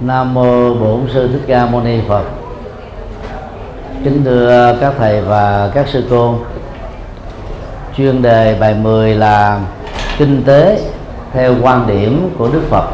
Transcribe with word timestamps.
Nam 0.00 0.34
mô 0.34 0.74
Bổn 0.74 1.00
sư 1.12 1.28
Thích 1.32 1.42
Ca 1.46 1.66
Mâu 1.66 1.80
Ni 1.80 2.00
Phật. 2.08 2.24
Kính 4.04 4.24
thưa 4.24 4.76
các 4.80 4.94
thầy 4.98 5.20
và 5.20 5.70
các 5.74 5.88
sư 5.88 6.04
cô. 6.10 6.34
Chuyên 7.96 8.22
đề 8.22 8.56
bài 8.60 8.74
10 8.74 9.14
là 9.14 9.60
kinh 10.18 10.42
tế 10.44 10.80
theo 11.32 11.54
quan 11.62 11.86
điểm 11.86 12.30
của 12.38 12.48
Đức 12.52 12.62
Phật. 12.70 12.84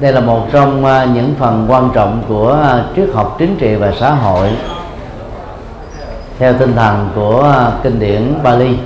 Đây 0.00 0.12
là 0.12 0.20
một 0.20 0.46
trong 0.52 0.84
à, 0.84 1.04
những 1.04 1.34
phần 1.38 1.66
quan 1.68 1.90
trọng 1.94 2.22
của 2.28 2.52
à, 2.52 2.84
triết 2.96 3.08
học 3.14 3.36
chính 3.38 3.56
trị 3.56 3.74
và 3.74 3.92
xã 4.00 4.10
hội 4.10 4.48
theo 6.38 6.52
tinh 6.52 6.72
thần 6.76 7.10
của 7.14 7.42
à, 7.42 7.70
kinh 7.82 7.98
điển 7.98 8.34
Bali. 8.42 8.78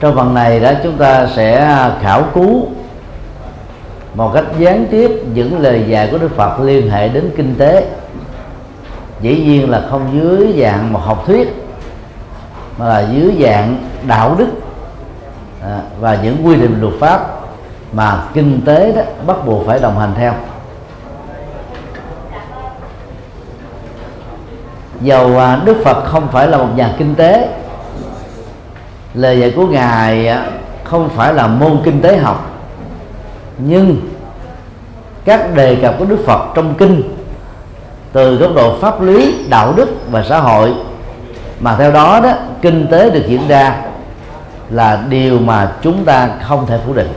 Trong 0.00 0.16
phần 0.16 0.34
này 0.34 0.60
đó 0.60 0.70
chúng 0.82 0.96
ta 0.96 1.26
sẽ 1.26 1.76
khảo 2.02 2.22
cứu 2.34 2.66
một 4.14 4.30
cách 4.34 4.44
gián 4.58 4.86
tiếp 4.90 5.10
những 5.34 5.58
lời 5.58 5.84
dạy 5.88 6.08
của 6.12 6.18
Đức 6.18 6.36
Phật 6.36 6.60
liên 6.60 6.90
hệ 6.90 7.08
đến 7.08 7.30
kinh 7.36 7.54
tế. 7.58 7.86
Dĩ 9.20 9.42
nhiên 9.44 9.70
là 9.70 9.82
không 9.90 10.10
dưới 10.12 10.54
dạng 10.60 10.92
một 10.92 11.00
học 11.04 11.26
thuyết, 11.26 11.66
mà 12.78 12.88
là 12.88 13.04
dưới 13.12 13.36
dạng 13.40 13.76
đạo 14.06 14.34
đức 14.38 14.48
à, 15.62 15.80
và 16.00 16.18
những 16.22 16.46
quy 16.46 16.56
định 16.56 16.80
luật 16.80 16.94
pháp 17.00 17.40
mà 17.92 18.22
kinh 18.34 18.60
tế 18.64 18.92
đó 18.92 19.02
bắt 19.26 19.36
buộc 19.46 19.66
phải 19.66 19.78
đồng 19.78 19.98
hành 19.98 20.12
theo. 20.16 20.32
Dầu 25.00 25.38
à, 25.38 25.60
Đức 25.64 25.76
Phật 25.84 26.04
không 26.04 26.28
phải 26.28 26.48
là 26.48 26.58
một 26.58 26.68
nhà 26.76 26.94
kinh 26.98 27.14
tế 27.14 27.48
lời 29.14 29.40
dạy 29.40 29.52
của 29.56 29.66
ngài 29.66 30.28
à, 30.28 30.46
không 30.84 31.08
phải 31.16 31.34
là 31.34 31.46
môn 31.46 31.80
kinh 31.84 32.00
tế 32.02 32.16
học, 32.16 32.50
nhưng 33.58 34.00
các 35.24 35.54
đề 35.54 35.76
cập 35.76 35.94
của 35.98 36.04
đức 36.04 36.18
phật 36.26 36.40
trong 36.54 36.74
kinh, 36.74 37.02
từ 38.12 38.36
góc 38.36 38.50
độ 38.54 38.78
pháp 38.78 39.02
lý, 39.02 39.44
đạo 39.48 39.72
đức 39.76 39.88
và 40.10 40.24
xã 40.28 40.40
hội, 40.40 40.74
mà 41.60 41.76
theo 41.76 41.92
đó 41.92 42.20
đó, 42.20 42.32
kinh 42.62 42.86
tế 42.90 43.10
được 43.10 43.24
diễn 43.28 43.48
ra 43.48 43.76
là 44.70 44.98
điều 45.08 45.38
mà 45.38 45.72
chúng 45.82 46.04
ta 46.04 46.28
không 46.48 46.66
thể 46.66 46.78
phủ 46.86 46.92
định. 46.92 47.12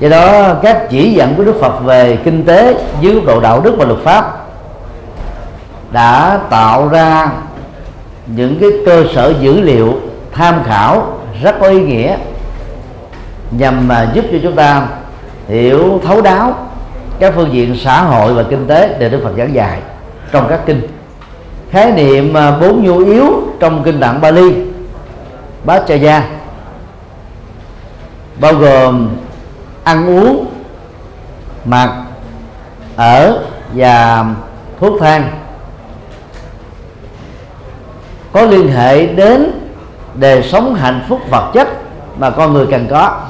Do 0.00 0.08
đó, 0.08 0.54
các 0.62 0.86
chỉ 0.90 1.12
dẫn 1.12 1.34
của 1.34 1.44
đức 1.44 1.56
phật 1.60 1.80
về 1.84 2.18
kinh 2.24 2.44
tế 2.44 2.74
dưới 3.00 3.14
góc 3.14 3.24
độ 3.26 3.40
đạo 3.40 3.60
đức 3.60 3.74
và 3.78 3.84
luật 3.84 4.00
pháp 4.04 4.46
đã 5.90 6.38
tạo 6.50 6.88
ra 6.88 7.28
những 8.26 8.58
cái 8.60 8.70
cơ 8.86 9.04
sở 9.14 9.34
dữ 9.40 9.60
liệu 9.60 9.94
tham 10.32 10.62
khảo 10.64 11.18
rất 11.42 11.56
có 11.60 11.68
ý 11.68 11.80
nghĩa, 11.80 12.16
nhằm 13.50 13.88
mà 13.88 14.10
giúp 14.14 14.24
cho 14.32 14.38
chúng 14.42 14.56
ta 14.56 14.88
hiểu, 15.48 16.00
thấu 16.04 16.22
đáo 16.22 16.54
các 17.18 17.32
phương 17.36 17.52
diện 17.52 17.76
xã 17.84 18.02
hội 18.02 18.34
và 18.34 18.42
kinh 18.42 18.66
tế 18.66 18.96
để 18.98 19.08
Đức 19.08 19.20
Phật 19.24 19.32
giảng 19.38 19.54
dạy 19.54 19.80
trong 20.32 20.46
các 20.48 20.60
kinh. 20.66 20.80
Khái 21.70 21.92
niệm 21.92 22.34
à, 22.34 22.50
bốn 22.60 22.84
nhu 22.84 22.98
yếu 22.98 23.42
trong 23.60 23.82
kinh 23.84 24.00
tạng 24.00 24.20
Bali, 24.20 24.54
Bát 25.64 25.82
bao 28.40 28.54
gồm 28.54 29.08
ăn 29.84 30.06
uống, 30.06 30.46
mặc, 31.64 31.90
ở 32.96 33.42
và 33.74 34.24
thuốc 34.80 35.00
thang 35.00 35.45
có 38.36 38.42
liên 38.42 38.68
hệ 38.68 39.06
đến 39.06 39.52
đời 40.14 40.42
sống 40.42 40.74
hạnh 40.74 41.04
phúc 41.08 41.20
vật 41.30 41.50
chất 41.54 41.68
mà 42.18 42.30
con 42.30 42.52
người 42.52 42.66
cần 42.70 42.86
có. 42.90 43.20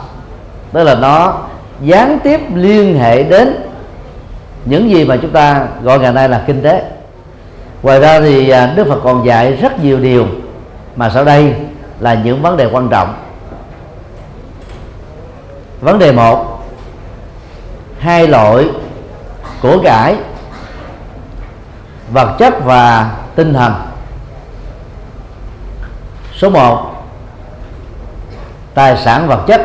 Tức 0.72 0.84
là 0.84 0.94
nó 0.94 1.34
gián 1.80 2.18
tiếp 2.24 2.40
liên 2.54 2.98
hệ 2.98 3.22
đến 3.22 3.68
những 4.64 4.90
gì 4.90 5.04
mà 5.04 5.16
chúng 5.16 5.30
ta 5.30 5.66
gọi 5.82 5.98
ngày 5.98 6.12
nay 6.12 6.28
là 6.28 6.44
kinh 6.46 6.62
tế. 6.62 6.82
Ngoài 7.82 8.00
ra 8.00 8.20
thì 8.20 8.50
à, 8.50 8.72
đức 8.76 8.86
phật 8.88 9.00
còn 9.04 9.26
dạy 9.26 9.52
rất 9.52 9.84
nhiều 9.84 9.98
điều 9.98 10.26
mà 10.96 11.10
sau 11.10 11.24
đây 11.24 11.54
là 12.00 12.14
những 12.14 12.42
vấn 12.42 12.56
đề 12.56 12.68
quan 12.72 12.88
trọng. 12.88 13.14
Vấn 15.80 15.98
đề 15.98 16.12
một, 16.12 16.66
hai 17.98 18.28
loại 18.28 18.68
của 19.62 19.78
cải 19.84 20.16
vật 22.12 22.36
chất 22.38 22.64
và 22.64 23.10
tinh 23.34 23.54
thần 23.54 23.72
số 26.36 26.50
1 26.50 26.92
tài 28.74 28.96
sản 28.96 29.28
vật 29.28 29.44
chất. 29.46 29.60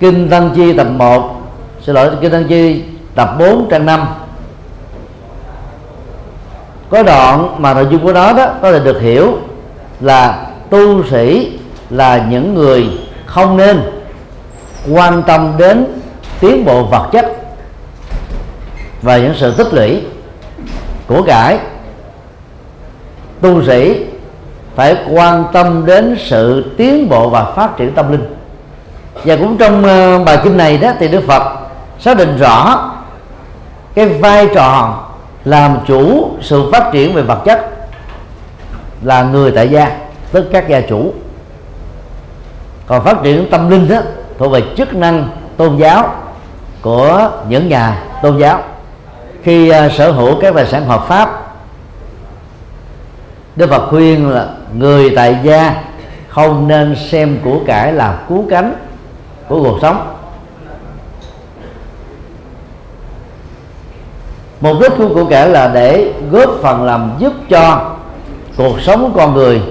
Kinh 0.00 0.28
tăng 0.30 0.50
chi 0.54 0.72
tập 0.76 0.86
1 0.86 1.42
xin 1.82 1.94
lỗi, 1.94 2.10
kinh 2.20 2.32
tăng 2.32 2.48
chi 2.48 2.84
tập 3.14 3.36
4 3.38 3.68
trang 3.70 3.86
5 3.86 4.06
có 6.90 7.02
đoạn 7.02 7.56
mà 7.58 7.74
nội 7.74 7.86
dung 7.90 8.02
của 8.02 8.12
nó 8.12 8.32
đó, 8.32 8.46
có 8.62 8.72
thể 8.72 8.78
được 8.78 9.00
hiểu 9.00 9.38
là 10.00 10.46
tu 10.70 11.04
sĩ 11.10 11.58
là 11.90 12.26
những 12.30 12.54
người 12.54 12.86
không 13.26 13.56
nên 13.56 13.82
quan 14.92 15.22
tâm 15.22 15.54
đến 15.58 15.86
tiến 16.40 16.64
bộ 16.64 16.82
vật 16.82 17.08
chất 17.12 17.26
và 19.02 19.18
những 19.18 19.34
sự 19.36 19.54
tích 19.56 19.74
lũy 19.74 20.02
của 21.06 21.22
cải 21.22 21.58
tu 23.44 23.64
sĩ 23.64 24.04
phải 24.74 24.96
quan 25.10 25.44
tâm 25.52 25.86
đến 25.86 26.16
sự 26.18 26.74
tiến 26.76 27.08
bộ 27.08 27.28
và 27.28 27.44
phát 27.44 27.76
triển 27.76 27.92
tâm 27.94 28.12
linh. 28.12 28.34
Và 29.24 29.36
cũng 29.36 29.56
trong 29.56 29.84
ờ, 29.84 30.24
bài 30.24 30.38
kinh 30.44 30.56
này 30.56 30.78
đó 30.78 30.92
thì 30.98 31.08
Đức 31.08 31.22
Phật 31.26 31.42
xác 31.98 32.16
định 32.16 32.36
rõ 32.36 32.90
cái 33.94 34.08
vai 34.08 34.48
trò 34.54 35.02
làm 35.44 35.78
chủ 35.86 36.30
sự 36.42 36.70
phát 36.72 36.90
triển 36.92 37.14
về 37.14 37.22
vật 37.22 37.38
chất 37.44 37.70
là 39.02 39.22
người 39.22 39.50
tại 39.50 39.68
gia 39.68 39.96
tức 40.32 40.48
các 40.52 40.68
gia 40.68 40.80
chủ. 40.80 41.12
Còn 42.86 43.04
phát 43.04 43.16
triển 43.22 43.50
tâm 43.50 43.70
linh 43.70 43.88
đó 43.88 43.98
thuộc 44.38 44.52
về 44.52 44.62
chức 44.76 44.94
năng 44.94 45.28
tôn 45.56 45.76
giáo 45.76 46.14
của 46.82 47.30
những 47.48 47.68
nhà 47.68 48.02
tôn 48.22 48.38
giáo. 48.38 48.62
Khi 49.42 49.70
uh, 49.70 49.92
sở 49.92 50.12
hữu 50.12 50.40
các 50.40 50.54
tài 50.54 50.66
sản 50.66 50.84
hợp 50.86 51.04
pháp 51.08 51.43
Đức 53.56 53.70
Phật 53.70 53.88
khuyên 53.90 54.28
là 54.28 54.48
người 54.78 55.12
tại 55.16 55.38
gia 55.42 55.82
không 56.28 56.68
nên 56.68 56.96
xem 57.10 57.38
của 57.44 57.58
cải 57.66 57.92
là 57.92 58.18
cứu 58.28 58.44
cánh 58.50 58.74
của 59.48 59.62
cuộc 59.62 59.78
sống. 59.82 60.16
Mục 64.60 64.76
đích 64.80 64.92
của 64.98 65.14
của 65.14 65.24
cải 65.24 65.48
là 65.48 65.70
để 65.74 66.12
góp 66.30 66.50
phần 66.62 66.84
làm 66.84 67.12
giúp 67.18 67.32
cho 67.48 67.96
cuộc 68.56 68.80
sống 68.80 69.02
của 69.12 69.18
con 69.20 69.34
người 69.34 69.62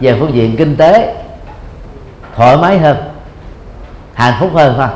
về 0.00 0.16
phương 0.20 0.34
diện 0.34 0.56
kinh 0.56 0.76
tế 0.76 1.14
thoải 2.36 2.56
mái 2.56 2.78
hơn, 2.78 2.96
hạnh 4.14 4.34
phúc 4.40 4.50
hơn 4.54 4.74
thôi 4.76 4.88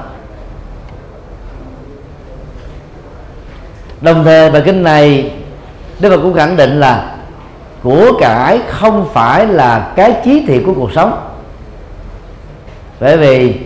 đồng 4.00 4.24
thời 4.24 4.50
bài 4.50 4.62
kinh 4.64 4.82
này 4.82 5.32
Đức 6.00 6.10
Phật 6.10 6.22
cũng 6.22 6.34
khẳng 6.34 6.56
định 6.56 6.80
là 6.80 7.17
của 7.82 8.12
cải 8.20 8.60
không 8.68 9.08
phải 9.12 9.46
là 9.46 9.92
cái 9.96 10.20
chí 10.24 10.44
thị 10.46 10.62
của 10.66 10.74
cuộc 10.74 10.92
sống. 10.92 11.28
Bởi 13.00 13.16
vì 13.16 13.56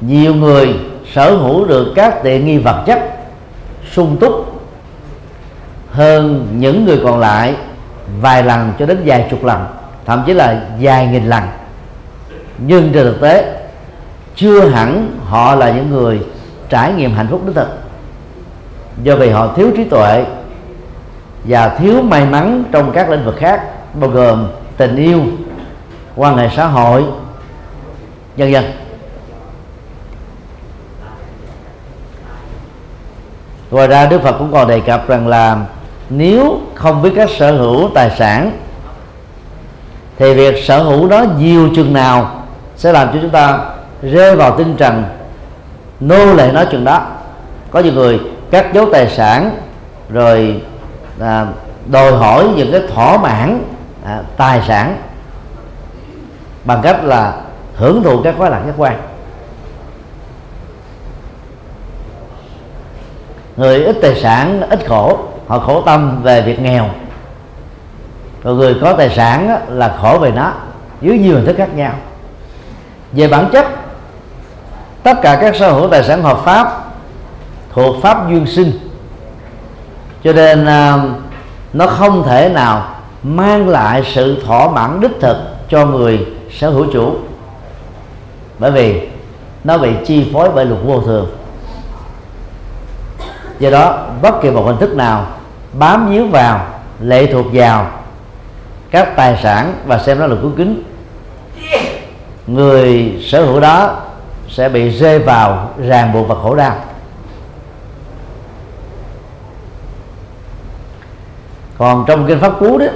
nhiều 0.00 0.34
người 0.34 0.74
sở 1.12 1.36
hữu 1.36 1.64
được 1.64 1.92
các 1.96 2.22
tiện 2.22 2.46
nghi 2.46 2.58
vật 2.58 2.82
chất, 2.86 2.98
sung 3.92 4.16
túc 4.20 4.60
hơn 5.90 6.48
những 6.58 6.84
người 6.84 7.00
còn 7.04 7.20
lại 7.20 7.54
vài 8.20 8.42
lần 8.42 8.72
cho 8.78 8.86
đến 8.86 9.02
vài 9.04 9.26
chục 9.30 9.44
lần, 9.44 9.66
thậm 10.06 10.22
chí 10.26 10.34
là 10.34 10.60
vài 10.80 11.06
nghìn 11.06 11.26
lần. 11.26 11.42
Nhưng 12.58 12.92
trên 12.92 13.04
thực 13.04 13.20
tế, 13.20 13.60
chưa 14.36 14.68
hẳn 14.68 15.18
họ 15.24 15.54
là 15.54 15.70
những 15.70 15.90
người 15.90 16.20
trải 16.68 16.92
nghiệm 16.92 17.14
hạnh 17.14 17.28
phúc 17.30 17.42
đích 17.46 17.56
thực. 17.56 17.68
Do 19.02 19.16
vì 19.16 19.30
họ 19.30 19.54
thiếu 19.56 19.70
trí 19.76 19.84
tuệ 19.84 20.24
và 21.44 21.68
thiếu 21.68 22.02
may 22.02 22.26
mắn 22.26 22.64
trong 22.72 22.92
các 22.92 23.10
lĩnh 23.10 23.24
vực 23.24 23.36
khác, 23.38 23.62
bao 23.94 24.10
gồm 24.10 24.48
tình 24.76 24.96
yêu, 24.96 25.22
quan 26.16 26.36
hệ 26.36 26.48
xã 26.56 26.66
hội, 26.66 27.04
vân 28.36 28.52
vân. 28.52 28.64
Ngoài 33.70 33.88
ra, 33.88 34.06
đức 34.06 34.22
phật 34.22 34.32
cũng 34.38 34.52
còn 34.52 34.68
đề 34.68 34.80
cập 34.80 35.08
rằng 35.08 35.28
là 35.28 35.58
nếu 36.10 36.60
không 36.74 37.02
biết 37.02 37.10
cách 37.16 37.30
sở 37.38 37.56
hữu 37.56 37.90
tài 37.94 38.10
sản, 38.18 38.52
thì 40.18 40.34
việc 40.34 40.64
sở 40.64 40.82
hữu 40.82 41.08
đó 41.08 41.24
nhiều 41.38 41.68
chừng 41.76 41.92
nào 41.92 42.42
sẽ 42.76 42.92
làm 42.92 43.08
cho 43.12 43.18
chúng 43.22 43.30
ta 43.30 43.58
rơi 44.02 44.36
vào 44.36 44.58
tinh 44.58 44.74
trần, 44.76 45.04
nô 46.00 46.34
lệ 46.34 46.50
nó 46.54 46.64
chừng 46.64 46.84
đó. 46.84 47.06
Có 47.70 47.80
nhiều 47.80 47.92
người 47.92 48.20
cắt 48.50 48.74
dấu 48.74 48.86
tài 48.92 49.10
sản, 49.10 49.50
rồi 50.08 50.62
à, 51.20 51.46
đòi 51.86 52.12
hỏi 52.12 52.48
những 52.56 52.72
cái 52.72 52.80
thỏa 52.94 53.16
mãn 53.16 53.64
à, 54.04 54.22
tài 54.36 54.62
sản 54.68 54.96
bằng 56.64 56.80
cách 56.82 57.04
là 57.04 57.40
hưởng 57.76 58.02
thụ 58.02 58.22
các 58.22 58.34
khoái 58.38 58.50
lạc 58.50 58.62
giác 58.66 58.74
quan. 58.76 59.00
Người 63.56 63.84
ít 63.84 63.96
tài 64.02 64.20
sản 64.20 64.60
ít 64.70 64.86
khổ 64.88 65.18
họ 65.46 65.58
khổ 65.58 65.82
tâm 65.82 66.22
về 66.22 66.42
việc 66.42 66.60
nghèo. 66.60 66.88
Còn 68.44 68.56
người 68.56 68.76
có 68.80 68.92
tài 68.92 69.10
sản 69.10 69.60
là 69.68 69.96
khổ 70.00 70.18
về 70.18 70.30
nó 70.30 70.52
dưới 71.00 71.18
nhiều 71.18 71.34
hình 71.34 71.46
thức 71.46 71.56
khác 71.56 71.74
nhau. 71.74 71.92
Về 73.12 73.28
bản 73.28 73.48
chất 73.52 73.66
tất 75.02 75.14
cả 75.22 75.38
các 75.40 75.56
sở 75.56 75.72
hữu 75.72 75.88
tài 75.88 76.04
sản 76.04 76.22
hợp 76.22 76.38
pháp 76.44 76.84
thuộc 77.72 78.02
pháp 78.02 78.28
duyên 78.28 78.46
sinh 78.46 78.83
cho 80.24 80.32
nên 80.32 80.66
à, 80.66 81.02
nó 81.72 81.86
không 81.86 82.22
thể 82.22 82.48
nào 82.48 82.94
mang 83.22 83.68
lại 83.68 84.02
sự 84.14 84.42
thỏa 84.46 84.68
mãn 84.68 85.00
đích 85.00 85.20
thực 85.20 85.36
cho 85.68 85.86
người 85.86 86.26
sở 86.50 86.70
hữu 86.70 86.86
chủ. 86.92 87.16
Bởi 88.58 88.70
vì 88.70 89.08
nó 89.64 89.78
bị 89.78 89.90
chi 90.06 90.30
phối 90.32 90.50
bởi 90.54 90.64
luật 90.64 90.80
vô 90.84 91.00
thường. 91.00 91.36
Do 93.58 93.70
đó, 93.70 94.06
bất 94.22 94.42
kỳ 94.42 94.50
một 94.50 94.62
hình 94.66 94.76
thức 94.76 94.96
nào 94.96 95.26
bám 95.72 96.10
víu 96.10 96.26
vào, 96.26 96.66
lệ 97.00 97.26
thuộc 97.32 97.46
vào 97.52 97.86
các 98.90 99.16
tài 99.16 99.38
sản 99.42 99.74
và 99.86 99.98
xem 99.98 100.18
nó 100.18 100.26
là 100.26 100.36
cứu 100.42 100.50
kính, 100.56 100.82
người 102.46 103.18
sở 103.22 103.44
hữu 103.44 103.60
đó 103.60 103.96
sẽ 104.48 104.68
bị 104.68 104.88
rơi 104.88 105.18
vào 105.18 105.70
ràng 105.78 106.12
buộc 106.12 106.28
và 106.28 106.34
khổ 106.42 106.54
đau. 106.54 106.74
Còn 111.84 112.04
trong 112.06 112.26
kinh 112.26 112.40
pháp 112.40 112.52
cú 112.60 112.78
đó 112.78 112.86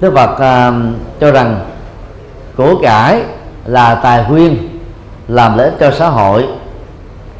đức 0.00 0.14
phật 0.14 0.38
à, 0.38 0.72
cho 1.20 1.30
rằng 1.30 1.60
của 2.56 2.74
cải 2.82 3.22
là 3.66 3.94
tài 3.94 4.24
nguyên 4.28 4.68
làm 5.28 5.58
lợi 5.58 5.66
ích 5.66 5.76
cho 5.80 5.90
xã 5.90 6.08
hội 6.08 6.46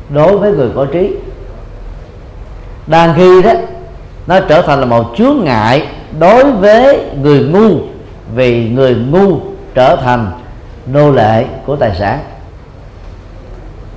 đối 0.09 0.39
với 0.39 0.53
người 0.53 0.69
có 0.77 0.87
trí. 0.93 1.17
Đang 2.87 3.15
khi 3.17 3.43
đó 3.43 3.53
nó 4.27 4.41
trở 4.41 4.63
thành 4.63 4.81
là 4.81 4.87
một 4.87 5.15
chướng 5.17 5.37
ngại 5.45 5.89
đối 6.19 6.53
với 6.53 7.11
người 7.23 7.41
ngu 7.41 7.79
vì 8.35 8.69
người 8.69 8.95
ngu 8.95 9.39
trở 9.75 9.97
thành 9.97 10.31
nô 10.87 11.11
lệ 11.11 11.45
của 11.67 11.77
tài 11.77 11.95
sản. 11.99 12.19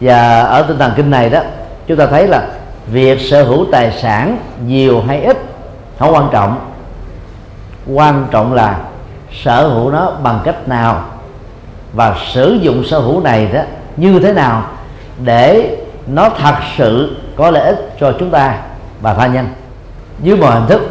Và 0.01 0.41
ở 0.41 0.61
tinh 0.61 0.77
thần 0.77 0.91
kinh 0.95 1.09
này 1.09 1.29
đó 1.29 1.41
chúng 1.87 1.97
ta 1.97 2.05
thấy 2.05 2.27
là 2.27 2.47
việc 2.87 3.19
sở 3.21 3.43
hữu 3.43 3.65
tài 3.71 3.91
sản 3.91 4.37
nhiều 4.65 5.01
hay 5.07 5.21
ít 5.21 5.50
không 6.01 6.13
quan 6.13 6.29
trọng. 6.31 6.59
Quan 7.93 8.27
trọng 8.31 8.53
là 8.53 8.79
sở 9.43 9.67
hữu 9.67 9.91
nó 9.91 10.11
bằng 10.23 10.39
cách 10.43 10.67
nào 10.67 11.05
và 11.93 12.15
sử 12.33 12.59
dụng 12.61 12.83
sở 12.85 12.99
hữu 12.99 13.21
này 13.21 13.47
đó 13.53 13.61
như 13.97 14.19
thế 14.19 14.33
nào 14.33 14.63
để 15.23 15.77
nó 16.07 16.29
thật 16.29 16.55
sự 16.77 17.17
có 17.35 17.51
lợi 17.51 17.65
ích 17.65 17.95
cho 17.99 18.13
chúng 18.19 18.31
ta 18.31 18.57
và 19.01 19.13
tha 19.13 19.27
nhân. 19.27 19.47
Dưới 20.21 20.37
mọi 20.37 20.51
hình 20.51 20.67
thức, 20.67 20.81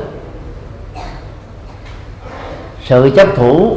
sự 2.84 3.12
chấp 3.16 3.28
thủ 3.36 3.76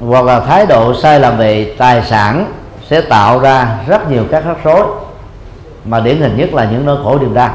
hoặc 0.00 0.24
là 0.24 0.40
thái 0.40 0.66
độ 0.66 0.94
sai 0.94 1.20
lầm 1.20 1.36
về 1.36 1.74
tài 1.78 2.02
sản 2.02 2.52
sẽ 2.88 3.00
tạo 3.00 3.38
ra 3.38 3.78
rất 3.86 4.10
nhiều 4.10 4.24
các 4.30 4.44
rắc 4.44 4.56
rối, 4.64 4.84
mà 5.84 6.00
điển 6.00 6.20
hình 6.20 6.36
nhất 6.36 6.54
là 6.54 6.64
những 6.64 6.86
nỗi 6.86 6.98
khổ 7.04 7.18
niềm 7.18 7.34
đau. 7.34 7.50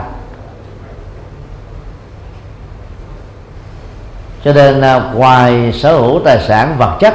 Cho 4.50 4.54
nên 4.54 4.82
à, 4.82 5.12
ngoài 5.14 5.74
sở 5.74 5.98
hữu 5.98 6.20
tài 6.26 6.40
sản 6.48 6.76
vật 6.78 6.98
chất, 7.00 7.14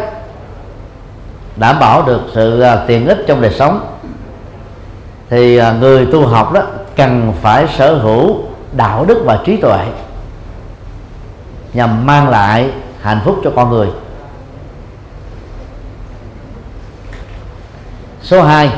đảm 1.56 1.78
bảo 1.80 2.02
được 2.02 2.20
sự 2.34 2.60
à, 2.60 2.84
tiện 2.86 3.06
ích 3.06 3.18
trong 3.26 3.40
đời 3.40 3.52
sống, 3.58 3.96
thì 5.30 5.56
à, 5.56 5.72
người 5.72 6.06
tu 6.12 6.26
học 6.26 6.52
đó 6.52 6.62
cần 6.96 7.32
phải 7.42 7.66
sở 7.78 7.94
hữu 7.94 8.42
đạo 8.72 9.04
đức 9.04 9.22
và 9.24 9.38
trí 9.44 9.56
tuệ 9.56 9.86
nhằm 11.72 12.06
mang 12.06 12.28
lại 12.28 12.70
hạnh 13.02 13.20
phúc 13.24 13.40
cho 13.44 13.50
con 13.56 13.70
người. 13.70 13.88
Số 18.22 18.42
2 18.42 18.70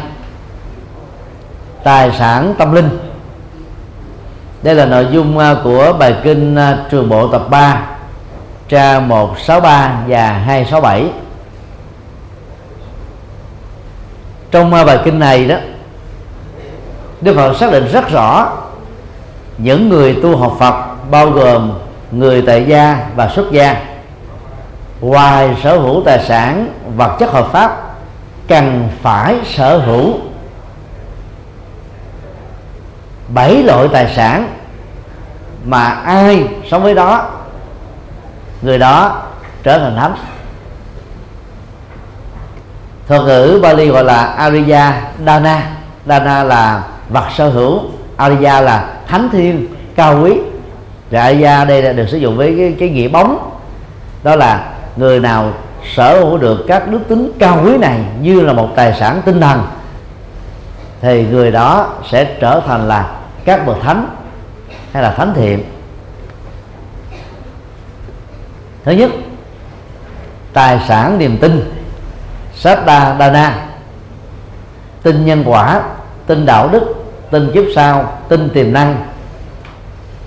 tài 1.85 2.13
sản 2.13 2.55
tâm 2.59 2.73
linh. 2.73 2.99
Đây 4.63 4.75
là 4.75 4.87
nội 4.87 5.07
dung 5.13 5.39
của 5.65 5.93
bài 5.99 6.17
kinh 6.25 6.57
trường 6.91 7.09
bộ 7.09 7.29
tập 7.29 7.43
3 7.51 7.96
tra 8.69 9.01
163 9.01 10.05
và 10.09 10.33
267 10.33 11.11
trong 14.51 14.75
à, 14.75 14.85
bài 14.85 14.99
kinh 15.05 15.19
này 15.19 15.47
đó, 15.47 15.57
Đức 17.21 17.37
Phật 17.37 17.57
xác 17.57 17.73
định 17.73 17.89
rất 17.93 18.11
rõ 18.11 18.53
những 19.59 19.89
người 19.89 20.19
tu 20.23 20.37
học 20.37 20.57
Phật 20.59 20.75
bao 21.11 21.31
gồm 21.31 21.79
người 22.11 22.43
tại 22.43 22.65
gia 22.65 23.07
và 23.17 23.29
xuất 23.29 23.53
gia, 23.53 23.83
ngoài 25.01 25.57
sở 25.63 25.79
hữu 25.79 26.03
tài 26.05 26.25
sản, 26.25 26.69
vật 26.97 27.17
chất 27.19 27.31
hợp 27.31 27.49
pháp, 27.53 27.95
cần 28.49 28.89
phải 29.03 29.37
sở 29.45 29.79
hữu 29.79 30.15
bảy 33.29 33.63
loại 33.63 33.89
tài 33.93 34.15
sản 34.17 34.49
mà 35.65 35.85
ai 35.89 36.49
sống 36.71 36.83
với 36.83 36.95
đó 36.95 37.36
người 38.63 38.79
đó 38.79 39.23
trở 39.63 39.79
thành 39.79 39.97
thánh. 39.97 40.15
Thuật 43.09 43.23
ngữ 43.23 43.61
Bali 43.63 43.89
gọi 43.89 44.05
là 44.05 44.25
Ariya 44.25 44.93
Dana. 45.27 45.63
Dana 46.07 46.45
là 46.45 46.83
vật 47.09 47.25
sở 47.37 47.49
hữu 47.49 47.81
Ariya 48.17 48.61
là 48.61 48.95
thánh 49.09 49.29
thiên 49.33 49.67
cao 49.97 50.21
quý. 50.23 50.39
Và 51.11 51.23
Ariya 51.23 51.65
đây 51.65 51.83
là 51.83 51.93
được 51.93 52.09
sử 52.09 52.19
dụng 52.19 52.37
với 52.37 52.55
cái, 52.59 52.75
cái 52.79 52.89
nghĩa 52.89 53.09
bóng. 53.09 53.51
Đó 54.23 54.37
là 54.37 54.73
người 54.97 55.21
nào 55.21 55.53
sở 55.95 56.21
hữu 56.21 56.39
được 56.39 56.65
các 56.69 56.89
đức 56.89 57.01
tính 57.09 57.33
cao 57.39 57.61
quý 57.65 57.79
này 57.79 58.01
như 58.21 58.41
là 58.41 58.53
một 58.53 58.69
tài 58.77 58.95
sản 58.99 59.23
tinh 59.25 59.41
thần 59.41 59.67
thì 61.01 61.27
người 61.31 61.51
đó 61.51 61.95
sẽ 62.11 62.25
trở 62.25 62.61
thành 62.67 62.89
là 62.89 63.11
các 63.45 63.67
bậc 63.67 63.77
thánh 63.83 64.09
hay 64.93 65.03
là 65.03 65.11
thánh 65.13 65.33
thiện. 65.35 65.65
Thứ 68.87 68.93
nhất 68.93 69.11
tài 70.53 70.81
sản 70.89 71.19
niềm 71.19 71.39
tin 71.41 71.73
sát 72.55 72.87
đa 72.87 73.31
na 73.33 73.67
tin 75.03 75.27
nhân 75.27 75.43
quả 75.47 75.83
tin 76.27 76.47
đạo 76.47 76.69
đức 76.69 76.95
tin 77.31 77.51
kiếp 77.53 77.65
sau 77.75 78.19
tin 78.29 78.51
tiềm 78.51 78.73
năng. 78.73 79.07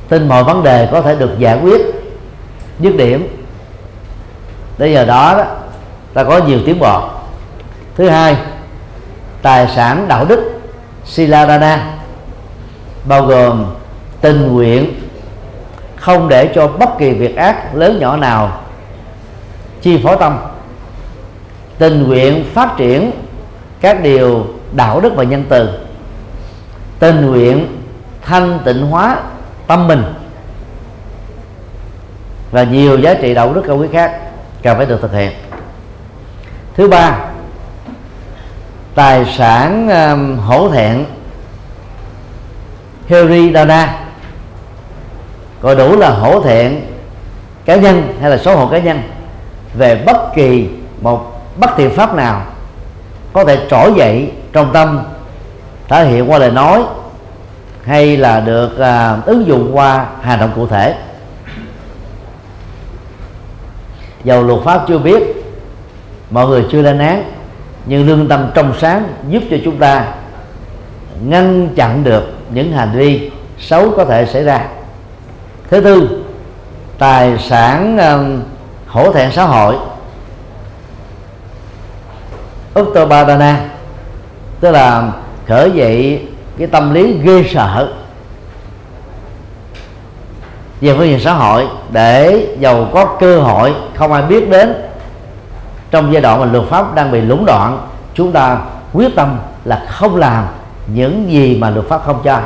Tin 0.09 0.27
mọi 0.27 0.43
vấn 0.43 0.63
đề 0.63 0.89
có 0.91 1.01
thể 1.01 1.15
được 1.15 1.39
giải 1.39 1.59
quyết. 1.61 1.81
Dứt 2.79 2.95
điểm 2.97 3.45
bây 4.77 4.93
giờ 4.93 5.05
đó, 5.05 5.33
đó 5.37 5.45
ta 6.13 6.23
có 6.23 6.37
nhiều 6.37 6.59
tiến 6.65 6.79
bộ. 6.79 7.09
Thứ 7.95 8.09
hai 8.09 8.37
tài 9.41 9.67
sản 9.67 10.05
đạo 10.07 10.25
đức 10.25 10.61
siladana 11.05 11.93
bao 13.05 13.25
gồm 13.25 13.65
tình 14.21 14.53
nguyện 14.53 14.98
không 15.99 16.29
để 16.29 16.51
cho 16.55 16.67
bất 16.67 16.89
kỳ 16.97 17.11
việc 17.13 17.35
ác 17.35 17.75
lớn 17.75 17.99
nhỏ 17.99 18.17
nào 18.17 18.61
chi 19.81 19.99
phối 20.03 20.17
tâm. 20.19 20.37
Tình 21.77 22.03
nguyện 22.07 22.45
phát 22.53 22.69
triển 22.77 23.11
các 23.81 24.03
điều 24.03 24.45
đạo 24.71 24.99
đức 24.99 25.13
và 25.15 25.23
nhân 25.23 25.45
từ. 25.49 25.79
Tình 26.99 27.25
nguyện 27.25 27.81
thanh 28.21 28.59
tịnh 28.65 28.81
hóa 28.81 29.17
tâm 29.67 29.87
mình. 29.87 30.03
Và 32.51 32.63
nhiều 32.63 32.99
giá 32.99 33.13
trị 33.13 33.33
đạo 33.33 33.53
đức 33.53 33.63
cao 33.67 33.77
quý 33.77 33.87
khác 33.93 34.19
cần 34.63 34.77
phải 34.77 34.85
được 34.85 35.01
thực 35.01 35.13
hiện. 35.13 35.31
Thứ 36.75 36.87
ba 36.87 37.19
tài 38.95 39.25
sản 39.37 39.89
um, 39.89 40.37
hổ 40.37 40.69
thẹn. 40.69 41.05
Heridana 43.07 43.65
Dana 43.65 44.08
gọi 45.61 45.75
đủ 45.75 45.95
là 45.95 46.09
hổ 46.09 46.41
thẹn 46.41 46.81
cá 47.65 47.75
nhân 47.75 48.13
hay 48.21 48.29
là 48.29 48.37
số 48.37 48.55
hộ 48.55 48.67
cá 48.67 48.79
nhân. 48.79 49.01
Về 49.73 50.03
bất 50.05 50.33
kỳ 50.35 50.69
một 51.01 51.41
bất 51.59 51.69
thiện 51.77 51.89
pháp 51.95 52.15
nào 52.15 52.41
có 53.33 53.45
thể 53.45 53.57
trỗi 53.69 53.93
dậy 53.97 54.31
trong 54.53 54.73
tâm 54.73 55.03
thể 55.87 56.05
hiện 56.05 56.31
qua 56.31 56.39
lời 56.39 56.51
nói 56.51 56.83
hay 57.83 58.17
là 58.17 58.39
được 58.39 58.79
à, 58.79 59.17
ứng 59.25 59.47
dụng 59.47 59.71
qua 59.73 60.05
hành 60.21 60.39
động 60.39 60.51
cụ 60.55 60.67
thể. 60.67 60.95
Dầu 64.23 64.43
luật 64.43 64.59
pháp 64.63 64.85
chưa 64.87 64.97
biết 64.97 65.23
mọi 66.29 66.47
người 66.47 66.65
chưa 66.71 66.81
lên 66.81 66.99
án 66.99 67.23
nhưng 67.85 68.07
lương 68.07 68.27
tâm 68.27 68.51
trong 68.53 68.73
sáng 68.79 69.07
giúp 69.29 69.43
cho 69.51 69.57
chúng 69.65 69.77
ta 69.77 70.05
ngăn 71.23 71.69
chặn 71.75 72.03
được 72.03 72.23
những 72.53 72.71
hành 72.71 72.91
vi 72.93 73.31
xấu 73.59 73.91
có 73.97 74.05
thể 74.05 74.25
xảy 74.25 74.43
ra 74.43 74.67
thứ 75.69 75.81
tư 75.81 76.23
tài 76.97 77.39
sản 77.39 77.97
um, 77.97 78.41
hổ 78.87 79.11
thẹn 79.11 79.31
xã 79.31 79.45
hội. 79.45 79.75
Uttabadana 82.79 83.65
tức 84.59 84.71
là 84.71 85.11
khởi 85.47 85.71
dậy 85.71 86.27
cái 86.57 86.67
tâm 86.67 86.93
lý 86.93 87.17
ghê 87.23 87.43
sợ. 87.53 87.93
Về 90.81 90.95
phương 90.97 91.07
diện 91.07 91.19
xã 91.19 91.33
hội 91.33 91.67
để 91.91 92.47
giàu 92.59 92.87
có 92.93 93.05
cơ 93.05 93.39
hội 93.39 93.73
không 93.95 94.13
ai 94.13 94.21
biết 94.21 94.49
đến. 94.49 94.73
Trong 95.91 96.13
giai 96.13 96.21
đoạn 96.21 96.39
mà 96.39 96.45
luật 96.45 96.65
pháp 96.69 96.95
đang 96.95 97.11
bị 97.11 97.21
lũng 97.21 97.45
đoạn 97.45 97.87
chúng 98.13 98.31
ta 98.31 98.57
quyết 98.93 99.15
tâm 99.15 99.39
là 99.65 99.85
không 99.89 100.15
làm 100.15 100.45
những 100.87 101.31
gì 101.31 101.57
mà 101.61 101.69
luật 101.69 101.85
pháp 101.87 102.01
không 102.05 102.21
cho. 102.23 102.41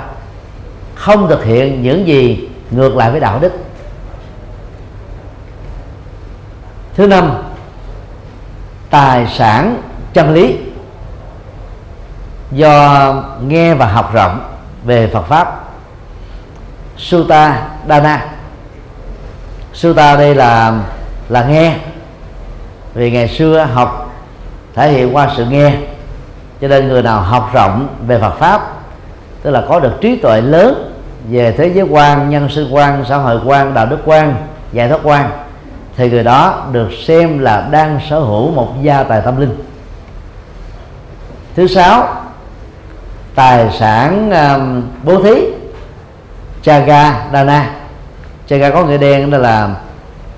Không 0.95 1.29
thực 1.29 1.43
hiện 1.43 1.83
những 1.83 2.07
gì 2.07 2.49
ngược 2.75 2.95
lại 2.95 3.11
với 3.11 3.19
đạo 3.19 3.39
đức. 3.39 3.51
Thứ 6.95 7.07
năm, 7.07 7.31
tài 8.89 9.27
sản 9.27 9.81
chân 10.13 10.33
lý. 10.33 10.57
Do 12.51 13.13
nghe 13.41 13.73
và 13.73 13.85
học 13.85 14.13
rộng 14.13 14.39
về 14.83 15.07
Phật 15.07 15.21
pháp, 15.21 15.63
Sutta 16.97 17.67
Dana. 17.89 18.25
Sutta 19.73 20.15
đây 20.15 20.35
là 20.35 20.79
là 21.29 21.43
nghe. 21.43 21.77
Vì 22.93 23.11
ngày 23.11 23.27
xưa 23.27 23.67
học, 23.73 24.13
thể 24.75 24.91
hiện 24.91 25.15
qua 25.15 25.29
sự 25.37 25.45
nghe, 25.45 25.75
cho 26.61 26.67
nên 26.67 26.87
người 26.87 27.03
nào 27.03 27.21
học 27.21 27.49
rộng 27.53 27.87
về 28.07 28.19
Phật 28.19 28.35
pháp, 28.39 28.73
tức 29.41 29.51
là 29.51 29.63
có 29.69 29.79
được 29.79 29.93
trí 30.01 30.15
tuệ 30.15 30.41
lớn 30.41 30.92
về 31.29 31.51
thế 31.51 31.71
giới 31.73 31.85
quan 31.89 32.29
nhân 32.29 32.49
sinh 32.49 32.67
quan 32.71 33.05
xã 33.09 33.17
hội 33.17 33.39
quan 33.45 33.73
đạo 33.73 33.85
đức 33.85 33.97
quan 34.05 34.35
giải 34.73 34.89
thoát 34.89 34.99
quan 35.03 35.29
thì 35.97 36.09
người 36.09 36.23
đó 36.23 36.65
được 36.71 36.89
xem 37.07 37.39
là 37.39 37.67
đang 37.71 37.99
sở 38.09 38.19
hữu 38.19 38.51
một 38.51 38.73
gia 38.81 39.03
tài 39.03 39.21
tâm 39.21 39.39
linh. 39.39 39.55
Thứ 41.55 41.67
sáu 41.67 42.07
tài 43.35 43.71
sản 43.71 44.31
um, 44.31 44.83
bố 45.03 45.23
thí 45.23 45.33
chaga 46.61 47.29
dana. 47.33 47.69
Chaga 48.47 48.69
có 48.69 48.85
nghĩa 48.85 48.97
đen 48.97 49.31
đó 49.31 49.37
là 49.37 49.69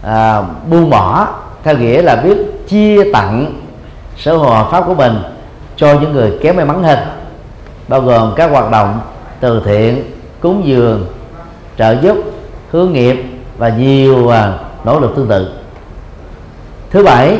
uh, 0.07 0.45
buông 0.69 0.89
bỏ 0.89 1.27
theo 1.63 1.77
nghĩa 1.77 2.01
là 2.01 2.15
biết 2.15 2.37
chia 2.67 3.11
tặng 3.13 3.61
sở 4.17 4.37
hữu 4.37 4.49
hợp 4.49 4.67
pháp 4.71 4.83
của 4.87 4.95
mình 4.95 5.13
cho 5.75 5.93
những 5.93 6.13
người 6.13 6.33
kém 6.41 6.55
may 6.55 6.65
mắn 6.65 6.83
hơn 6.83 6.99
bao 7.87 8.01
gồm 8.01 8.33
các 8.35 8.51
hoạt 8.51 8.71
động 8.71 8.99
từ 9.39 9.61
thiện 9.65 10.14
cúng 10.45 10.61
dường 10.65 11.05
trợ 11.77 11.95
giúp 12.01 12.17
hướng 12.71 12.93
nghiệp 12.93 13.23
và 13.57 13.69
nhiều 13.69 14.29
à, 14.29 14.53
nỗ 14.83 14.99
lực 14.99 15.15
tương 15.15 15.27
tự. 15.27 15.53
Thứ 16.89 17.03
bảy 17.03 17.37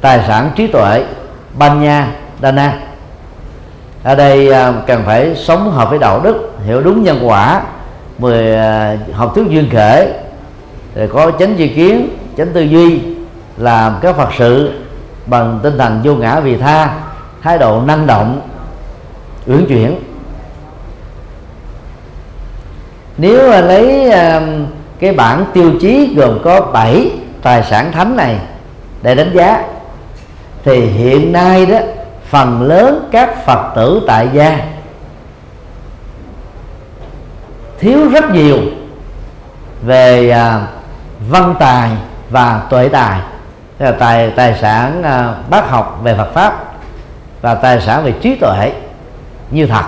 tài 0.00 0.24
sản 0.26 0.50
trí 0.56 0.66
tuệ 0.66 1.04
banya 1.58 2.08
dana. 2.42 2.78
Ở 4.02 4.14
đây 4.14 4.52
à, 4.52 4.72
cần 4.86 5.02
phải 5.06 5.34
sống 5.36 5.70
hợp 5.70 5.90
với 5.90 5.98
đạo 5.98 6.20
đức 6.20 6.50
hiểu 6.64 6.82
đúng 6.82 7.04
nhân 7.04 7.18
quả 7.22 7.62
mười 8.18 8.56
à, 8.56 8.96
học 9.12 9.32
thuyết 9.34 9.48
duyên 9.48 9.68
khể 9.70 10.20
rồi 10.94 11.08
có 11.08 11.30
chánh 11.38 11.58
duy 11.58 11.68
kiến 11.68 12.08
chánh 12.36 12.52
tư 12.52 12.60
duy 12.60 13.00
làm 13.56 13.98
các 14.02 14.16
phật 14.16 14.28
sự 14.38 14.80
bằng 15.26 15.60
tinh 15.62 15.78
thần 15.78 16.00
vô 16.04 16.14
ngã 16.14 16.40
vì 16.40 16.56
tha 16.56 16.94
thái 17.42 17.58
độ 17.58 17.82
năng 17.86 18.06
động 18.06 18.40
uyển 19.46 19.66
chuyển. 19.68 20.05
Nếu 23.18 23.50
lấy 23.62 24.10
à, 24.10 24.42
cái 24.98 25.12
bản 25.12 25.44
tiêu 25.52 25.72
chí 25.80 26.14
gồm 26.16 26.38
có 26.44 26.60
7 26.60 27.10
tài 27.42 27.62
sản 27.62 27.92
thánh 27.92 28.16
này 28.16 28.36
để 29.02 29.14
đánh 29.14 29.30
giá 29.34 29.62
thì 30.64 30.80
hiện 30.80 31.32
nay 31.32 31.66
đó 31.66 31.78
phần 32.28 32.62
lớn 32.62 33.08
các 33.12 33.46
phật 33.46 33.72
tử 33.74 34.02
tại 34.06 34.28
gia 34.32 34.58
thiếu 37.78 38.08
rất 38.08 38.30
nhiều 38.30 38.58
về 39.82 40.30
à, 40.30 40.66
văn 41.28 41.54
tài 41.58 41.90
và 42.30 42.62
tuệ 42.70 42.88
tài. 42.88 43.20
Là 43.78 43.92
tài 43.92 44.30
tài 44.30 44.58
sản 44.60 45.02
à, 45.02 45.34
bác 45.50 45.70
học 45.70 46.00
về 46.02 46.14
Phật 46.14 46.34
pháp 46.34 46.64
và 47.42 47.54
tài 47.54 47.80
sản 47.80 48.04
về 48.04 48.12
trí 48.12 48.34
tuệ 48.34 48.72
như 49.50 49.66
thật 49.66 49.84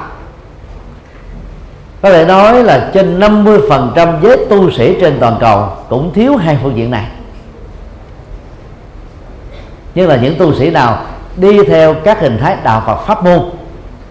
có 2.02 2.10
thể 2.10 2.24
nói 2.24 2.64
là 2.64 2.90
trên 2.94 3.20
50% 3.20 4.20
giới 4.22 4.46
tu 4.50 4.70
sĩ 4.70 4.96
trên 5.00 5.16
toàn 5.20 5.36
cầu 5.40 5.68
cũng 5.88 6.12
thiếu 6.12 6.36
hai 6.36 6.58
phương 6.62 6.76
diện 6.76 6.90
này. 6.90 7.06
Nhưng 9.94 10.08
là 10.08 10.16
những 10.16 10.38
tu 10.38 10.54
sĩ 10.54 10.70
nào 10.70 11.02
đi 11.36 11.64
theo 11.64 11.94
các 11.94 12.20
hình 12.20 12.38
thái 12.38 12.56
đạo 12.64 12.82
Phật 12.86 12.96
pháp 12.96 13.24
môn 13.24 13.40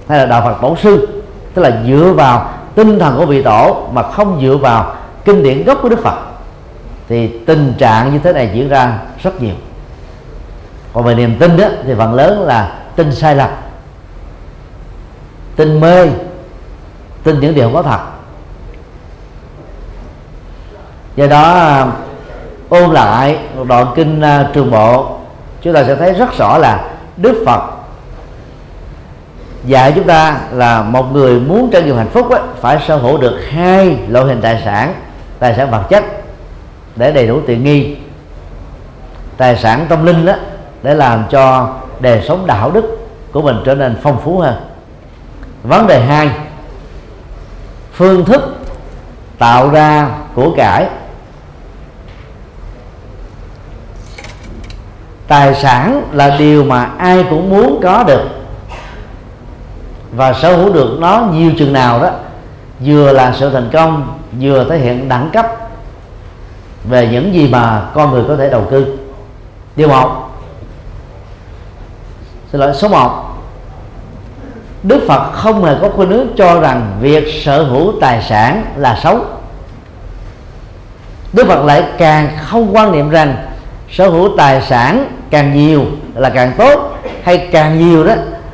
hay 0.08 0.17
là 0.17 0.25
đạo 0.25 0.41
Phật 0.41 0.62
bổ 0.62 0.75
sư, 0.75 1.22
tức 1.53 1.62
là 1.62 1.72
dựa 1.88 2.13
vào 2.15 2.50
tinh 2.75 3.00
thần 3.00 3.17
của 3.17 3.25
vị 3.25 3.44
tổ 3.44 3.88
mà 3.91 4.03
không 4.03 4.39
dựa 4.41 4.58
vào 4.58 4.96
kinh 5.25 5.44
điển 5.44 5.63
gốc 5.63 5.79
của 5.82 5.89
Đức 5.89 6.03
Phật, 6.03 6.15
thì 7.10 7.27
tình 7.27 7.74
trạng 7.77 8.13
như 8.13 8.20
thế 8.20 8.34
này 8.34 8.51
diễn 8.53 8.70
ra 8.70 9.00
rất 9.24 9.41
nhiều. 9.41 9.56
Còn 10.94 11.03
về 11.03 11.15
niềm 11.15 11.36
tin 11.39 11.58
đó 11.58 11.65
thì 11.86 11.94
phần 11.98 12.13
lớn 12.13 12.41
là 12.41 12.72
tin 12.96 13.15
sai 13.15 13.36
lầm, 13.36 13.50
tin 15.56 15.79
mê 15.79 16.08
tin 17.27 17.39
những 17.39 17.55
điều 17.55 17.72
có 17.74 17.84
thật. 17.84 18.00
Do 21.15 21.27
đó 21.27 21.77
ôn 22.69 22.91
lại 22.91 23.39
một 23.55 23.63
đoạn 23.67 23.88
kinh 23.96 24.22
uh, 24.22 24.53
trường 24.53 24.72
bộ 24.72 25.17
chúng 25.62 25.74
ta 25.74 25.84
sẽ 25.84 25.96
thấy 25.96 26.13
rất 26.13 26.38
rõ 26.38 26.57
là 26.57 26.86
đức 27.17 27.43
phật 27.46 27.62
dạy 29.65 29.91
chúng 29.96 30.07
ta 30.07 30.39
là 30.51 30.81
một 30.81 31.12
người 31.13 31.39
muốn 31.39 31.69
trải 31.72 31.81
nghiệm 31.81 31.98
hạnh 31.98 32.10
phúc 32.10 32.29
ấy, 32.29 32.41
phải 32.62 32.79
sở 32.88 32.98
hữu 32.98 33.17
được 33.17 33.39
hai 33.51 33.98
loại 34.07 34.25
hình 34.25 34.41
tài 34.41 34.62
sản 34.65 34.93
tài 35.39 35.55
sản 35.55 35.72
vật 35.72 35.84
chất 35.89 36.03
để 36.96 37.12
đầy 37.12 37.27
đủ 37.27 37.41
tiện 37.48 37.63
nghi 37.63 37.96
tài 39.38 39.57
sản 39.57 39.86
tâm 39.89 40.05
linh 40.05 40.25
đó 40.25 40.34
để 40.84 40.93
làm 40.93 41.24
cho 41.29 41.74
đời 42.00 42.24
sống 42.27 42.48
đạo 42.48 42.72
đức 42.72 42.98
của 43.31 43.41
mình 43.41 43.55
trở 43.65 43.75
nên 43.75 43.98
phong 44.03 44.19
phú 44.24 44.39
hơn. 44.39 44.55
Vấn 45.63 45.88
đề 45.88 46.01
hai 46.01 46.29
phương 47.98 48.25
thức 48.25 48.42
tạo 49.38 49.70
ra 49.70 50.10
của 50.36 50.54
cải. 50.58 50.88
Tài 55.27 55.56
sản 55.56 56.01
là 56.12 56.36
điều 56.38 56.63
mà 56.63 56.89
ai 56.98 57.25
cũng 57.30 57.50
muốn 57.50 57.80
có 57.84 58.04
được 58.04 58.24
và 60.12 60.34
sở 60.34 60.58
hữu 60.58 60.74
được 60.74 60.98
nó 61.00 61.27
nhiều 61.34 61.51
chừng 61.58 61.74
nào 61.74 62.00
đó, 62.00 62.10
vừa 62.80 63.12
là 63.12 63.34
sự 63.39 63.50
thành 63.50 63.70
công, 63.74 64.20
vừa 64.39 64.70
thể 64.70 64.77
hiện 64.77 65.10
đẳng 65.10 65.30
cấp 65.34 65.46
về 66.89 67.08
những 67.12 67.34
gì 67.34 67.48
mà 67.48 67.89
con 67.94 68.12
người 68.12 68.24
có 68.27 68.36
thể 68.36 68.50
đầu 68.50 68.68
tư. 68.72 68.98
Điều 69.75 69.88
một. 69.88 70.30
Xin 72.51 72.62
lỗi, 72.62 72.74
số 72.74 72.88
một. 72.88 73.26
Đức 74.88 75.06
Phật 75.08 75.32
không 75.34 75.63
hề 75.63 75.75
có 75.82 75.89
khuyên 75.89 76.10
hướng 76.10 76.27
cho 76.38 76.60
rằng 76.60 76.98
việc 77.01 77.41
sở 77.44 77.63
hữu 77.63 77.94
tài 78.01 78.22
sản 78.22 78.63
là 78.75 79.00
xấu. 79.03 79.20
Đức 81.34 81.48
Phật 81.48 81.65
lại 81.65 81.84
càng 81.98 82.29
không 82.46 82.75
quan 82.75 82.91
niệm 82.91 83.10
rằng 83.10 83.36
sở 83.91 84.10
hữu 84.10 84.38
tài 84.38 84.62
sản 84.62 85.08
càng 85.29 85.53
nhiều 85.53 85.86
là 86.15 86.29
càng 86.29 86.53
tốt 86.58 86.98
hay 87.24 87.50
càng 87.51 87.79
nhiều 87.79 88.03
đó 88.03 88.13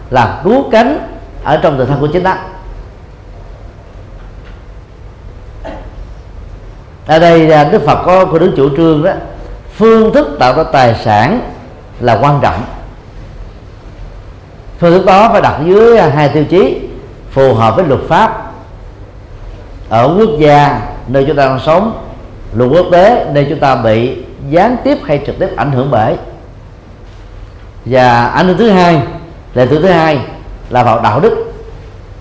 là 0.10 0.42
cứu 0.44 0.70
cánh 0.72 1.10
ở 1.44 1.58
trong 1.58 1.78
tự 1.78 1.86
thân 1.86 2.00
của 2.00 2.08
chính 2.08 2.24
ta. 2.24 2.38
Ở 7.08 7.20
đây 7.20 7.52
à, 7.52 7.64
Đức 7.64 7.82
Phật 7.86 8.04
có 8.06 8.26
có 8.26 8.38
đứng 8.38 8.54
chủ 8.58 8.70
trương 8.78 9.04
đó, 9.04 9.12
phương 9.76 10.14
thức 10.14 10.28
tạo 10.40 10.54
ra 10.56 10.64
tài 10.64 10.96
sản 11.04 11.40
là 12.00 12.20
quan 12.22 12.40
trọng 12.42 12.64
phương 14.84 14.92
thức 14.92 15.06
đó 15.06 15.30
phải 15.32 15.42
đặt 15.42 15.60
dưới 15.66 15.98
à, 15.98 16.10
hai 16.16 16.30
tiêu 16.30 16.46
chí, 16.46 16.80
phù 17.32 17.54
hợp 17.54 17.76
với 17.76 17.86
luật 17.86 18.00
pháp. 18.08 18.52
Ở 19.90 20.16
quốc 20.18 20.30
gia 20.40 20.82
nơi 21.08 21.26
chúng 21.28 21.36
ta 21.36 21.46
đang 21.46 21.60
sống, 21.60 22.04
luật 22.54 22.72
quốc 22.72 22.86
tế 22.92 23.26
nơi 23.32 23.46
chúng 23.50 23.60
ta 23.60 23.76
bị 23.76 24.18
gián 24.50 24.76
tiếp 24.84 24.98
hay 25.06 25.24
trực 25.26 25.40
tiếp 25.40 25.50
ảnh 25.56 25.72
hưởng 25.72 25.92
bởi. 25.92 26.16
Và 27.86 28.26
ảnh 28.28 28.48
hưởng 28.48 28.58
thứ 28.58 28.70
hai 28.70 29.02
lệ 29.54 29.66
thứ 29.66 29.82
thứ 29.82 29.88
hai 29.88 30.20
là 30.70 30.84
vào 30.84 31.00
đạo 31.00 31.20
đức, 31.20 31.54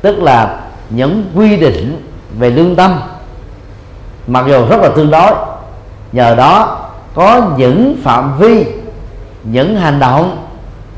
tức 0.03 0.19
là 0.19 0.61
những 0.91 1.25
quy 1.35 1.57
định 1.57 2.09
về 2.39 2.51
lương 2.51 2.77
tâm. 2.77 3.01
Mặc 4.27 4.45
dù 4.49 4.67
rất 4.69 4.81
là 4.81 4.89
tương 4.97 5.11
đối, 5.11 5.33
nhờ 6.13 6.35
đó 6.35 6.79
có 7.15 7.43
những 7.57 7.97
phạm 8.05 8.39
vi, 8.39 8.67
những 9.43 9.77
hành 9.77 10.01
động, 10.01 10.47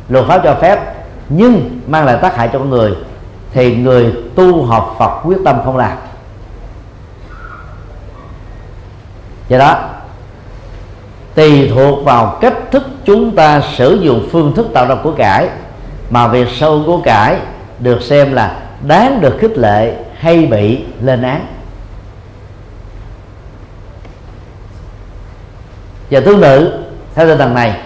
luật 0.08 0.26
pháp 0.26 0.40
cho 0.44 0.54
phép 0.60 0.93
nhưng 1.28 1.80
mang 1.86 2.04
lại 2.04 2.18
tác 2.22 2.36
hại 2.36 2.48
cho 2.52 2.58
con 2.58 2.70
người, 2.70 2.92
thì 3.52 3.76
người 3.76 4.14
tu 4.34 4.64
học 4.64 4.96
Phật 4.98 5.20
quyết 5.24 5.38
tâm 5.44 5.58
không 5.64 5.76
làm. 5.76 5.98
Do 9.48 9.58
đó, 9.58 9.90
tùy 11.34 11.70
thuộc 11.74 12.04
vào 12.04 12.38
cách 12.40 12.54
thức 12.70 12.82
chúng 13.04 13.36
ta 13.36 13.60
sử 13.76 13.98
dụng 14.02 14.28
phương 14.32 14.54
thức 14.54 14.66
tạo 14.74 14.86
ra 14.86 14.94
của 15.02 15.12
cải, 15.12 15.48
mà 16.10 16.28
việc 16.28 16.48
sâu 16.56 16.82
của 16.86 17.00
cải 17.04 17.36
được 17.78 18.02
xem 18.02 18.32
là 18.32 18.60
đáng 18.86 19.20
được 19.20 19.36
khích 19.40 19.58
lệ 19.58 19.96
hay 20.18 20.46
bị 20.46 20.84
lên 21.00 21.22
án. 21.22 21.46
Và 26.10 26.20
tương 26.20 26.40
tự, 26.40 26.84
theo 27.14 27.28
tinh 27.28 27.38
thần 27.38 27.54
này 27.54 27.80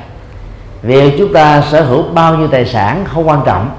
việc 0.82 1.14
chúng 1.18 1.32
ta 1.32 1.62
sở 1.70 1.82
hữu 1.82 2.02
bao 2.02 2.36
nhiêu 2.36 2.48
tài 2.48 2.66
sản 2.66 3.04
không 3.14 3.28
quan 3.28 3.42
trọng. 3.46 3.70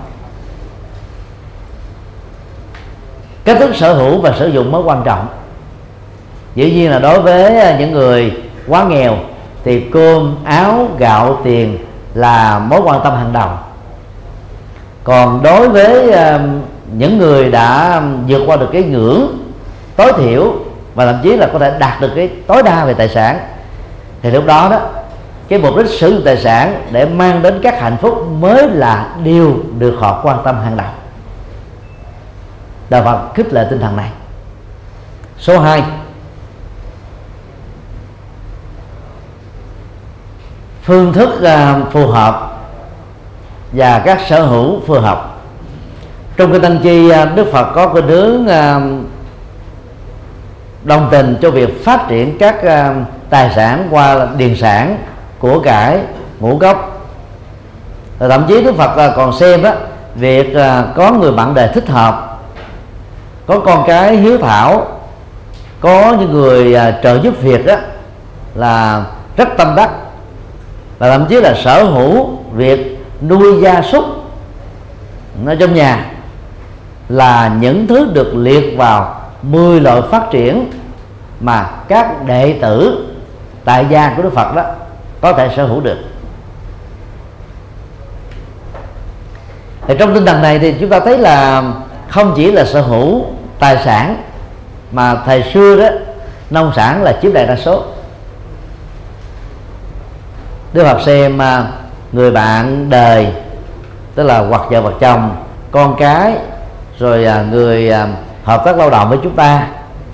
Cách 3.46 3.58
thức 3.60 3.76
sở 3.76 3.94
hữu 3.94 4.22
và 4.22 4.34
sử 4.40 4.48
dụng 4.48 4.72
mới 4.72 4.82
quan 4.82 5.02
trọng. 5.06 5.28
Dĩ 6.56 6.72
nhiên 6.72 6.92
là 6.92 7.00
đối 7.00 7.22
với 7.22 7.60
à, 7.60 7.78
những 7.80 7.92
người 7.92 8.34
quá 8.68 8.84
nghèo 8.84 9.18
thì 9.64 9.80
cơm, 9.80 10.36
áo, 10.44 10.88
gạo, 10.98 11.42
tiền 11.44 11.78
là 12.14 12.60
mối 12.60 12.82
quan 12.84 13.02
tâm 13.04 13.16
hàng 13.16 13.34
đầu. 13.34 13.50
Còn 15.04 15.44
đối 15.44 15.70
với 15.70 16.12
à, 16.12 16.40
những 16.94 17.18
người 17.18 17.52
đã 17.52 18.02
vượt 18.28 18.42
qua 18.46 18.58
được 18.58 18.70
cái 18.74 18.84
ngưỡng 18.84 19.38
tối 19.96 20.14
thiểu 20.18 20.54
và 20.96 21.06
thậm 21.06 21.20
chí 21.24 21.38
là 21.38 21.50
có 21.54 21.60
thể 21.60 21.74
đạt 21.80 22.02
được 22.02 22.12
cái 22.16 22.30
tối 22.48 22.64
đa 22.64 22.86
về 22.86 22.94
tài 22.94 23.10
sản, 23.10 23.40
thì 24.22 24.32
lúc 24.32 24.46
đó 24.46 24.68
đó 24.72 24.80
cái 25.50 25.60
mục 25.60 25.78
đích 25.78 25.88
sử 25.88 26.10
dụng 26.10 26.22
tài 26.26 26.38
sản 26.38 26.84
để 26.92 27.06
mang 27.06 27.42
đến 27.42 27.60
các 27.64 27.82
hạnh 27.82 27.98
phúc 28.02 28.28
mới 28.40 28.70
là 28.70 29.16
điều 29.24 29.60
được 29.78 29.96
họ 30.00 30.22
quan 30.24 30.38
tâm 30.44 30.62
hàng 30.64 30.78
đầu. 30.78 30.88
Đạo 32.90 33.04
Phật 33.04 33.34
khích 33.36 33.54
lệ 33.54 33.68
tinh 33.70 33.80
thần 33.80 33.98
này. 33.98 34.10
Số 35.38 35.60
2 35.60 35.84
phương 40.84 41.14
thức 41.14 41.44
à, 41.44 41.80
phù 41.92 42.08
hợp 42.08 42.60
và 43.72 44.00
các 44.00 44.20
sở 44.30 44.46
hữu 44.46 44.80
phù 44.88 44.94
hợp. 44.94 45.38
Trong 46.38 46.52
cái 46.52 46.60
tăng 46.60 46.80
chi 46.84 47.10
à, 47.10 47.26
Đức 47.26 47.48
Phật 47.52 47.72
có 47.76 47.94
cái 47.94 48.04
hướng 48.04 48.48
à, 48.48 48.82
đồng 50.84 51.08
tình 51.12 51.36
cho 51.42 51.52
việc 51.52 51.86
phát 51.86 52.06
triển 52.08 52.38
các 52.38 52.56
tài 53.30 53.52
sản 53.56 53.88
qua 53.92 54.28
điền 54.38 54.56
sản 54.56 54.98
của 55.40 55.60
cải, 55.60 56.00
ngũ 56.40 56.58
cốc 56.58 57.00
thậm 58.20 58.46
chí 58.48 58.64
Đức 58.64 58.76
Phật 58.76 58.98
à, 58.98 59.14
còn 59.16 59.34
xem 59.34 59.64
đó 59.64 59.72
việc 60.16 60.56
à, 60.56 60.86
có 60.96 61.12
người 61.12 61.32
bạn 61.32 61.54
đời 61.54 61.70
thích 61.74 61.90
hợp, 61.90 62.40
có 63.46 63.60
con 63.60 63.84
cái 63.88 64.16
hiếu 64.16 64.38
thảo, 64.38 64.88
có 65.80 66.16
những 66.20 66.34
người 66.34 66.76
à, 66.76 67.00
trợ 67.04 67.20
giúp 67.24 67.42
việc 67.42 67.66
đó 67.66 67.76
là 68.56 69.04
rất 69.38 69.50
tâm 69.58 69.76
đắc. 69.76 69.90
Và 70.98 71.10
thậm 71.10 71.26
chí 71.30 71.42
là 71.42 71.54
sở 71.64 71.84
hữu 71.84 72.30
việc 72.54 73.06
nuôi 73.22 73.62
gia 73.62 73.82
súc 73.82 74.06
nó 75.44 75.56
trong 75.60 75.74
nhà, 75.74 76.06
là 77.10 77.56
những 77.60 77.88
thứ 77.88 78.12
được 78.14 78.32
liệt 78.36 78.78
vào 78.78 79.22
10 79.42 79.82
loại 79.82 80.02
phát 80.12 80.32
triển 80.32 80.72
mà 81.40 81.70
các 81.88 82.26
đệ 82.26 82.60
tử 82.62 83.06
tại 83.66 83.86
gia 83.90 84.14
của 84.16 84.24
Đức 84.24 84.34
Phật 84.34 84.56
đó 84.56 84.64
có 85.22 85.34
thể 85.34 85.50
sở 85.56 85.66
hữu 85.66 85.82
được. 85.82 85.98
Thì 89.88 89.96
trong 90.00 90.14
tinh 90.14 90.26
thần 90.26 90.42
này 90.42 90.60
thì 90.60 90.76
chúng 90.80 90.90
ta 90.90 91.00
thấy 91.00 91.18
là 91.18 91.64
không 92.10 92.34
chỉ 92.36 92.52
là 92.52 92.66
sở 92.66 92.82
hữu 92.82 93.26
tài 93.60 93.78
sản, 93.86 94.24
mà 94.92 95.16
thời 95.26 95.44
xưa 95.54 95.80
đó, 95.80 95.90
nông 96.50 96.72
sản 96.76 97.04
là 97.04 97.20
chiếm 97.22 97.34
đại 97.34 97.46
đa 97.46 97.56
số. 97.56 97.84
Đức 100.74 100.84
Phật 100.84 101.02
xem 101.02 101.42
à, 101.42 101.68
người 102.12 102.32
bạn 102.32 102.90
đời, 102.90 103.28
tức 104.16 104.24
là 104.24 104.40
hoặc 104.40 104.62
vợ 104.70 104.82
hoặc 104.82 104.94
chồng, 105.00 105.36
con 105.72 105.96
cái, 106.00 106.34
rồi 107.00 107.26
à, 107.26 107.46
người 107.52 107.92
à, 107.92 108.08
hợp 108.44 108.62
tác 108.66 108.78
lao 108.78 108.90
động 108.90 109.10
với 109.10 109.20
chúng 109.24 109.36
ta, 109.36 109.68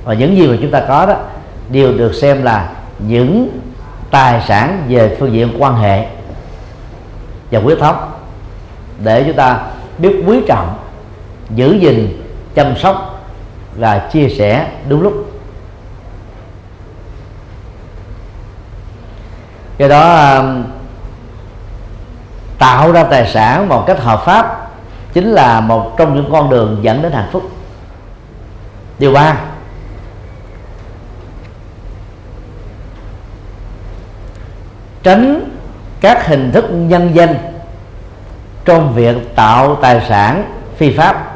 và 0.04 0.13
những 0.13 0.38
gì 0.38 0.48
mà 0.48 0.58
chúng 0.62 0.72
ta 0.72 0.82
có 0.88 1.06
đó, 1.06 1.15
đều 1.70 1.94
được 1.94 2.13
xem 2.13 2.44
là 2.44 2.70
những 3.00 3.50
tài 4.12 4.41
sản 4.48 4.86
về 4.89 5.18
phương 5.20 5.34
diện 5.34 5.56
quan 5.60 5.76
hệ 5.76 6.06
và 7.52 7.60
quyết 7.60 7.80
thống 7.80 8.12
để 9.04 9.24
chúng 9.24 9.36
ta 9.36 9.60
biết 9.98 10.24
quý 10.28 10.41
trọng, 10.48 10.78
giữ 11.50 11.74
gìn, 11.74 12.24
chăm 12.56 12.78
sóc 12.78 13.24
và 13.76 14.10
chia 14.12 14.30
sẻ 14.30 14.68
đúng 14.89 15.02
lúc. 15.02 15.13
Do 19.78 19.88
đó 19.88 20.36
um, 20.38 20.63
tạo 22.60 22.91
ra 22.91 23.04
tài 23.04 23.28
sản 23.28 23.70
một 23.70 23.84
cách 23.88 24.00
hợp 24.00 24.22
pháp 24.26 24.72
chính 25.13 25.32
là 25.32 25.62
một 25.62 25.98
trong 25.98 26.15
những 26.15 26.32
con 26.32 26.50
đường 26.50 26.80
dẫn 26.82 27.02
đến 27.02 27.12
hạnh 27.12 27.30
phúc. 27.32 27.50
Điều 29.00 29.13
ba 29.13 29.38
tránh 35.06 35.50
các 36.02 36.28
hình 36.28 36.52
thức 36.52 36.65
nhân 36.72 37.12
danh 37.13 37.36
trong 38.65 38.94
việc 38.94 39.36
tạo 39.36 39.76
tài 39.76 40.02
sản 40.10 40.44
phi 40.78 40.98
pháp. 40.98 41.36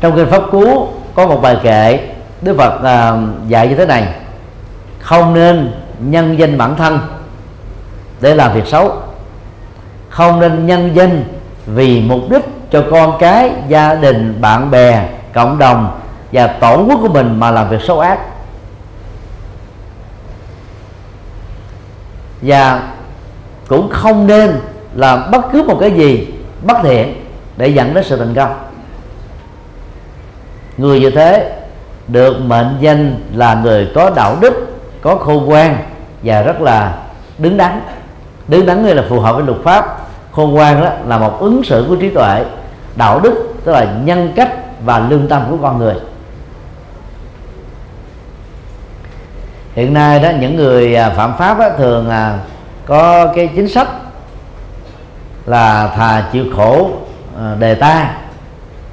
Trong 0.00 0.16
kinh 0.16 0.30
pháp 0.30 0.42
cú 0.52 0.88
có 1.14 1.26
một 1.26 1.42
bài 1.42 1.56
kệ 1.62 2.08
đức 2.42 2.56
phật 2.58 2.74
uh, 2.74 3.48
dạy 3.48 3.68
như 3.68 3.74
thế 3.74 3.86
này 3.86 4.08
không 4.98 5.34
nên 5.34 5.72
nhân 5.98 6.38
danh 6.38 6.58
bản 6.58 6.76
thân 6.76 6.98
để 8.20 8.34
làm 8.34 8.52
việc 8.52 8.66
xấu. 8.66 8.92
Không 10.08 10.40
nên 10.40 10.66
nhân 10.66 10.90
danh 10.94 11.24
vì 11.66 12.00
mục 12.00 12.20
đích 12.30 12.44
cho 12.70 12.84
con 12.90 13.16
cái 13.20 13.50
gia 13.68 13.94
đình 13.94 14.40
bạn 14.40 14.70
bè 14.70 15.08
cộng 15.34 15.58
đồng 15.58 16.00
và 16.32 16.46
tổ 16.46 16.84
quốc 16.88 16.98
của 17.02 17.08
mình 17.08 17.40
mà 17.40 17.50
làm 17.50 17.68
việc 17.68 17.80
xấu 17.86 18.00
ác. 18.00 18.18
Và 22.42 22.82
cũng 23.68 23.90
không 23.90 24.26
nên 24.26 24.60
làm 24.94 25.30
bất 25.30 25.52
cứ 25.52 25.62
một 25.62 25.76
cái 25.80 25.90
gì 25.90 26.28
bất 26.66 26.76
thiện 26.82 27.24
để 27.56 27.68
dẫn 27.68 27.94
đến 27.94 28.04
sự 28.04 28.16
thành 28.16 28.34
công. 28.34 28.54
Người 30.76 31.00
như 31.00 31.10
thế 31.10 31.56
được 32.08 32.40
mệnh 32.40 32.76
danh 32.80 33.20
là 33.34 33.54
người 33.54 33.88
có 33.94 34.10
đạo 34.10 34.36
đức, 34.40 34.54
có 35.02 35.16
khôn 35.16 35.44
ngoan 35.44 35.76
và 36.22 36.42
rất 36.42 36.60
là 36.60 36.98
đứng 37.38 37.56
đắn. 37.56 37.80
Đứng 38.48 38.66
đắn 38.66 38.82
nghĩa 38.82 38.94
là 38.94 39.04
phù 39.08 39.20
hợp 39.20 39.36
với 39.36 39.44
luật 39.44 39.58
pháp. 39.64 39.98
Khôn 40.32 40.50
ngoan 40.50 40.80
đó 40.80 40.90
là 41.06 41.18
một 41.18 41.40
ứng 41.40 41.64
xử 41.64 41.86
của 41.88 41.96
trí 41.96 42.10
tuệ, 42.10 42.44
đạo 42.96 43.20
đức, 43.20 43.54
tức 43.64 43.72
là 43.72 43.86
nhân 44.04 44.32
cách 44.36 44.54
và 44.84 44.98
lương 44.98 45.28
tâm 45.28 45.42
của 45.50 45.56
con 45.62 45.78
người. 45.78 45.94
Hiện 49.80 49.94
nay 49.94 50.20
đó 50.20 50.30
những 50.40 50.56
người 50.56 50.94
à, 50.94 51.10
phạm 51.10 51.36
pháp 51.38 51.58
đó, 51.58 51.68
thường 51.78 52.10
à, 52.10 52.38
có 52.86 53.26
cái 53.36 53.50
chính 53.56 53.68
sách 53.68 53.88
là 55.46 55.88
thà 55.96 56.24
chịu 56.32 56.44
khổ 56.56 56.90
à, 57.38 57.54
đề 57.58 57.74
ta 57.74 58.10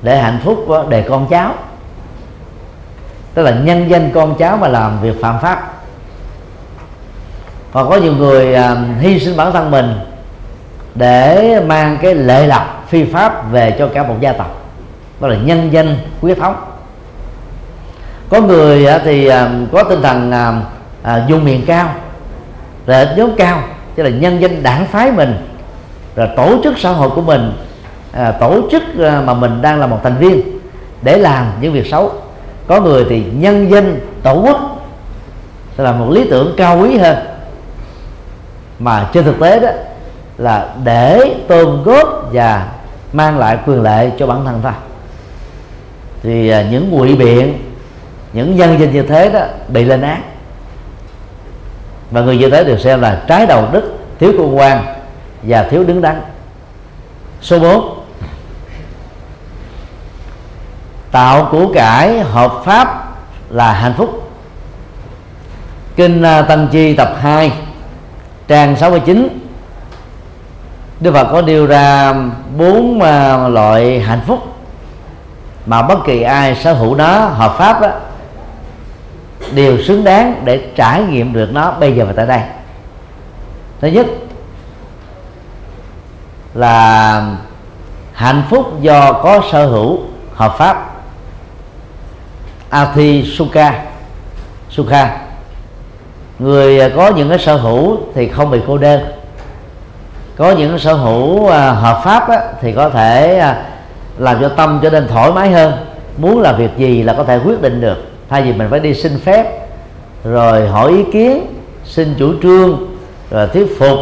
để 0.02 0.18
hạnh 0.18 0.40
phúc 0.44 0.68
đề 0.90 1.02
con 1.02 1.28
cháu. 1.30 1.54
Tức 3.34 3.44
là 3.44 3.52
nhân 3.52 3.90
danh 3.90 4.12
con 4.14 4.36
cháu 4.36 4.58
mà 4.58 4.68
làm 4.68 5.02
việc 5.02 5.22
phạm 5.22 5.40
pháp. 5.40 5.74
Và 7.72 7.84
có 7.84 7.96
nhiều 7.96 8.14
người 8.14 8.58
hy 9.00 9.20
sinh 9.20 9.38
bản 9.38 9.54
thân 9.54 9.72
mình 9.72 10.00
để 10.96 11.60
mang 11.68 11.98
cái 12.02 12.16
lệ 12.16 12.48
lập 12.48 12.84
phi 12.88 13.06
pháp 13.06 13.52
về 13.52 13.76
cho 13.80 13.90
cả 13.94 14.04
một 14.04 14.16
gia 14.20 14.34
tộc. 14.34 14.62
Đó 15.20 15.28
là 15.28 15.36
nhân 15.36 15.70
danh 15.72 15.98
quyết 16.22 16.40
thống. 16.40 16.56
Có 18.30 18.42
người 18.42 18.88
thì 19.04 19.32
có 19.72 19.84
tinh 19.84 20.02
thần 20.02 20.32
à, 21.08 21.14
à, 21.30 21.38
miền 21.44 21.64
cao 21.68 21.90
lợi 22.86 23.06
ích 23.06 23.18
nhóm 23.18 23.36
cao 23.38 23.64
tức 23.96 24.04
là 24.04 24.10
nhân 24.10 24.42
danh 24.42 24.64
đảng 24.64 24.86
phái 24.86 25.12
mình 25.12 25.36
rồi 26.16 26.28
tổ 26.36 26.60
chức 26.64 26.80
xã 26.80 26.92
hội 26.92 27.10
của 27.10 27.22
mình 27.22 27.52
à, 28.12 28.32
tổ 28.32 28.62
chức 28.72 28.84
à, 29.00 29.22
mà 29.26 29.34
mình 29.34 29.62
đang 29.62 29.80
là 29.80 29.88
một 29.88 30.00
thành 30.04 30.18
viên 30.18 30.42
để 31.02 31.18
làm 31.18 31.46
những 31.62 31.74
việc 31.74 31.88
xấu. 31.88 32.12
Có 32.68 32.82
người 32.82 33.06
thì 33.10 33.24
nhân 33.34 33.72
danh 33.72 34.00
tổ 34.24 34.42
quốc 34.46 34.90
là 35.78 35.92
một 35.92 36.12
lý 36.12 36.28
tưởng 36.30 36.54
cao 36.58 36.80
quý 36.80 36.98
hơn. 36.98 37.18
Mà 38.80 39.10
trên 39.14 39.24
thực 39.24 39.40
tế 39.40 39.60
đó 39.60 39.70
là 40.38 40.70
để 40.84 41.36
tôm 41.48 41.84
góp 41.84 42.30
và 42.34 42.68
mang 43.14 43.40
lại 43.40 43.58
quyền 43.66 43.82
lợi 43.82 44.12
cho 44.20 44.28
bản 44.28 44.46
thân 44.46 44.60
ta. 44.64 44.74
Thì 46.24 46.50
à, 46.50 46.66
những 46.72 46.90
ngụy 46.92 47.16
biện 47.16 47.58
những 48.34 48.56
nhân 48.56 48.80
dân 48.80 48.94
như 48.94 49.04
thế 49.04 49.30
đó 49.30 49.42
bị 49.68 49.86
lên 49.86 50.02
án 50.02 50.22
và 52.12 52.22
người 52.22 52.38
như 52.38 52.50
thế 52.50 52.64
được 52.64 52.80
xem 52.80 53.02
là 53.02 53.24
trái 53.28 53.46
đầu 53.46 53.68
đức 53.72 53.98
thiếu 54.20 54.34
công 54.38 54.58
quan 54.58 54.84
và 55.44 55.64
thiếu 55.64 55.84
đứng 55.84 56.02
đắn. 56.02 56.22
Số 57.42 57.60
4 57.60 57.98
tạo 61.12 61.48
của 61.52 61.68
cải 61.74 62.20
hợp 62.20 62.54
pháp 62.66 63.14
là 63.50 63.74
hạnh 63.74 63.94
phúc. 63.98 64.32
Kinh 65.96 66.22
à, 66.22 66.42
tăng 66.42 66.68
chi 66.68 66.94
tập 66.94 67.14
2 67.22 67.52
trang 68.48 68.76
69 68.76 69.40
Đức 71.00 71.14
Phật 71.14 71.28
có 71.32 71.42
đưa 71.42 71.68
ra 71.68 72.14
bốn 72.58 73.02
à, 73.02 73.48
loại 73.48 74.00
hạnh 74.00 74.22
phúc 74.28 74.40
mà 75.66 75.82
bất 75.82 76.00
kỳ 76.06 76.22
ai 76.22 76.56
sở 76.56 76.74
hữu 76.74 76.96
nó 76.96 77.20
hợp 77.20 77.56
pháp 77.58 77.82
đó, 77.82 77.90
đều 79.54 79.84
xứng 79.84 80.04
đáng 80.04 80.42
để 80.46 80.72
trải 80.76 81.04
nghiệm 81.04 81.34
được 81.34 81.50
nó 81.54 81.72
bây 81.72 81.96
giờ 81.96 82.06
và 82.06 82.14
tại 82.16 82.26
đây. 82.26 82.42
Thứ 83.82 83.88
nhất 83.88 84.06
là 86.54 87.36
hạnh 88.14 88.44
phúc 88.50 88.82
do 88.82 89.14
có 89.14 89.42
sở 89.52 89.66
hữu 89.66 90.00
hợp 90.34 90.56
pháp. 90.58 90.94
Athi 92.70 93.24
Sukha 93.38 93.84
Sukha. 94.70 95.18
Người 96.40 96.80
à, 96.80 96.90
có 96.96 97.12
những 97.16 97.30
cái 97.30 97.40
sở 97.40 97.56
hữu 97.56 97.98
thì 98.16 98.28
không 98.28 98.52
bị 98.52 98.60
cô 98.68 98.78
đơn. 98.78 99.02
Có 100.36 100.52
những 100.52 100.80
sở 100.80 100.94
hữu 100.94 101.48
à, 101.48 101.72
hợp 101.72 102.02
pháp 102.04 102.30
á, 102.30 102.40
thì 102.62 102.74
có 102.74 102.90
thể 102.90 103.38
à, 103.38 103.66
làm 104.18 104.42
cho 104.42 104.50
tâm 104.50 104.80
trở 104.84 104.90
nên 104.90 105.08
thoải 105.08 105.32
mái 105.32 105.52
hơn. 105.52 105.74
Muốn 106.18 106.42
làm 106.42 106.58
việc 106.58 106.78
gì 106.78 107.04
là 107.04 107.14
có 107.14 107.24
thể 107.24 107.40
quyết 107.46 107.62
định 107.62 107.82
được 107.82 107.98
thay 108.30 108.42
vì 108.42 108.54
mình 108.54 108.68
phải 108.70 108.80
đi 108.80 108.94
xin 108.94 109.20
phép 109.20 109.68
rồi 110.24 110.68
hỏi 110.68 110.92
ý 110.92 111.04
kiến 111.14 111.46
xin 111.86 112.16
chủ 112.20 112.34
trương 112.44 112.88
rồi 113.32 113.48
thuyết 113.48 113.80
phục 113.80 113.98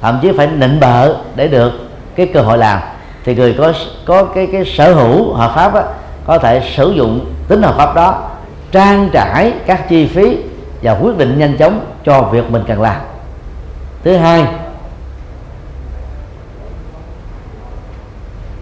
thậm 0.00 0.18
chí 0.22 0.32
phải 0.36 0.46
nịnh 0.46 0.80
bợ 0.80 1.14
để 1.36 1.48
được 1.48 1.72
cái 2.16 2.26
cơ 2.34 2.40
hội 2.40 2.58
làm. 2.58 2.80
Thì 3.24 3.34
người 3.34 3.54
có 3.58 3.72
có 4.04 4.24
cái 4.24 4.48
cái 4.52 4.64
sở 4.64 4.94
hữu 4.94 5.34
hợp 5.34 5.52
pháp 5.54 5.74
á, 5.74 5.82
có 6.26 6.38
thể 6.38 6.72
sử 6.76 6.90
dụng 6.90 7.32
tính 7.48 7.62
hợp 7.62 7.74
pháp 7.76 7.94
đó 7.94 8.30
trang 8.72 9.08
trải 9.12 9.52
các 9.66 9.88
chi 9.88 10.06
phí 10.06 10.36
và 10.82 10.92
quyết 10.92 11.18
định 11.18 11.38
nhanh 11.38 11.56
chóng 11.56 11.86
cho 12.04 12.22
việc 12.22 12.50
mình 12.50 12.64
cần 12.68 12.80
làm. 12.82 12.96
Thứ 14.04 14.16
hai 14.16 14.44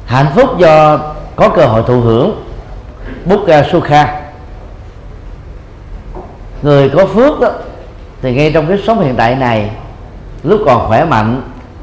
hạnh 0.07 0.27
phúc 0.35 0.59
do 0.59 0.99
có 1.37 1.49
cơ 1.49 1.67
hội 1.67 1.83
thụ 1.87 2.01
hưởng. 2.01 2.43
Bukha 3.25 3.63
Sukha 3.73 4.26
người 6.67 6.89
có 6.89 7.07
phước 7.07 7.41
đó, 7.41 7.49
thì 8.23 8.35
ngay 8.35 8.51
trong 8.53 8.67
cái 8.67 8.79
sống 8.87 9.01
hiện 9.01 9.15
tại 9.17 9.35
này 9.35 9.71
lúc 10.43 10.61
còn 10.67 10.89
khỏe 10.89 11.05
mạnh 11.05 11.43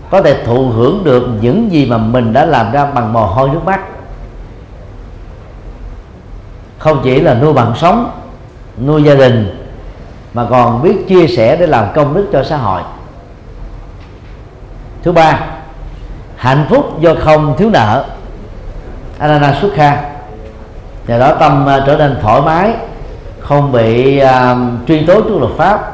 có 0.10 0.22
thể 0.22 0.44
thụ 0.46 0.70
hưởng 0.70 1.04
được 1.04 1.28
những 1.42 1.72
gì 1.72 1.86
mà 1.86 1.98
mình 1.98 2.34
đã 2.34 2.46
làm 2.46 2.72
ra 2.72 2.86
bằng 2.86 3.14
mồ 3.14 3.26
hôi 3.26 3.50
nước 3.50 3.60
mắt. 3.66 3.80
Không 6.78 7.02
chỉ 7.04 7.20
là 7.20 7.34
nuôi 7.34 7.54
bằng 7.54 7.74
sống 7.76 8.12
nuôi 8.86 9.04
gia 9.04 9.16
đình 9.16 9.68
mà 10.34 10.46
còn 10.50 10.84
biết 10.84 11.08
chia 11.08 11.28
sẻ 11.28 11.56
để 11.56 11.68
làm 11.68 11.88
công 11.96 12.14
đức 12.14 12.28
cho 12.34 12.44
xã 12.44 12.58
hội. 12.58 12.82
Thứ 15.04 15.12
ba 15.12 15.40
hạnh 16.36 16.66
phúc 16.70 17.00
do 17.00 17.16
không 17.20 17.56
thiếu 17.58 17.70
nợ. 17.70 18.06
Anana 19.20 19.58
sukha 19.62 20.04
nhờ 21.08 21.20
đó 21.20 21.36
tâm 21.40 21.70
à, 21.70 21.84
trở 21.88 21.98
nên 21.98 22.20
thoải 22.22 22.42
mái 22.42 22.74
không 23.44 23.72
bị 23.72 24.22
uh, 24.24 24.28
truy 24.88 25.06
tố 25.06 25.22
trước 25.22 25.38
luật 25.40 25.52
pháp. 25.58 25.92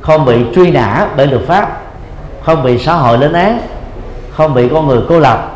Không 0.00 0.24
bị 0.24 0.44
truy 0.54 0.70
nã 0.70 1.08
bởi 1.16 1.26
luật 1.26 1.42
pháp. 1.46 1.80
Không 2.42 2.62
bị 2.62 2.78
xã 2.78 2.94
hội 2.94 3.18
lên 3.18 3.32
án. 3.32 3.60
Không 4.32 4.54
bị 4.54 4.68
con 4.68 4.86
người 4.86 5.00
cô 5.08 5.18
lập. 5.18 5.52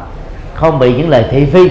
Không 0.55 0.79
bị 0.79 0.97
những 0.97 1.09
lời 1.09 1.25
thị 1.31 1.47
phi. 1.47 1.71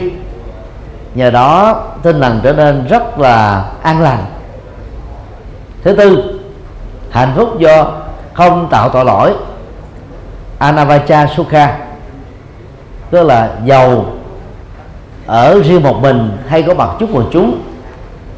Nhờ 1.15 1.31
đó 1.31 1.83
tinh 2.03 2.21
thần 2.21 2.39
trở 2.43 2.53
nên 2.53 2.87
rất 2.87 3.19
là 3.19 3.65
an 3.81 4.01
lành. 4.01 4.25
Thứ 5.83 5.93
tư 5.93 6.39
hạnh 7.09 7.33
phúc 7.35 7.59
do 7.59 7.91
không 8.33 8.67
tạo 8.71 8.89
tội 8.89 9.05
lỗi. 9.05 9.33
Anavacha 10.59 11.27
sukha 11.27 11.77
tức 13.09 13.23
là 13.23 13.49
giàu 13.65 14.05
ở 15.25 15.61
riêng 15.63 15.83
một 15.83 16.01
mình 16.01 16.37
hay 16.47 16.63
có 16.63 16.73
mặt 16.73 16.89
chút 16.99 17.09
một 17.09 17.23
chúng 17.31 17.61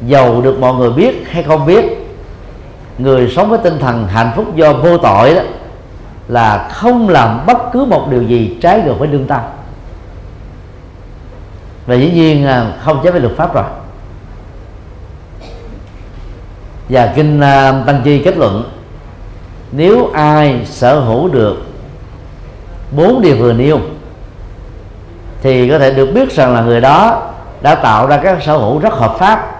giàu 0.06 0.40
được 0.40 0.58
mọi 0.60 0.74
người 0.74 0.90
biết 0.90 1.24
hay 1.30 1.42
không 1.42 1.66
biết, 1.66 1.84
người 2.98 3.32
sống 3.36 3.50
với 3.50 3.58
tinh 3.62 3.78
thần 3.78 4.08
hạnh 4.08 4.32
phúc 4.36 4.56
do 4.56 4.72
vô 4.72 4.98
tội 4.98 5.34
đó 5.34 5.42
là 6.28 6.68
không 6.72 7.08
làm 7.08 7.46
bất 7.46 7.58
cứ 7.72 7.84
một 7.84 8.06
điều 8.10 8.22
gì 8.22 8.58
trái 8.62 8.82
ngược 8.84 8.98
với 8.98 9.08
lương 9.08 9.26
tâm. 9.26 9.40
Và 11.86 11.94
dĩ 11.94 12.10
nhiên 12.10 12.46
à, 12.46 12.72
không 12.80 13.00
trái 13.02 13.12
với 13.12 13.20
luật 13.20 13.36
pháp 13.36 13.54
rồi. 13.54 13.64
Và 16.88 17.12
kinh 17.16 17.40
à, 17.40 17.82
tăng 17.86 18.00
chi 18.04 18.22
kết 18.24 18.36
luận, 18.36 18.70
nếu 19.72 20.10
ai 20.12 20.60
sở 20.66 21.00
hữu 21.00 21.28
được 21.28 21.56
bốn 22.96 23.22
điều 23.22 23.36
vừa 23.36 23.52
nêu, 23.52 23.80
thì 25.42 25.70
có 25.70 25.78
thể 25.78 25.94
được 25.94 26.06
biết 26.14 26.32
rằng 26.32 26.54
là 26.54 26.60
người 26.60 26.80
đó 26.80 27.22
đã 27.62 27.74
tạo 27.74 28.06
ra 28.06 28.16
các 28.16 28.42
sở 28.42 28.56
hữu 28.56 28.78
rất 28.78 28.92
hợp 28.92 29.16
pháp 29.18 29.53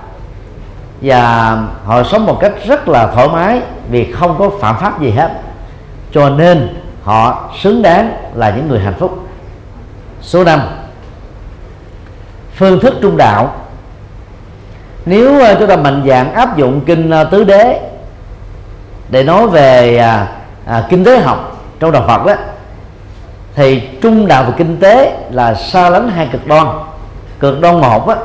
và 1.05 1.57
họ 1.85 2.03
sống 2.03 2.27
một 2.27 2.39
cách 2.41 2.53
rất 2.67 2.89
là 2.89 3.07
thoải 3.15 3.29
mái 3.29 3.61
vì 3.91 4.13
không 4.13 4.37
có 4.39 4.51
phạm 4.61 4.77
pháp 4.81 5.01
gì 5.01 5.11
hết. 5.11 5.31
Cho 6.13 6.29
nên 6.29 6.77
họ 7.03 7.51
xứng 7.63 7.83
đáng 7.83 8.13
là 8.35 8.51
những 8.51 8.69
người 8.69 8.81
hạnh 8.81 8.95
phúc. 8.99 9.29
Số 10.23 10.45
5 10.45 10.61
phương 12.55 12.81
thức 12.81 12.95
trung 13.03 13.17
đạo. 13.17 13.55
Nếu 15.07 15.41
ờ, 15.41 15.57
chúng 15.59 15.69
ta 15.69 15.77
mạnh 15.77 16.05
dạng 16.09 16.35
áp 16.35 16.57
dụng 16.57 16.81
kinh 16.87 17.11
ờ, 17.11 17.25
tứ 17.25 17.45
đế 17.45 17.81
để 19.09 19.25
nói 19.25 19.47
về 19.47 19.97
à, 19.97 20.27
à, 20.67 20.87
kinh 20.91 21.05
tế 21.05 21.19
học 21.19 21.67
trong 21.81 21.93
đạo 21.93 22.05
Phật 22.07 22.27
đó 22.27 22.35
thì 23.55 23.81
trung 24.03 24.27
đạo 24.27 24.45
về 24.45 24.53
kinh 24.57 24.77
tế 24.81 25.19
là 25.31 25.55
xa 25.55 25.91
lánh 25.91 26.09
hai 26.09 26.29
cực 26.33 26.47
đoan. 26.47 26.67
Cực 27.41 27.61
đoan 27.61 27.81
một 27.81 28.09
á, 28.09 28.17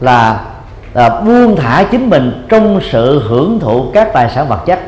là, 0.00 0.40
à, 0.98 1.20
buông 1.20 1.56
thả 1.56 1.84
chính 1.90 2.10
mình 2.10 2.46
trong 2.48 2.80
sự 2.90 3.22
hưởng 3.28 3.60
thụ 3.60 3.90
các 3.94 4.08
tài 4.12 4.30
sản 4.30 4.48
vật 4.48 4.60
chất. 4.66 4.80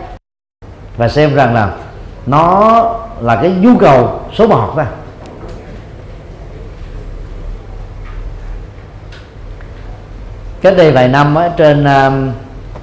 Và 0.96 1.08
xem 1.08 1.34
rằng 1.34 1.54
là 1.54 1.72
nó 2.26 2.84
là 3.20 3.36
cái 3.36 3.50
nhu 3.50 3.76
cầu 3.78 4.20
số 4.34 4.46
một 4.46 4.72
thôi 4.76 4.84
cách 10.60 10.74
đây 10.76 10.92
vài 10.92 11.08
năm 11.08 11.34
á, 11.34 11.50
trên 11.56 11.84
uh, 11.84 12.34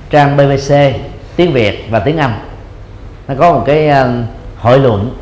trang 0.10 0.38
BBC 0.38 0.76
tiếng 1.36 1.54
Việt 1.54 1.88
và 1.90 2.00
tiếng 2.00 2.18
Anh 2.18 2.34
nó 3.28 3.36
có 3.40 3.54
một 3.54 3.64
cái 3.66 3.90
uh, 3.90 4.08
hội 4.60 4.80
luận. 4.80 5.18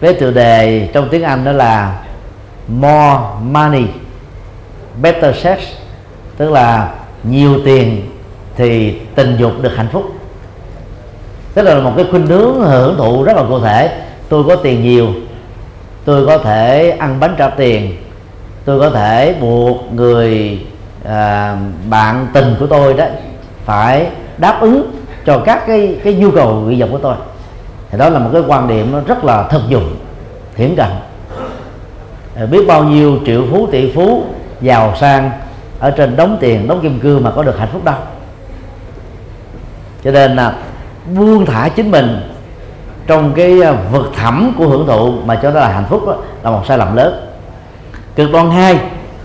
Với 0.00 0.14
tựa 0.14 0.30
đề 0.30 0.90
trong 0.92 1.08
tiếng 1.10 1.22
Anh 1.22 1.44
đó 1.44 1.52
là 1.52 2.02
more 2.68 3.18
money 3.42 3.86
better 5.02 5.36
sex 5.36 5.58
tức 6.42 6.50
là 6.50 6.94
nhiều 7.24 7.60
tiền 7.64 8.02
thì 8.56 8.98
tình 9.14 9.36
dục 9.38 9.52
được 9.60 9.76
hạnh 9.76 9.88
phúc. 9.92 10.04
Tức 11.54 11.62
là 11.62 11.78
một 11.78 11.92
cái 11.96 12.06
khuynh 12.10 12.26
hướng 12.26 12.60
hưởng 12.60 12.96
thụ 12.96 13.22
rất 13.22 13.36
là 13.36 13.42
cụ 13.48 13.60
thể. 13.60 14.00
Tôi 14.28 14.44
có 14.48 14.56
tiền 14.56 14.82
nhiều 14.82 15.08
tôi 16.04 16.26
có 16.26 16.38
thể 16.38 16.90
ăn 16.90 17.20
bánh 17.20 17.34
trả 17.38 17.48
tiền 17.48 17.96
tôi 18.64 18.80
có 18.80 18.90
thể 18.90 19.34
buộc 19.40 19.92
người 19.92 20.60
à, 21.04 21.56
bạn 21.90 22.26
tình 22.32 22.56
của 22.60 22.66
tôi 22.66 22.94
đó 22.94 23.04
phải 23.64 24.06
đáp 24.38 24.60
ứng 24.60 24.92
cho 25.26 25.38
các 25.38 25.66
cái 25.66 25.96
cái 26.04 26.14
nhu 26.14 26.30
cầu 26.30 26.54
nguyện 26.54 26.80
vọng 26.80 26.92
của 26.92 26.98
tôi. 26.98 27.14
Thì 27.90 27.98
đó 27.98 28.08
là 28.08 28.18
một 28.18 28.30
cái 28.32 28.42
quan 28.46 28.68
điểm 28.68 28.92
nó 28.92 29.00
rất 29.06 29.24
là 29.24 29.48
thực 29.50 29.62
dụng 29.68 29.94
hiển 30.56 30.76
cận. 30.76 30.90
Ờ, 32.36 32.46
biết 32.46 32.66
bao 32.68 32.84
nhiêu 32.84 33.18
triệu 33.26 33.42
phú 33.50 33.68
tỷ 33.72 33.92
phú 33.92 34.24
giàu 34.60 34.94
sang 35.00 35.30
ở 35.82 35.90
trên 35.90 36.16
đóng 36.16 36.36
tiền 36.40 36.68
đóng 36.68 36.80
kim 36.80 37.00
cương 37.00 37.24
mà 37.24 37.30
có 37.30 37.42
được 37.42 37.58
hạnh 37.58 37.68
phúc 37.72 37.84
đâu. 37.84 37.94
Cho 40.04 40.10
nên 40.10 40.36
là 40.36 40.54
buông 41.16 41.46
thả 41.46 41.68
chính 41.68 41.90
mình 41.90 42.30
trong 43.06 43.32
cái 43.32 43.62
à, 43.62 43.72
vực 43.92 44.12
thẳm 44.16 44.54
của 44.58 44.66
hưởng 44.66 44.86
thụ 44.86 45.12
mà 45.26 45.34
cho 45.42 45.50
nó 45.50 45.60
là 45.60 45.68
hạnh 45.68 45.84
phúc 45.88 46.06
đó, 46.06 46.16
là 46.42 46.50
một 46.50 46.62
sai 46.68 46.78
lầm 46.78 46.96
lớn. 46.96 47.26
Cực 48.16 48.32
đoan 48.32 48.50
hai 48.50 48.78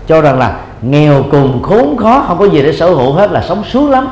cho 0.06 0.20
rằng 0.20 0.38
là 0.38 0.60
nghèo 0.82 1.24
cùng 1.30 1.62
khốn 1.62 1.96
khó 1.96 2.24
không 2.26 2.38
có 2.38 2.44
gì 2.44 2.62
để 2.62 2.72
sở 2.72 2.86
hữu 2.90 3.12
hết 3.12 3.30
là 3.30 3.42
sống 3.42 3.62
sướng 3.70 3.90
lắm. 3.90 4.08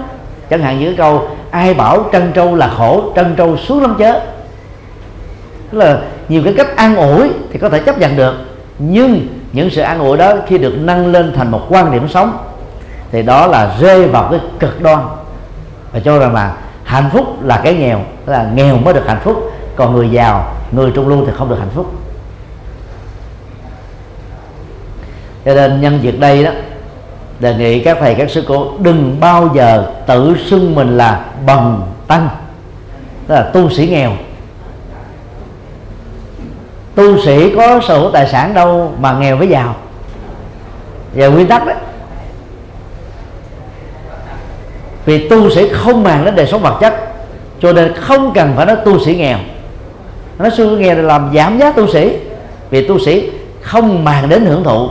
Chẳng 0.50 0.62
hạn 0.62 0.78
như 0.78 0.86
cái 0.86 0.94
câu 0.96 1.28
ai 1.50 1.74
bảo 1.74 2.08
trân 2.12 2.32
trâu 2.32 2.54
là 2.54 2.68
khổ 2.68 3.12
trân 3.16 3.34
trâu 3.36 3.56
sướng 3.56 3.82
lắm 3.82 3.94
chớ. 3.98 4.20
Tức 5.70 5.78
là 5.78 5.98
nhiều 6.28 6.42
cái 6.44 6.54
cách 6.56 6.76
an 6.76 6.96
ủi 6.96 7.30
thì 7.52 7.58
có 7.58 7.68
thể 7.68 7.78
chấp 7.78 7.98
nhận 7.98 8.16
được. 8.16 8.34
Nhưng 8.78 9.26
những 9.52 9.70
sự 9.70 9.82
an 9.82 9.98
ủi 9.98 10.16
đó 10.16 10.34
khi 10.46 10.58
được 10.58 10.74
nâng 10.78 11.12
lên 11.12 11.32
thành 11.36 11.50
một 11.50 11.66
quan 11.68 11.92
điểm 11.92 12.08
sống, 12.08 12.38
thì 13.12 13.22
đó 13.22 13.46
là 13.46 13.76
rơi 13.80 14.08
vào 14.08 14.28
cái 14.30 14.40
cực 14.58 14.82
đoan 14.82 14.98
và 15.92 16.00
cho 16.00 16.18
rằng 16.18 16.34
là 16.34 16.56
hạnh 16.84 17.10
phúc 17.12 17.42
là 17.42 17.60
cái 17.64 17.74
nghèo 17.74 18.00
tức 18.26 18.32
là 18.32 18.50
nghèo 18.54 18.76
mới 18.76 18.94
được 18.94 19.06
hạnh 19.06 19.20
phúc, 19.24 19.52
còn 19.76 19.94
người 19.94 20.10
giàu, 20.10 20.54
người 20.72 20.90
trung 20.90 21.08
lưu 21.08 21.24
thì 21.26 21.32
không 21.36 21.48
được 21.48 21.58
hạnh 21.58 21.70
phúc. 21.74 21.92
Cho 25.44 25.54
nên 25.54 25.80
nhân 25.80 26.00
việc 26.02 26.20
đây 26.20 26.44
đó, 26.44 26.50
đề 27.40 27.54
nghị 27.54 27.80
các 27.80 27.96
thầy, 28.00 28.14
các 28.14 28.30
sư 28.30 28.44
cô 28.48 28.72
đừng 28.78 29.16
bao 29.20 29.50
giờ 29.54 29.92
tự 30.06 30.36
xưng 30.46 30.74
mình 30.74 30.96
là 30.96 31.24
bần 31.46 31.82
tăng 32.06 32.28
tức 33.26 33.34
là 33.34 33.42
tu 33.42 33.70
sĩ 33.70 33.88
nghèo 33.88 34.12
tu 36.96 37.20
sĩ 37.20 37.54
có 37.56 37.80
sở 37.88 37.98
hữu 37.98 38.10
tài 38.10 38.28
sản 38.28 38.54
đâu 38.54 38.92
mà 39.00 39.12
nghèo 39.12 39.36
với 39.36 39.48
giàu. 39.48 39.76
Và 41.14 41.26
nguyên 41.26 41.46
tắc 41.46 41.66
đó, 41.66 41.72
vì 45.04 45.28
tu 45.28 45.50
sĩ 45.50 45.68
không 45.68 46.02
màng 46.02 46.24
đến 46.24 46.36
đời 46.36 46.46
sống 46.46 46.62
vật 46.62 46.78
chất, 46.80 46.94
cho 47.60 47.72
nên 47.72 47.94
không 47.94 48.32
cần 48.34 48.52
phải 48.56 48.66
nói 48.66 48.76
tu 48.84 48.98
sĩ 48.98 49.16
nghèo. 49.16 49.38
Nó 50.38 50.50
xưa 50.50 50.76
nghèo 50.76 50.96
là 50.96 51.02
làm 51.02 51.30
giảm 51.34 51.58
giá 51.58 51.72
tu 51.72 51.86
sĩ, 51.92 52.18
vì 52.70 52.88
tu 52.88 52.98
sĩ 52.98 53.30
không 53.62 54.04
màng 54.04 54.28
đến 54.28 54.46
hưởng 54.46 54.64
thụ 54.64 54.88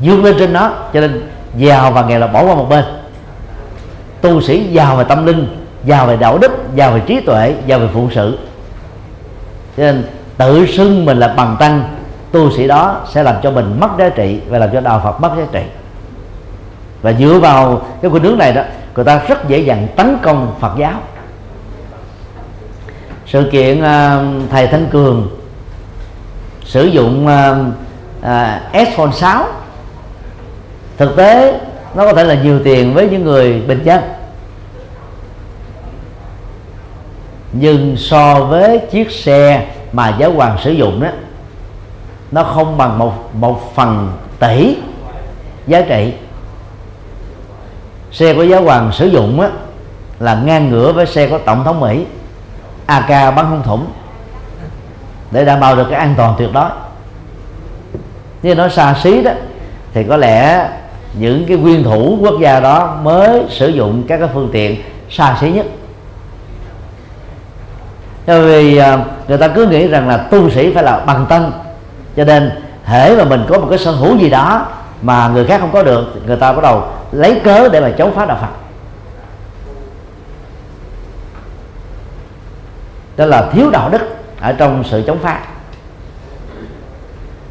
dương 0.00 0.24
lên 0.24 0.36
trên 0.38 0.52
nó, 0.52 0.70
cho 0.94 1.00
nên 1.00 1.22
giàu 1.56 1.92
và 1.92 2.04
nghèo 2.04 2.20
là 2.20 2.26
bỏ 2.26 2.44
qua 2.44 2.54
một 2.54 2.66
bên. 2.68 2.84
Tu 4.20 4.40
sĩ 4.40 4.64
giàu 4.72 4.96
về 4.96 5.04
tâm 5.08 5.26
linh, 5.26 5.66
giàu 5.84 6.06
về 6.06 6.16
đạo 6.16 6.38
đức, 6.38 6.52
giàu 6.74 6.92
về 6.92 7.00
trí 7.06 7.20
tuệ, 7.20 7.54
giàu 7.66 7.78
về 7.78 7.88
phụng 7.92 8.08
sự. 8.14 8.38
Cho 9.76 9.82
nên 9.82 10.04
tự 10.36 10.66
xưng 10.66 11.04
mình 11.04 11.18
là 11.18 11.28
bằng 11.28 11.56
tăng 11.60 11.96
tu 12.32 12.50
sĩ 12.50 12.66
đó 12.66 13.00
sẽ 13.12 13.22
làm 13.22 13.36
cho 13.42 13.50
mình 13.50 13.80
mất 13.80 13.88
giá 13.98 14.08
trị 14.08 14.40
và 14.48 14.58
làm 14.58 14.70
cho 14.72 14.80
đạo 14.80 15.00
phật 15.04 15.20
mất 15.20 15.30
giá 15.36 15.44
trị. 15.52 15.62
Và 17.02 17.12
dựa 17.12 17.38
vào 17.38 17.82
cái 18.02 18.10
khuynh 18.10 18.22
hướng 18.22 18.38
này 18.38 18.52
đó 18.52 18.62
người 18.94 19.04
ta 19.04 19.22
rất 19.28 19.48
dễ 19.48 19.58
dàng 19.58 19.88
tấn 19.96 20.16
công 20.22 20.54
phật 20.60 20.72
giáo. 20.78 21.00
Sự 23.26 23.48
kiện 23.52 23.78
uh, 23.78 24.50
thầy 24.50 24.66
thanh 24.66 24.86
cường 24.90 25.28
sử 26.64 26.84
dụng 26.84 27.26
uh, 27.26 27.56
uh, 28.20 28.88
S 28.88 29.18
6 29.20 29.46
thực 30.96 31.16
tế 31.16 31.60
nó 31.94 32.04
có 32.04 32.12
thể 32.12 32.24
là 32.24 32.34
nhiều 32.34 32.60
tiền 32.64 32.94
với 32.94 33.08
những 33.10 33.24
người 33.24 33.62
bình 33.68 33.82
dân. 33.84 34.02
Nhưng 37.52 37.96
so 37.96 38.34
với 38.34 38.80
chiếc 38.90 39.10
xe 39.10 39.66
mà 39.94 40.16
giáo 40.18 40.32
hoàng 40.32 40.58
sử 40.62 40.70
dụng 40.70 41.00
đó 41.02 41.08
nó 42.30 42.42
không 42.44 42.76
bằng 42.76 42.98
một 42.98 43.34
một 43.34 43.74
phần 43.74 44.12
tỷ 44.38 44.76
giá 45.66 45.80
trị. 45.80 46.12
Xe 48.12 48.34
của 48.34 48.42
giáo 48.42 48.62
hoàng 48.62 48.92
sử 48.92 49.06
dụng 49.06 49.40
á, 49.40 49.48
là 50.20 50.34
ngang 50.44 50.70
ngửa 50.70 50.92
với 50.92 51.06
xe 51.06 51.28
của 51.28 51.38
tổng 51.38 51.64
thống 51.64 51.80
mỹ 51.80 52.04
ak 52.86 53.08
bắn 53.08 53.36
không 53.36 53.62
thủng 53.62 53.86
để 55.30 55.44
đảm 55.44 55.60
bảo 55.60 55.76
được 55.76 55.86
cái 55.90 55.98
an 55.98 56.14
toàn 56.16 56.34
tuyệt 56.38 56.52
đối. 56.52 56.70
Như 58.42 58.54
nó 58.54 58.68
xa 58.68 58.94
xí 59.02 59.22
đó 59.22 59.30
thì 59.94 60.04
có 60.04 60.16
lẽ 60.16 60.68
những 61.18 61.44
cái 61.48 61.56
nguyên 61.56 61.84
thủ 61.84 62.18
quốc 62.20 62.34
gia 62.40 62.60
đó 62.60 62.98
mới 63.02 63.44
sử 63.50 63.68
dụng 63.68 64.02
các 64.08 64.18
cái 64.18 64.28
phương 64.34 64.48
tiện 64.52 64.82
xa 65.10 65.36
xí 65.40 65.50
nhất 65.50 65.66
bởi 68.26 68.42
vì 68.42 68.76
à, 68.76 68.98
người 69.28 69.38
ta 69.38 69.48
cứ 69.48 69.66
nghĩ 69.66 69.88
rằng 69.88 70.08
là 70.08 70.16
tu 70.16 70.50
sĩ 70.50 70.74
phải 70.74 70.82
là 70.82 70.98
bằng 70.98 71.26
tân. 71.28 71.52
Cho 72.16 72.24
nên 72.24 72.50
hễ 72.84 73.16
mà 73.16 73.24
mình 73.24 73.44
có 73.48 73.58
một 73.58 73.66
cái 73.70 73.78
sở 73.78 73.90
hữu 73.90 74.16
gì 74.16 74.30
đó 74.30 74.66
mà 75.02 75.28
người 75.28 75.44
khác 75.44 75.60
không 75.60 75.72
có 75.72 75.82
được 75.82 76.22
người 76.26 76.36
ta 76.36 76.52
bắt 76.52 76.62
đầu 76.62 76.84
lấy 77.12 77.40
cớ 77.44 77.68
để 77.68 77.80
mà 77.80 77.90
chống 77.98 78.14
phá 78.14 78.26
đạo 78.26 78.38
phật. 78.40 78.48
Đó 83.16 83.24
là 83.26 83.48
thiếu 83.52 83.70
đạo 83.70 83.88
đức 83.88 84.16
ở 84.40 84.52
trong 84.52 84.84
sự 84.90 85.02
chống 85.06 85.18
phá. 85.22 85.40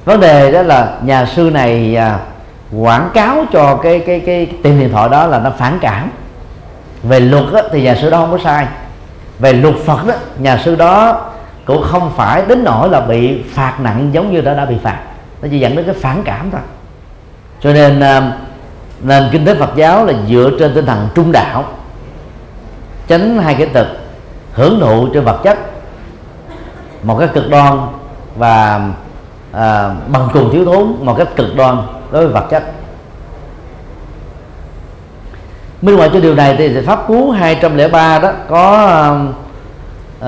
Vấn 0.05 0.19
đề 0.19 0.51
đó 0.51 0.62
là 0.62 0.97
nhà 1.01 1.25
sư 1.25 1.49
này 1.53 1.95
à, 1.95 2.19
quảng 2.77 3.09
cáo 3.13 3.45
cho 3.51 3.75
cái 3.75 3.99
cái 3.99 4.19
cái 4.19 4.45
tiệm 4.63 4.79
điện 4.79 4.89
thoại 4.91 5.09
đó 5.09 5.27
là 5.27 5.39
nó 5.39 5.51
phản 5.57 5.77
cảm. 5.81 6.12
Về 7.03 7.19
luật 7.19 7.43
đó, 7.53 7.62
thì 7.71 7.81
nhà 7.81 7.95
sư 8.01 8.09
đó 8.09 8.17
không 8.17 8.31
có 8.31 8.38
sai 8.43 8.67
về 9.39 9.53
luật 9.53 9.75
phật 9.85 10.07
đó 10.07 10.13
nhà 10.39 10.57
sư 10.57 10.75
đó 10.75 11.21
cũng 11.65 11.83
không 11.83 12.11
phải 12.15 12.43
đến 12.47 12.63
nỗi 12.63 12.89
là 12.89 13.01
bị 13.01 13.43
phạt 13.43 13.79
nặng 13.79 14.09
giống 14.11 14.33
như 14.33 14.41
đã 14.41 14.53
đã 14.53 14.65
bị 14.65 14.75
phạt. 14.83 14.99
Nó 15.41 15.47
chỉ 15.51 15.59
dẫn 15.59 15.75
đến 15.75 15.85
cái 15.85 15.95
phản 15.95 16.23
cảm 16.25 16.51
thôi. 16.51 16.61
Cho 17.61 17.73
nên 17.73 17.99
à, 17.99 18.31
nền 19.01 19.23
kinh 19.31 19.45
tế 19.45 19.55
Phật 19.55 19.75
giáo 19.75 20.05
là 20.05 20.13
dựa 20.29 20.51
trên 20.59 20.73
tinh 20.75 20.85
thần 20.85 21.09
trung 21.15 21.31
đạo 21.31 21.65
tránh 23.07 23.39
hai 23.39 23.55
cái 23.55 23.67
thực 23.73 23.87
hưởng 24.53 24.79
thụ 24.79 25.07
trên 25.13 25.23
vật 25.23 25.39
chất 25.43 25.57
một 27.03 27.19
cái 27.19 27.27
cực 27.27 27.49
đoan 27.49 27.79
và 28.35 28.81
à, 29.51 29.89
bằng 30.07 30.29
cùng 30.33 30.49
thiếu 30.53 30.65
thốn 30.65 30.95
một 31.01 31.15
cách 31.17 31.27
cực 31.35 31.55
đoan 31.55 31.77
đối 32.11 32.25
với 32.25 32.33
vật 32.33 32.47
chất 32.49 32.63
minh 35.83 35.97
họa 35.97 36.07
cho 36.13 36.19
điều 36.19 36.35
này 36.35 36.55
thì 36.57 36.81
pháp 36.85 37.07
cú 37.07 37.31
203 37.31 38.19
đó 38.19 38.31
có 38.49 39.09
uh, 40.19 40.25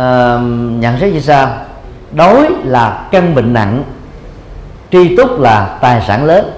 nhận 0.80 1.00
xét 1.00 1.14
như 1.14 1.20
sau. 1.20 1.50
Đói 2.12 2.48
là 2.64 3.08
căn 3.12 3.36
bệnh 3.36 3.54
nặng 3.54 3.84
tri 4.92 5.16
túc 5.16 5.40
là 5.40 5.78
tài 5.82 6.02
sản 6.08 6.26
lớn. 6.26 6.52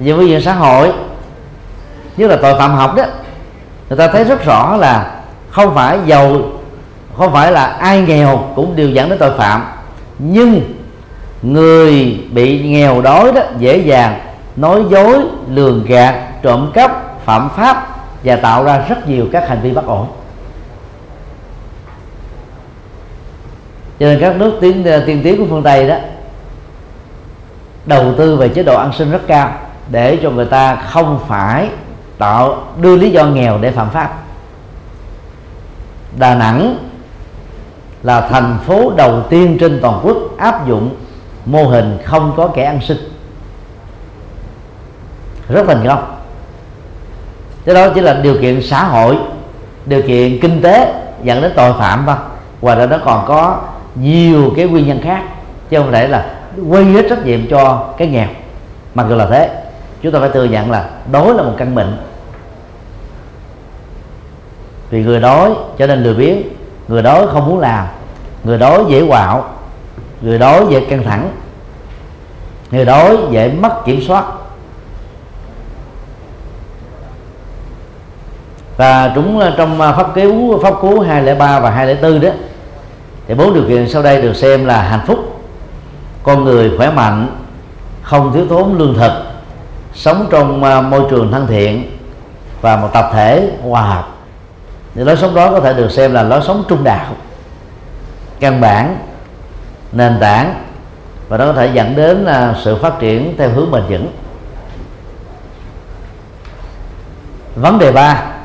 Về 0.00 0.12
phương 0.16 0.28
diện 0.28 0.40
xã 0.40 0.52
hội 0.52 0.92
như 2.16 2.26
là 2.26 2.36
tội 2.42 2.58
phạm 2.58 2.74
học 2.74 2.94
đó 2.96 3.04
người 3.88 3.98
ta 3.98 4.08
thấy 4.08 4.24
rất 4.24 4.44
rõ 4.44 4.76
là 4.76 5.10
không 5.50 5.74
phải 5.74 5.98
giàu 6.06 6.40
không 7.16 7.32
phải 7.32 7.52
là 7.52 7.64
ai 7.64 8.00
nghèo 8.00 8.44
cũng 8.54 8.76
đều 8.76 8.90
dẫn 8.90 9.08
đến 9.08 9.18
tội 9.18 9.38
phạm. 9.38 9.64
Nhưng 10.18 10.60
người 11.42 12.20
bị 12.32 12.68
nghèo 12.68 13.02
đói 13.02 13.32
đó 13.32 13.40
dễ 13.58 13.78
dàng 13.78 14.20
nói 14.56 14.82
dối 14.90 15.18
lường 15.50 15.84
gạt 15.86 16.14
trộm 16.42 16.70
cắp 16.74 17.05
phạm 17.26 17.48
pháp 17.56 17.86
và 18.24 18.36
tạo 18.36 18.64
ra 18.64 18.78
rất 18.88 19.08
nhiều 19.08 19.26
các 19.32 19.48
hành 19.48 19.60
vi 19.62 19.72
bất 19.72 19.86
ổn. 19.86 20.06
Cho 24.00 24.06
nên 24.06 24.20
các 24.20 24.36
nước 24.36 24.58
tiên 24.60 24.84
ờ, 24.84 25.02
tiên 25.06 25.20
tiến 25.24 25.38
của 25.38 25.46
phương 25.50 25.62
tây 25.62 25.88
đó, 25.88 25.96
đầu 27.86 28.14
tư 28.18 28.36
về 28.36 28.48
chế 28.48 28.62
độ 28.62 28.76
an 28.76 28.92
sinh 28.92 29.10
rất 29.10 29.22
cao 29.26 29.52
để 29.90 30.18
cho 30.22 30.30
người 30.30 30.44
ta 30.44 30.76
không 30.76 31.20
phải 31.28 31.68
tạo, 32.18 32.64
đưa 32.80 32.96
lý 32.96 33.10
do 33.10 33.24
nghèo 33.24 33.58
để 33.58 33.70
phạm 33.70 33.90
pháp. 33.90 34.22
Đà 36.18 36.34
Nẵng 36.34 36.78
là 38.02 38.28
thành 38.28 38.58
phố 38.66 38.92
đầu 38.96 39.22
tiên 39.30 39.56
trên 39.60 39.78
toàn 39.82 40.00
quốc 40.02 40.16
áp 40.38 40.68
dụng 40.68 40.96
mô 41.46 41.64
hình 41.64 41.98
không 42.04 42.32
có 42.36 42.48
kẻ 42.48 42.64
ăn 42.64 42.80
xin. 42.82 42.96
Rất 45.48 45.64
thành 45.66 45.84
công 45.88 46.15
cái 47.66 47.74
đó 47.74 47.88
chỉ 47.94 48.00
là 48.00 48.12
điều 48.12 48.34
kiện 48.40 48.62
xã 48.62 48.84
hội, 48.84 49.16
điều 49.86 50.02
kiện 50.02 50.40
kinh 50.40 50.62
tế 50.62 50.94
dẫn 51.22 51.42
đến 51.42 51.52
tội 51.56 51.72
phạm 51.78 52.02
thôi. 52.06 52.16
Ngoài 52.60 52.76
ra 52.76 52.86
nó 52.86 52.98
còn 53.04 53.24
có 53.26 53.60
nhiều 53.94 54.52
cái 54.56 54.66
nguyên 54.66 54.86
nhân 54.86 55.00
khác, 55.02 55.22
chứ 55.70 55.78
không 55.78 55.92
thể 55.92 56.08
là 56.08 56.26
quy 56.68 56.84
hết 56.84 57.06
trách 57.10 57.26
nhiệm 57.26 57.46
cho 57.50 57.88
cái 57.98 58.08
nghèo. 58.08 58.28
Mặc 58.94 59.06
dù 59.08 59.14
là 59.14 59.26
thế, 59.26 59.50
chúng 60.02 60.12
ta 60.12 60.20
phải 60.20 60.28
thừa 60.28 60.44
nhận 60.44 60.70
là 60.70 60.88
đói 61.12 61.34
là 61.34 61.42
một 61.42 61.52
căn 61.58 61.74
bệnh. 61.74 61.98
Vì 64.90 65.02
người 65.02 65.20
đói 65.20 65.50
cho 65.78 65.86
nên 65.86 66.02
lười 66.02 66.14
biếng, 66.14 66.42
người 66.88 67.02
đói 67.02 67.26
không 67.32 67.48
muốn 67.48 67.58
làm, 67.58 67.86
người 68.44 68.58
đói 68.58 68.84
dễ 68.88 69.06
quạo, 69.08 69.44
người 70.20 70.38
đói 70.38 70.66
dễ 70.70 70.80
căng 70.80 71.04
thẳng, 71.04 71.30
người 72.70 72.84
đói 72.84 73.16
dễ 73.30 73.52
mất 73.52 73.84
kiểm 73.84 74.02
soát. 74.02 74.24
Và 78.76 79.12
chúng 79.14 79.38
ờ, 79.38 79.54
trong 79.56 79.80
ờ, 79.80 79.92
pháp 79.96 80.14
cứu 80.14 80.58
pháp 80.58 80.74
cứu 80.80 81.00
203 81.00 81.60
và 81.60 81.70
204 81.70 82.20
đó, 82.20 82.28
thì 83.28 83.34
bốn 83.34 83.54
điều 83.54 83.64
kiện 83.68 83.88
sau 83.88 84.02
đây 84.02 84.22
được 84.22 84.36
xem 84.36 84.64
là 84.64 84.82
hạnh 84.82 85.06
phúc, 85.06 85.42
con 86.22 86.44
người 86.44 86.72
khỏe 86.76 86.90
mạnh, 86.90 87.28
không 88.02 88.32
thiếu 88.32 88.46
thốn 88.48 88.78
lương 88.78 88.94
thực, 88.94 89.12
sống 89.94 90.26
trong 90.30 90.64
ờ, 90.64 90.82
môi 90.82 91.02
trường 91.10 91.32
thân 91.32 91.46
thiện 91.46 91.90
và 92.60 92.76
một 92.76 92.88
tập 92.92 93.10
thể 93.12 93.50
hòa 93.62 93.82
hợp. 93.82 94.08
Thì 94.94 95.04
lối 95.04 95.16
sống 95.16 95.34
đó 95.34 95.50
có 95.50 95.60
thể 95.60 95.74
được 95.74 95.90
xem 95.92 96.12
là 96.12 96.22
lối 96.22 96.42
sống 96.42 96.64
trung 96.68 96.84
đạo, 96.84 97.06
căn 98.40 98.60
bản, 98.60 98.98
nền 99.92 100.16
tảng 100.20 100.54
và 101.28 101.36
nó 101.36 101.46
có 101.46 101.52
thể 101.52 101.70
dẫn 101.72 101.96
đến 101.96 102.24
là 102.24 102.54
sự 102.64 102.76
phát 102.82 103.00
triển 103.00 103.34
theo 103.38 103.50
hướng 103.50 103.70
bền 103.70 103.82
vững. 103.88 104.08
Vấn 107.56 107.78
đề 107.78 107.92
ba 107.92 108.35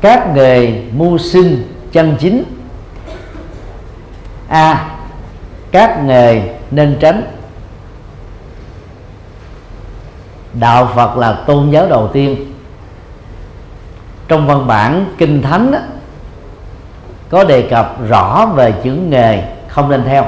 các 0.00 0.34
nghề 0.34 0.82
mưu 0.92 1.18
sinh 1.18 1.72
chân 1.92 2.16
chính. 2.20 2.44
A. 4.48 4.90
Các 5.70 6.04
nghề 6.04 6.42
nên 6.70 6.96
tránh. 7.00 7.22
Đạo 10.54 10.92
phật 10.94 11.16
là 11.16 11.32
tôn 11.32 11.70
giáo 11.70 11.88
đầu 11.88 12.10
tiên. 12.12 12.52
Trong 14.28 14.46
văn 14.46 14.66
bản 14.66 15.14
kinh 15.18 15.42
thánh 15.42 15.72
đó, 15.72 15.78
có 17.28 17.44
đề 17.44 17.62
cập 17.62 18.08
rõ 18.08 18.46
về 18.54 18.72
chữ 18.84 18.90
nghề 18.90 19.42
không 19.68 19.88
nên 19.88 20.04
theo. 20.04 20.26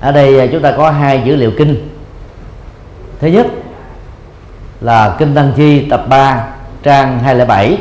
Ở 0.00 0.12
đây 0.12 0.40
à, 0.40 0.46
chúng 0.52 0.62
ta 0.62 0.72
có 0.76 0.90
hai 0.90 1.22
dữ 1.24 1.36
liệu 1.36 1.50
kinh. 1.58 1.88
Thứ 3.20 3.28
nhất 3.28 3.46
là 4.80 5.16
kinh 5.18 5.34
tăng 5.34 5.52
chi 5.56 5.88
tập 5.90 6.04
3 6.08 6.44
trang 6.82 7.18
207 7.18 7.78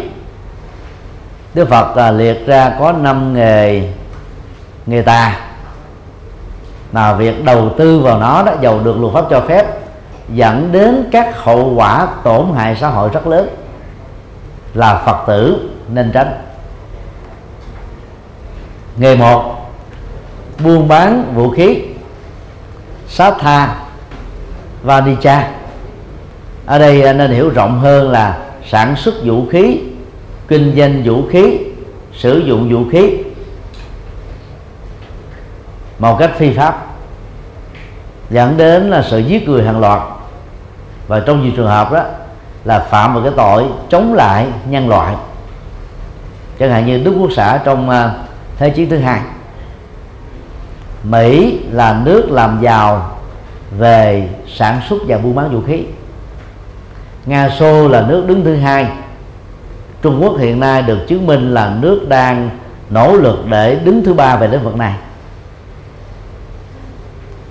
Đức 1.53 1.69
Phật 1.69 1.95
à, 1.95 2.11
liệt 2.11 2.47
ra 2.47 2.75
có 2.79 2.91
năm 2.91 3.33
nghề 3.33 3.89
nghề 4.85 5.01
tà. 5.01 5.39
Mà 6.91 7.13
việc 7.13 7.45
đầu 7.45 7.69
tư 7.77 7.99
vào 7.99 8.19
nó 8.19 8.43
đó 8.43 8.51
giàu 8.61 8.79
được 8.79 8.99
luật 8.99 9.13
pháp 9.13 9.25
cho 9.29 9.41
phép 9.47 9.65
dẫn 10.29 10.71
đến 10.71 11.09
các 11.11 11.43
hậu 11.43 11.73
quả 11.75 12.07
tổn 12.23 12.45
hại 12.55 12.75
xã 12.81 12.89
hội 12.89 13.09
rất 13.13 13.27
lớn. 13.27 13.47
Là 14.73 15.01
Phật 15.05 15.23
tử 15.27 15.69
nên 15.89 16.11
tránh. 16.11 16.41
Nghề 18.97 19.15
một 19.15 19.55
buôn 20.63 20.87
bán 20.87 21.33
vũ 21.35 21.49
khí 21.49 21.81
sát 23.07 23.33
tha 23.39 23.75
và 24.83 25.01
đi 25.01 25.15
cha. 25.21 25.49
Ở 26.65 26.79
đây 26.79 27.01
à, 27.01 27.13
nên 27.13 27.31
hiểu 27.31 27.49
rộng 27.49 27.79
hơn 27.79 28.11
là 28.11 28.37
sản 28.69 28.95
xuất 28.95 29.13
vũ 29.23 29.45
khí 29.51 29.79
kinh 30.53 30.75
doanh 30.77 31.03
vũ 31.03 31.23
khí, 31.29 31.59
sử 32.13 32.37
dụng 32.37 32.69
vũ 32.73 32.89
khí 32.91 33.17
một 35.99 36.17
cách 36.19 36.31
phi 36.37 36.53
pháp, 36.53 36.85
dẫn 38.29 38.57
đến 38.57 38.89
là 38.89 39.01
sự 39.01 39.19
giết 39.19 39.49
người 39.49 39.63
hàng 39.63 39.79
loạt. 39.79 40.01
Và 41.07 41.19
trong 41.19 41.43
nhiều 41.43 41.51
trường 41.55 41.67
hợp 41.67 41.91
đó 41.91 42.03
là 42.65 42.79
phạm 42.79 43.13
vào 43.13 43.23
cái 43.23 43.31
tội 43.37 43.65
chống 43.89 44.13
lại 44.13 44.47
nhân 44.69 44.89
loại. 44.89 45.15
Chẳng 46.59 46.71
hạn 46.71 46.85
như 46.85 46.97
Đức 46.97 47.13
Quốc 47.19 47.29
xã 47.35 47.61
trong 47.65 47.89
à, 47.89 48.13
Thế 48.57 48.69
chiến 48.69 48.89
thứ 48.89 48.97
hai, 48.97 49.21
Mỹ 51.03 51.59
là 51.71 52.01
nước 52.05 52.31
làm 52.31 52.59
giàu 52.61 53.17
về 53.77 54.29
sản 54.47 54.81
xuất 54.89 54.97
và 55.07 55.17
buôn 55.17 55.35
bán 55.35 55.51
vũ 55.51 55.61
khí. 55.67 55.83
Nga 57.25 57.49
Xô 57.59 57.87
là 57.87 58.05
nước 58.07 58.25
đứng 58.27 58.43
thứ 58.43 58.55
hai. 58.55 58.87
Trung 60.03 60.23
Quốc 60.23 60.37
hiện 60.37 60.59
nay 60.59 60.81
được 60.81 60.99
chứng 61.07 61.27
minh 61.27 61.53
là 61.53 61.75
nước 61.81 62.05
đang 62.09 62.49
nỗ 62.89 63.13
lực 63.13 63.37
để 63.49 63.75
đứng 63.75 64.03
thứ 64.03 64.13
ba 64.13 64.35
về 64.35 64.47
lĩnh 64.47 64.63
vực 64.63 64.75
này. 64.75 64.93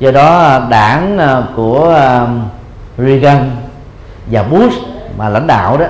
Do 0.01 0.11
đó, 0.11 0.61
đảng 0.71 1.19
à, 1.19 1.43
của 1.57 1.95
à, 1.95 2.27
Reagan 2.99 3.51
và 4.27 4.43
Bush 4.43 4.79
mà 5.19 5.29
lãnh 5.29 5.47
đạo 5.47 5.77
đó, 5.77 5.87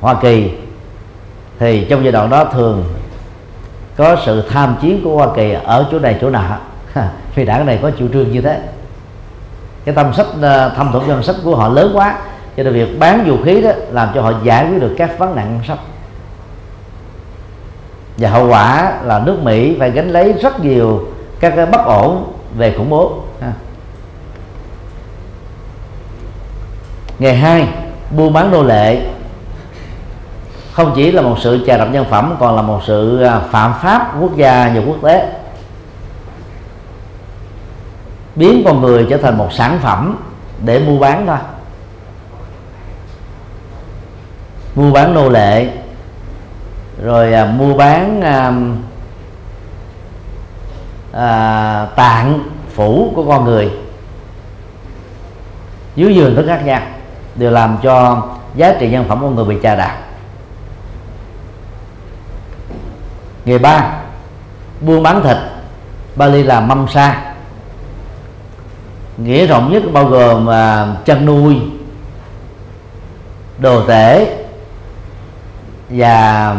Hoa 0.00 0.14
Kỳ, 0.14 0.50
thì 1.58 1.86
trong 1.90 2.02
giai 2.04 2.12
đoạn 2.12 2.30
đó 2.30 2.44
thường 2.44 2.84
có 3.96 4.16
sự 4.26 4.42
tham 4.50 4.76
chiến 4.80 5.00
của 5.04 5.16
Hoa 5.16 5.28
Kỳ 5.36 5.56
ở 5.64 5.86
chỗ 5.90 5.98
này, 5.98 6.18
chỗ 6.20 6.30
nọ. 6.30 6.42
Vì 7.34 7.44
đảng 7.44 7.66
này 7.66 7.78
có 7.82 7.90
chủ 7.98 8.08
trương 8.12 8.32
như 8.32 8.40
thế. 8.40 8.60
Cái 9.84 9.94
tâm 9.94 10.14
sách 10.14 10.26
à, 10.42 10.68
thâm 10.68 10.92
thủng 10.92 11.08
ngân 11.08 11.22
sách 11.22 11.36
của 11.44 11.56
họ 11.56 11.68
lớn 11.68 11.90
quá 11.94 12.18
cho 12.58 12.64
nên 12.64 12.74
việc 12.74 12.98
bán 12.98 13.24
vũ 13.26 13.36
khí 13.44 13.60
đó 13.62 13.70
làm 13.90 14.08
cho 14.14 14.22
họ 14.22 14.32
giải 14.42 14.68
quyết 14.70 14.80
được 14.80 14.94
các 14.98 15.18
vấn 15.18 15.36
nạn 15.36 15.52
ngân 15.52 15.66
sách. 15.66 15.78
Và 18.16 18.30
hậu 18.30 18.48
quả 18.48 18.92
là 19.02 19.18
nước 19.18 19.38
Mỹ 19.42 19.76
phải 19.78 19.90
gánh 19.90 20.08
lấy 20.08 20.32
rất 20.32 20.60
nhiều 20.60 21.08
các 21.40 21.52
cái 21.56 21.66
bất 21.66 21.84
ổn 21.84 22.32
về 22.56 22.74
khủng 22.78 22.90
bố 22.90 23.22
ngày 27.18 27.36
hai, 27.36 27.68
buôn 28.16 28.32
bán 28.32 28.50
nô 28.50 28.62
lệ. 28.62 29.06
Không 30.72 30.92
chỉ 30.96 31.12
là 31.12 31.22
một 31.22 31.36
sự 31.40 31.64
trà 31.66 31.76
đập 31.76 31.88
nhân 31.92 32.04
phẩm, 32.10 32.36
còn 32.40 32.56
là 32.56 32.62
một 32.62 32.80
sự 32.86 33.22
à, 33.22 33.40
phạm 33.50 33.72
pháp 33.82 34.14
quốc 34.20 34.36
gia 34.36 34.72
và 34.74 34.80
quốc 34.86 34.96
tế. 35.02 35.32
Biến 38.36 38.62
con 38.64 38.80
người 38.80 39.06
trở 39.10 39.16
thành 39.16 39.38
một 39.38 39.52
sản 39.52 39.78
phẩm 39.82 40.18
để 40.64 40.78
mua 40.78 40.98
bán 40.98 41.26
thôi. 41.26 41.36
Mua 44.78 44.92
bán 44.92 45.14
nô 45.14 45.28
lệ. 45.28 45.68
Rồi 47.02 47.32
à, 47.32 47.44
mua 47.44 47.74
bán 47.74 48.20
à, 48.20 48.52
à, 51.12 51.86
tạng 51.96 52.40
phủ 52.74 53.12
của 53.14 53.24
con 53.28 53.44
người. 53.44 53.70
Dưới 55.96 56.14
giường 56.14 56.34
rất 56.34 56.44
khác 56.46 56.64
nhau 56.64 56.80
đều 57.34 57.50
làm 57.50 57.78
cho 57.82 58.26
giá 58.54 58.74
trị 58.80 58.90
nhân 58.90 59.04
phẩm 59.08 59.20
của 59.20 59.30
người 59.30 59.44
bị 59.44 59.56
chà 59.62 59.74
đạp. 59.74 59.98
Nghề 63.44 63.58
ba 63.58 63.92
buôn 64.80 65.02
bán 65.02 65.22
thịt 65.22 65.36
Bali 66.16 66.42
là 66.42 66.60
mâm 66.60 66.86
sa. 66.88 67.34
Nghĩa 69.16 69.46
rộng 69.46 69.72
nhất 69.72 69.82
bao 69.92 70.04
gồm 70.04 70.48
uh, 70.48 71.06
chăn 71.06 71.26
nuôi 71.26 71.56
đồ 73.58 73.86
tể 73.86 74.38
và 75.90 76.56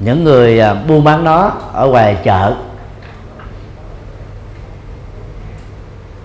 những 0.00 0.24
người 0.24 0.60
à, 0.60 0.74
buôn 0.74 1.04
bán 1.04 1.24
nó 1.24 1.52
ở 1.72 1.86
ngoài 1.86 2.16
chợ. 2.24 2.54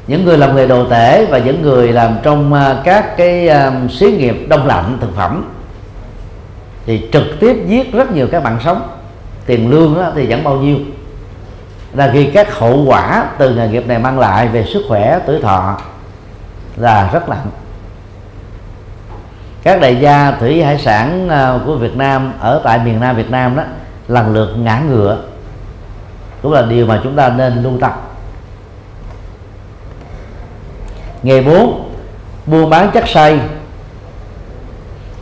Những 0.07 0.25
người 0.25 0.37
làm 0.37 0.55
nghề 0.55 0.67
đồ 0.67 0.89
tể 0.89 1.25
và 1.25 1.37
những 1.37 1.61
người 1.61 1.93
làm 1.93 2.17
trong 2.23 2.53
à, 2.53 2.81
các 2.83 3.17
cái 3.17 3.49
à, 3.49 3.71
xí 3.89 4.11
nghiệp 4.11 4.45
đông 4.49 4.67
lạnh, 4.67 4.97
thực 5.01 5.15
phẩm 5.15 5.45
thì 6.85 7.09
trực 7.13 7.23
tiếp 7.39 7.57
giết 7.67 7.93
rất 7.93 8.11
nhiều 8.11 8.27
các 8.31 8.43
bạn 8.43 8.59
sống. 8.63 8.87
Tiền 9.45 9.69
lương 9.69 9.95
đó 9.95 10.11
thì 10.15 10.27
chẳng 10.29 10.43
bao 10.43 10.55
nhiêu. 10.55 10.77
Là 11.93 12.09
khi 12.13 12.25
các 12.25 12.57
hậu 12.57 12.83
quả 12.85 13.25
từ 13.37 13.55
nghề 13.55 13.67
nghiệp 13.67 13.87
này 13.87 13.99
mang 13.99 14.19
lại 14.19 14.47
về 14.47 14.65
sức 14.73 14.85
khỏe, 14.87 15.19
tuổi 15.25 15.41
thọ 15.41 15.77
là 16.75 17.09
rất 17.13 17.29
nặng 17.29 17.47
các 19.63 19.81
đại 19.81 19.95
gia 19.95 20.31
thủy 20.31 20.63
hải 20.63 20.77
sản 20.77 21.29
ờ, 21.29 21.61
của 21.65 21.75
Việt 21.75 21.95
Nam 21.95 22.33
ở 22.39 22.61
tại 22.63 22.79
miền 22.79 22.99
Nam 22.99 23.15
Việt 23.15 23.31
Nam 23.31 23.55
đó 23.55 23.63
lần 24.07 24.33
lượt 24.33 24.55
ngã 24.57 24.79
ngựa. 24.79 25.17
Cũng 26.41 26.53
là 26.53 26.61
điều 26.61 26.85
mà 26.85 26.99
chúng 27.03 27.15
ta 27.15 27.29
nên 27.29 27.63
lưu 27.63 27.73
tâm. 27.81 27.91
Nghề 31.23 31.41
bốn 31.41 31.89
buôn 32.45 32.69
bán 32.69 32.91
chất 32.91 33.07
say 33.07 33.39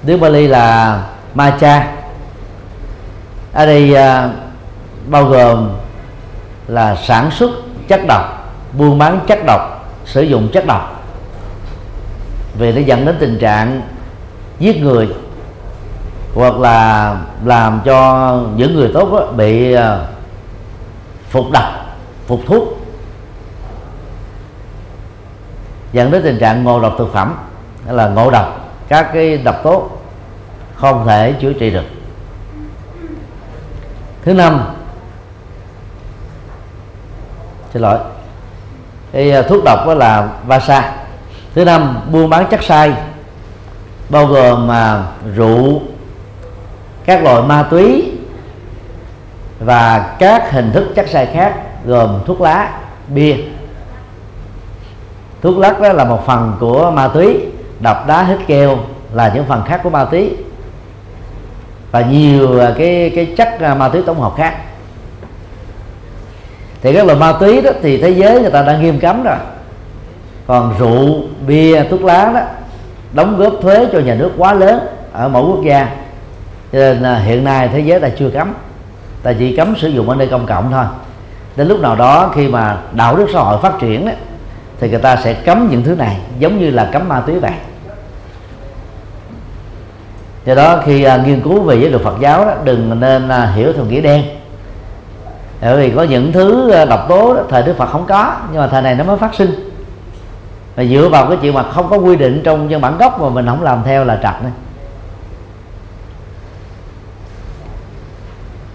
tiếng 0.05 0.19
Bali 0.19 0.47
là 0.47 0.99
macha. 1.33 1.87
Ở 3.53 3.65
đây 3.65 3.95
à, 3.95 4.29
bao 5.07 5.25
gồm 5.25 5.69
là 6.67 6.95
sản 6.95 7.31
xuất 7.31 7.51
chất 7.87 8.01
độc 8.07 8.53
buôn 8.73 8.97
bán 8.97 9.19
chất 9.27 9.39
độc 9.45 9.91
sử 10.05 10.21
dụng 10.21 10.49
chất 10.53 10.65
độc. 10.65 11.03
Vì 12.59 12.71
nó 12.71 12.81
dẫn 12.81 13.05
đến 13.05 13.15
tình 13.19 13.39
trạng 13.39 13.81
giết 14.59 14.81
người, 14.81 15.07
hoặc 16.35 16.59
là 16.59 17.15
làm 17.45 17.81
cho 17.85 18.31
những 18.55 18.75
người 18.75 18.91
tốt 18.93 19.09
đó 19.11 19.31
bị 19.31 19.73
à, 19.73 19.99
phục 21.29 21.45
độc, 21.51 21.63
phục 22.27 22.39
thuốc. 22.47 22.63
Dẫn 25.93 26.11
đến 26.11 26.23
tình 26.23 26.39
trạng 26.39 26.63
ngộ 26.63 26.79
độc 26.79 26.93
thực 26.97 27.13
phẩm, 27.13 27.35
hay 27.85 27.95
là 27.95 28.07
ngộ 28.07 28.31
độc 28.31 28.69
các 28.87 29.09
cái 29.13 29.37
độc 29.37 29.55
tố 29.63 29.89
không 30.75 31.07
thể 31.07 31.33
chữa 31.41 31.53
trị 31.53 31.69
được. 31.69 31.85
Thứ 34.25 34.33
năm, 34.33 34.61
xin 37.73 37.81
lỗi 37.81 37.99
cái 39.11 39.31
à, 39.31 39.41
thuốc 39.41 39.63
độc 39.63 39.87
đó 39.87 39.93
là 39.93 40.29
vasa 40.47 40.93
thứ 41.55 41.65
năm, 41.65 41.99
buôn 42.11 42.29
bán 42.29 42.47
chất 42.51 42.63
sai 42.63 42.93
bao 44.09 44.25
gồm 44.25 44.67
mà 44.67 45.03
rượu, 45.35 45.81
các 47.05 47.23
loại 47.23 47.41
ma 47.41 47.63
túy 47.63 48.11
và 49.59 50.15
các 50.19 50.51
hình 50.51 50.71
thức 50.71 50.87
chất 50.95 51.09
sai 51.09 51.25
khác 51.25 51.55
gồm 51.85 52.19
thuốc 52.25 52.41
lá, 52.41 52.79
bia. 53.07 53.35
Thuốc 55.41 55.57
lắc 55.57 55.81
đó 55.81 55.93
là 55.93 56.03
một 56.03 56.25
phần 56.25 56.53
của 56.59 56.91
ma 56.91 57.07
túy, 57.07 57.39
đập 57.79 58.03
đá 58.07 58.23
hít 58.23 58.37
keo 58.47 58.77
là 59.13 59.31
những 59.35 59.45
phần 59.45 59.63
khác 59.65 59.79
của 59.83 59.89
ma 59.89 60.05
túy 60.05 60.35
và 61.91 62.01
nhiều 62.01 62.59
à, 62.59 62.73
cái 62.77 63.11
cái 63.15 63.33
chất 63.37 63.59
à, 63.59 63.75
ma 63.75 63.89
túy 63.89 64.01
tổng 64.05 64.21
hợp 64.21 64.33
khác. 64.37 64.55
Thì 66.81 66.93
các 66.93 67.05
loại 67.05 67.19
ma 67.19 67.33
túy 67.39 67.61
đó 67.61 67.71
thì 67.81 68.01
thế 68.01 68.09
giới 68.09 68.41
người 68.41 68.51
ta 68.51 68.61
đã 68.61 68.77
nghiêm 68.77 68.99
cấm 68.99 69.23
rồi. 69.23 69.37
Còn 70.47 70.75
rượu, 70.79 71.21
bia, 71.47 71.83
thuốc 71.83 72.03
lá 72.03 72.31
đó 72.33 72.41
đóng 73.13 73.37
góp 73.37 73.53
thuế 73.61 73.87
cho 73.91 73.99
nhà 73.99 74.13
nước 74.13 74.31
quá 74.37 74.53
lớn 74.53 74.79
ở 75.13 75.29
mỗi 75.29 75.43
quốc 75.43 75.63
gia. 75.63 75.85
Cho 76.71 76.79
nên 76.79 77.01
là 77.01 77.19
hiện 77.19 77.43
nay 77.43 77.69
thế 77.73 77.79
giới 77.79 77.99
ta 77.99 78.09
chưa 78.09 78.29
cấm. 78.29 78.53
Ta 79.23 79.33
chỉ 79.39 79.55
cấm 79.55 79.75
sử 79.75 79.87
dụng 79.87 80.09
ở 80.09 80.15
nơi 80.15 80.27
công 80.27 80.45
cộng 80.45 80.71
thôi. 80.71 80.85
Đến 81.55 81.67
lúc 81.67 81.79
nào 81.79 81.95
đó 81.95 82.31
khi 82.35 82.47
mà 82.47 82.77
đạo 82.91 83.15
đức 83.15 83.27
xã 83.33 83.39
hội 83.39 83.57
phát 83.61 83.73
triển 83.79 84.05
đó, 84.05 84.11
thì 84.79 84.89
người 84.89 84.99
ta 84.99 85.15
sẽ 85.15 85.33
cấm 85.33 85.67
những 85.71 85.83
thứ 85.83 85.95
này 85.95 86.17
giống 86.39 86.59
như 86.59 86.69
là 86.69 86.89
cấm 86.93 87.07
ma 87.07 87.19
túy 87.19 87.39
vậy 87.39 87.51
do 90.45 90.55
đó 90.55 90.81
khi 90.85 91.03
à, 91.03 91.17
nghiên 91.17 91.41
cứu 91.41 91.61
về 91.61 91.75
giới 91.75 91.89
luật 91.89 92.03
Phật 92.03 92.15
giáo 92.19 92.45
đó 92.45 92.53
đừng 92.63 92.99
nên 92.99 93.29
à, 93.29 93.51
hiểu 93.55 93.73
theo 93.73 93.85
nghĩa 93.85 94.01
đen. 94.01 94.23
Bởi 95.61 95.77
vì 95.77 95.95
có 95.95 96.03
những 96.03 96.31
thứ 96.31 96.71
à, 96.71 96.85
độc 96.85 97.05
tố 97.09 97.33
đó, 97.33 97.41
thời 97.49 97.63
Đức 97.63 97.77
Phật 97.77 97.85
không 97.85 98.05
có 98.05 98.33
nhưng 98.51 98.61
mà 98.61 98.67
thời 98.67 98.81
này 98.81 98.95
nó 98.95 99.03
mới 99.03 99.17
phát 99.17 99.35
sinh 99.35 99.66
và 100.77 100.83
dựa 100.83 101.09
vào 101.09 101.27
cái 101.27 101.37
chuyện 101.41 101.53
mà 101.53 101.63
không 101.71 101.89
có 101.89 101.97
quy 101.97 102.15
định 102.15 102.41
trong 102.43 102.69
văn 102.69 102.81
bản 102.81 102.97
gốc 102.97 103.21
mà 103.21 103.29
mình 103.29 103.45
không 103.45 103.63
làm 103.63 103.83
theo 103.85 104.05
là 104.05 104.15
trật 104.23 104.41
đấy. 104.43 104.51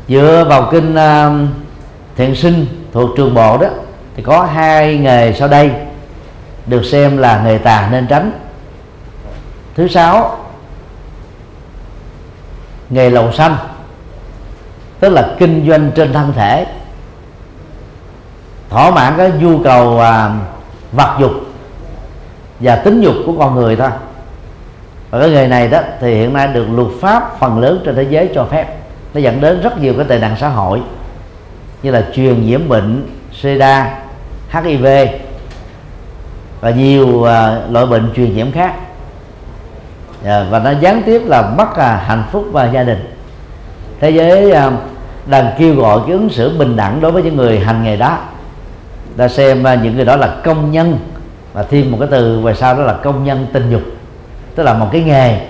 dựa 0.08 0.44
vào 0.48 0.68
kinh 0.72 0.94
à, 0.94 1.26
uh, 1.26 1.32
thiện 2.16 2.34
sinh 2.34 2.66
thuộc 2.92 3.10
trường 3.16 3.34
bộ 3.34 3.58
đó 3.58 3.66
thì 4.16 4.22
có 4.22 4.44
hai 4.44 4.98
nghề 4.98 5.32
sau 5.32 5.48
đây 5.48 5.70
được 6.66 6.84
xem 6.84 7.16
là 7.16 7.42
nghề 7.44 7.58
tà 7.58 7.88
nên 7.92 8.06
tránh 8.06 8.32
thứ 9.74 9.88
sáu 9.88 10.38
nghề 12.90 13.10
lầu 13.10 13.32
xanh 13.32 13.56
tức 15.00 15.08
là 15.08 15.34
kinh 15.38 15.68
doanh 15.68 15.90
trên 15.94 16.12
thân 16.12 16.32
thể 16.36 16.66
thỏa 18.70 18.90
mãn 18.90 19.14
cái 19.16 19.32
nhu 19.40 19.58
cầu 19.58 20.00
à, 20.00 20.30
vật 20.92 21.16
dục 21.20 21.32
và 22.62 22.76
tính 22.76 23.00
dục 23.00 23.14
của 23.26 23.32
con 23.38 23.54
người 23.54 23.76
thôi. 23.76 23.90
Và 25.10 25.20
cái 25.20 25.30
nghề 25.30 25.48
này 25.48 25.68
đó 25.68 25.80
thì 26.00 26.14
hiện 26.14 26.32
nay 26.32 26.48
được 26.48 26.66
luật 26.70 26.88
pháp 27.00 27.38
phần 27.38 27.58
lớn 27.58 27.82
trên 27.84 27.96
thế 27.96 28.02
giới 28.02 28.30
cho 28.34 28.44
phép. 28.44 28.76
Nó 29.14 29.20
dẫn 29.20 29.40
đến 29.40 29.60
rất 29.60 29.80
nhiều 29.80 29.94
cái 29.96 30.06
tệ 30.08 30.18
nạn 30.18 30.36
xã 30.40 30.48
hội 30.48 30.80
như 31.82 31.90
là 31.90 32.04
truyền 32.14 32.46
nhiễm 32.46 32.68
bệnh 32.68 33.08
sida 33.32 33.98
hiv 34.50 34.86
và 36.60 36.70
nhiều 36.70 37.06
uh, 37.06 37.26
loại 37.70 37.86
bệnh 37.86 38.12
truyền 38.16 38.36
nhiễm 38.36 38.52
khác. 38.52 38.74
Yeah, 40.24 40.46
và 40.50 40.58
nó 40.58 40.70
gián 40.80 41.02
tiếp 41.06 41.22
là 41.26 41.42
mất 41.42 41.70
uh, 41.70 41.78
hạnh 41.78 42.24
phúc 42.32 42.44
và 42.52 42.64
gia 42.64 42.82
đình. 42.82 43.16
Thế 44.00 44.10
giới 44.10 44.52
uh, 44.66 44.72
đang 45.26 45.52
kêu 45.58 45.74
gọi 45.74 46.00
cái 46.06 46.12
ứng 46.12 46.28
xử 46.30 46.58
bình 46.58 46.76
đẳng 46.76 47.00
đối 47.00 47.12
với 47.12 47.22
những 47.22 47.36
người 47.36 47.60
hành 47.60 47.84
nghề 47.84 47.96
đó. 47.96 48.18
Ta 49.16 49.28
xem 49.28 49.60
uh, 49.60 49.82
những 49.82 49.96
người 49.96 50.04
đó 50.04 50.16
là 50.16 50.36
công 50.44 50.70
nhân 50.70 50.98
và 51.52 51.62
thêm 51.62 51.90
một 51.90 51.96
cái 52.00 52.08
từ 52.10 52.40
về 52.40 52.54
sau 52.54 52.74
đó 52.74 52.82
là 52.82 52.92
công 52.92 53.24
nhân 53.24 53.46
tình 53.52 53.70
dục. 53.70 53.82
Tức 54.54 54.62
là 54.62 54.74
một 54.74 54.88
cái 54.92 55.02
nghề. 55.02 55.40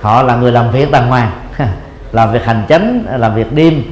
Họ 0.00 0.22
là 0.22 0.36
người 0.36 0.52
làm 0.52 0.70
việc 0.70 0.90
đàng 0.90 1.08
hoàng 1.08 1.32
làm 2.12 2.32
việc 2.32 2.44
hành 2.44 2.64
chánh 2.68 3.04
làm 3.18 3.34
việc 3.34 3.52
đêm 3.52 3.82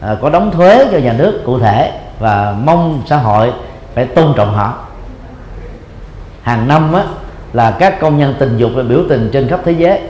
à, 0.00 0.16
có 0.22 0.30
đóng 0.30 0.50
thuế 0.50 0.88
cho 0.92 0.98
nhà 0.98 1.12
nước 1.12 1.42
cụ 1.46 1.58
thể 1.58 2.00
và 2.18 2.54
mong 2.64 3.02
xã 3.06 3.16
hội 3.16 3.52
phải 3.94 4.04
tôn 4.04 4.32
trọng 4.36 4.54
họ. 4.54 4.74
Hàng 6.42 6.68
năm 6.68 6.92
á, 6.92 7.04
là 7.52 7.70
các 7.70 8.00
công 8.00 8.18
nhân 8.18 8.34
tình 8.38 8.56
dục 8.56 8.70
biểu 8.88 9.00
tình 9.08 9.30
trên 9.32 9.48
khắp 9.48 9.60
thế 9.64 9.72
giới 9.72 10.00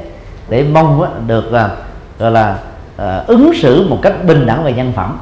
để 0.49 0.65
mong 0.73 1.03
á, 1.03 1.11
được 1.27 1.53
à, 1.53 1.71
gọi 2.19 2.31
là 2.31 2.59
à, 2.97 3.25
ứng 3.27 3.53
xử 3.55 3.87
một 3.89 3.99
cách 4.03 4.25
bình 4.25 4.47
đẳng 4.47 4.65
về 4.65 4.73
nhân 4.73 4.93
phẩm. 4.97 5.19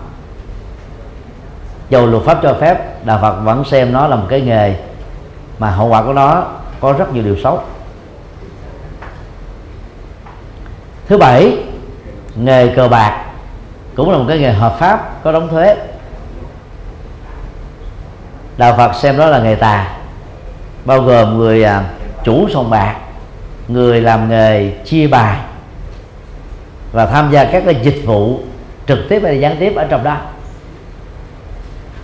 Dầu 1.91 2.07
luật 2.07 2.23
pháp 2.23 2.39
cho 2.43 2.55
phép 2.61 3.05
đạo 3.07 3.19
Phật 3.23 3.41
vẫn 3.41 3.65
xem 3.65 3.93
nó 3.93 4.07
là 4.07 4.17
một 4.17 4.27
cái 4.29 4.41
nghề 4.41 4.75
mà 5.59 5.71
hậu 5.71 5.89
quả 5.89 6.03
của 6.03 6.13
nó 6.13 6.47
có 6.81 6.93
rất 6.93 7.13
nhiều 7.13 7.23
điều 7.23 7.37
xấu. 7.43 7.63
Thứ 11.09 11.19
bảy, 11.19 11.59
nghề 12.35 12.69
cờ 12.69 12.89
bạc 12.89 13.25
cũng 13.95 14.11
là 14.11 14.19
một 14.19 14.25
cái 14.29 14.39
nghề 14.39 14.53
hợp 14.53 14.77
pháp, 14.79 15.25
có 15.25 15.33
đóng 15.33 15.49
thuế. 15.49 15.77
Đạo 18.57 18.75
phật 18.77 18.95
xem 18.95 19.19
đó 19.19 19.27
là 19.27 19.39
nghề 19.39 19.55
tà, 19.55 19.97
bao 20.85 21.01
gồm 21.01 21.39
người 21.39 21.65
à, 21.65 21.85
chủ 22.25 22.49
sòng 22.53 22.71
bạc, 22.71 22.97
người 23.69 24.01
làm 24.01 24.29
nghề 24.29 24.71
chia 24.85 25.07
bài 25.07 25.39
và 26.93 27.07
tham 27.07 27.31
gia 27.33 27.45
các 27.45 27.63
cái 27.67 27.75
dịch 27.83 28.03
vụ 28.07 28.41
trực 28.87 28.99
tiếp 29.09 29.23
hay 29.25 29.41
gián 29.41 29.57
tiếp 29.61 29.73
ở 29.77 29.87
trong 29.91 30.05
đó. 30.05 30.17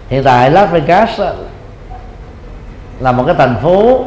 Hiện 0.08 0.24
tại 0.24 0.50
Las 0.50 0.70
Vegas 0.70 1.20
là 3.00 3.12
một 3.12 3.22
cái 3.26 3.34
thành 3.38 3.56
phố 3.62 4.04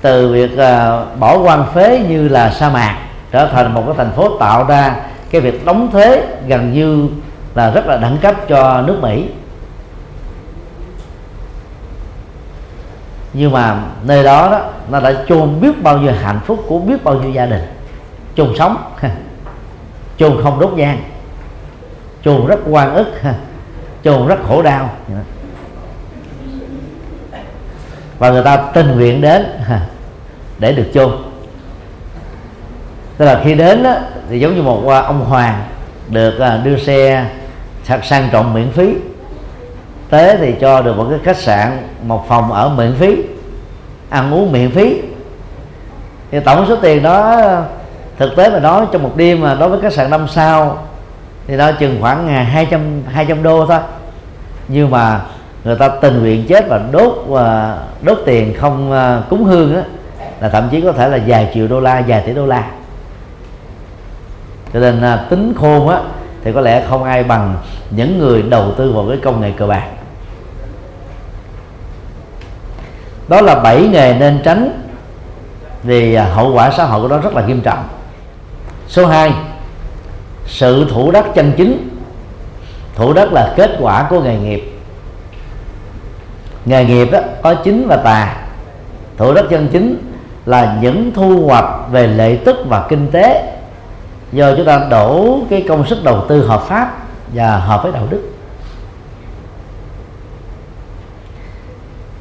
từ 0.00 0.32
việc 0.32 0.50
uh, 0.52 1.18
bỏ 1.18 1.38
quan 1.38 1.64
phế 1.74 2.04
như 2.08 2.28
là 2.28 2.50
sa 2.50 2.70
mạc 2.70 2.98
trở 3.32 3.46
thành 3.46 3.74
một 3.74 3.82
cái 3.86 3.94
thành 3.96 4.12
phố 4.12 4.38
tạo 4.38 4.64
ra 4.64 4.96
cái 5.30 5.40
việc 5.40 5.64
đóng 5.64 5.90
thuế 5.92 6.22
gần 6.46 6.72
như 6.72 7.08
là 7.54 7.70
rất 7.70 7.86
là 7.86 7.96
đẳng 7.96 8.18
cấp 8.18 8.34
cho 8.48 8.82
nước 8.86 8.98
Mỹ. 9.02 9.28
Nhưng 13.32 13.52
mà 13.52 13.80
nơi 14.02 14.24
đó 14.24 14.48
đó 14.50 14.60
nó 14.90 15.00
đã 15.00 15.14
chôn 15.28 15.60
biết 15.60 15.82
bao 15.82 15.98
nhiêu 15.98 16.12
hạnh 16.12 16.40
phúc 16.46 16.64
của 16.68 16.78
biết 16.78 17.04
bao 17.04 17.14
nhiêu 17.14 17.30
gia 17.30 17.46
đình. 17.46 17.62
Chôn 18.36 18.48
sống 18.58 18.76
chôn 20.18 20.42
không 20.42 20.60
đốt 20.60 20.72
nhang 20.72 20.98
chôn 22.24 22.46
rất 22.46 22.58
quan 22.70 22.94
ức 22.94 23.06
chôn 24.04 24.26
rất 24.26 24.38
khổ 24.48 24.62
đau 24.62 24.90
và 28.18 28.30
người 28.30 28.42
ta 28.42 28.56
tình 28.56 28.96
nguyện 28.96 29.20
đến 29.20 29.46
để 30.58 30.72
được 30.72 30.86
chôn. 30.94 31.12
Tức 33.16 33.24
là 33.24 33.40
khi 33.44 33.54
đến 33.54 33.82
đó, 33.82 33.94
thì 34.30 34.40
giống 34.40 34.56
như 34.56 34.62
một 34.62 34.88
à, 34.88 35.00
ông 35.00 35.24
hoàng 35.24 35.64
được 36.08 36.38
à, 36.38 36.60
đưa 36.64 36.78
xe 36.78 37.26
thật 37.86 38.04
sang 38.04 38.28
trọng 38.32 38.54
miễn 38.54 38.70
phí. 38.70 38.94
Tới 40.10 40.36
thì 40.36 40.54
cho 40.60 40.82
được 40.82 40.96
một 40.96 41.06
cái 41.10 41.18
khách 41.24 41.36
sạn 41.36 41.88
một 42.02 42.24
phòng 42.28 42.52
ở 42.52 42.68
miễn 42.68 42.94
phí 42.98 43.16
ăn 44.10 44.34
uống 44.34 44.52
miễn 44.52 44.70
phí. 44.70 45.00
Thì 46.30 46.40
tổng 46.40 46.64
số 46.68 46.76
tiền 46.76 47.02
đó 47.02 47.42
thực 48.18 48.36
tế 48.36 48.50
mà 48.50 48.58
nói 48.58 48.86
trong 48.92 49.02
một 49.02 49.12
đêm 49.16 49.40
mà 49.40 49.54
đối 49.54 49.68
với 49.68 49.80
khách 49.80 49.92
sạn 49.92 50.10
năm 50.10 50.28
sao 50.28 50.78
thì 51.46 51.56
nó 51.56 51.72
chừng 51.72 51.98
khoảng 52.00 52.28
à, 52.28 52.42
hai 52.42 52.66
trăm 52.70 52.80
hai 53.12 53.26
trăm 53.26 53.42
đô 53.42 53.66
thôi. 53.66 53.78
Nhưng 54.68 54.90
mà 54.90 55.20
người 55.64 55.76
ta 55.76 55.88
tình 55.88 56.20
nguyện 56.20 56.46
chết 56.48 56.68
và 56.68 56.80
đốt 56.92 57.24
và 57.26 57.78
đốt 58.02 58.18
tiền 58.26 58.54
không 58.58 58.92
à, 58.92 59.22
cúng 59.30 59.44
hương 59.44 59.76
á, 59.76 59.82
là 60.40 60.48
thậm 60.48 60.68
chí 60.70 60.80
có 60.80 60.92
thể 60.92 61.08
là 61.08 61.18
vài 61.26 61.50
triệu 61.54 61.66
đô 61.66 61.80
la, 61.80 62.04
vài 62.06 62.22
tỷ 62.26 62.32
đô 62.34 62.46
la. 62.46 62.70
Cho 64.72 64.80
nên 64.80 65.02
à, 65.02 65.26
tính 65.30 65.54
khôn 65.56 65.88
á, 65.88 66.00
thì 66.44 66.52
có 66.52 66.60
lẽ 66.60 66.86
không 66.88 67.04
ai 67.04 67.24
bằng 67.24 67.56
những 67.90 68.18
người 68.18 68.42
đầu 68.42 68.72
tư 68.76 68.92
vào 68.92 69.06
cái 69.08 69.18
công 69.22 69.40
nghệ 69.40 69.52
cờ 69.56 69.66
bạc. 69.66 69.86
Đó 73.28 73.40
là 73.40 73.54
bảy 73.54 73.88
nghề 73.88 74.14
nên 74.14 74.40
tránh, 74.44 74.82
vì 75.82 76.14
à, 76.14 76.24
hậu 76.24 76.52
quả 76.54 76.70
xã 76.70 76.84
hội 76.84 77.02
của 77.02 77.08
nó 77.08 77.18
rất 77.18 77.34
là 77.34 77.46
nghiêm 77.46 77.60
trọng. 77.60 77.88
Số 78.88 79.06
2 79.06 79.32
sự 80.46 80.86
thủ 80.90 81.10
đất 81.10 81.24
chân 81.34 81.52
chính. 81.56 81.88
Thủ 82.94 83.12
đất 83.12 83.32
là 83.32 83.54
kết 83.56 83.70
quả 83.80 84.06
của 84.10 84.20
nghề 84.20 84.38
nghiệp 84.38 84.73
nghề 86.64 86.84
nghiệp 86.84 87.08
đó 87.12 87.18
có 87.42 87.54
chính 87.54 87.88
và 87.88 87.96
tà. 87.96 88.36
Thủ 89.16 89.34
đất 89.34 89.46
chân 89.50 89.68
chính 89.72 89.96
là 90.46 90.78
những 90.80 91.10
thu 91.14 91.46
hoạch 91.46 91.64
về 91.90 92.06
lợi 92.06 92.40
tức 92.44 92.56
và 92.68 92.86
kinh 92.88 93.10
tế 93.10 93.56
do 94.32 94.54
chúng 94.56 94.66
ta 94.66 94.86
đổ 94.90 95.38
cái 95.50 95.64
công 95.68 95.86
sức 95.86 96.04
đầu 96.04 96.24
tư 96.28 96.46
hợp 96.46 96.62
pháp 96.62 96.92
và 97.34 97.56
hợp 97.56 97.82
với 97.82 97.92
đạo 97.92 98.06
đức. 98.10 98.30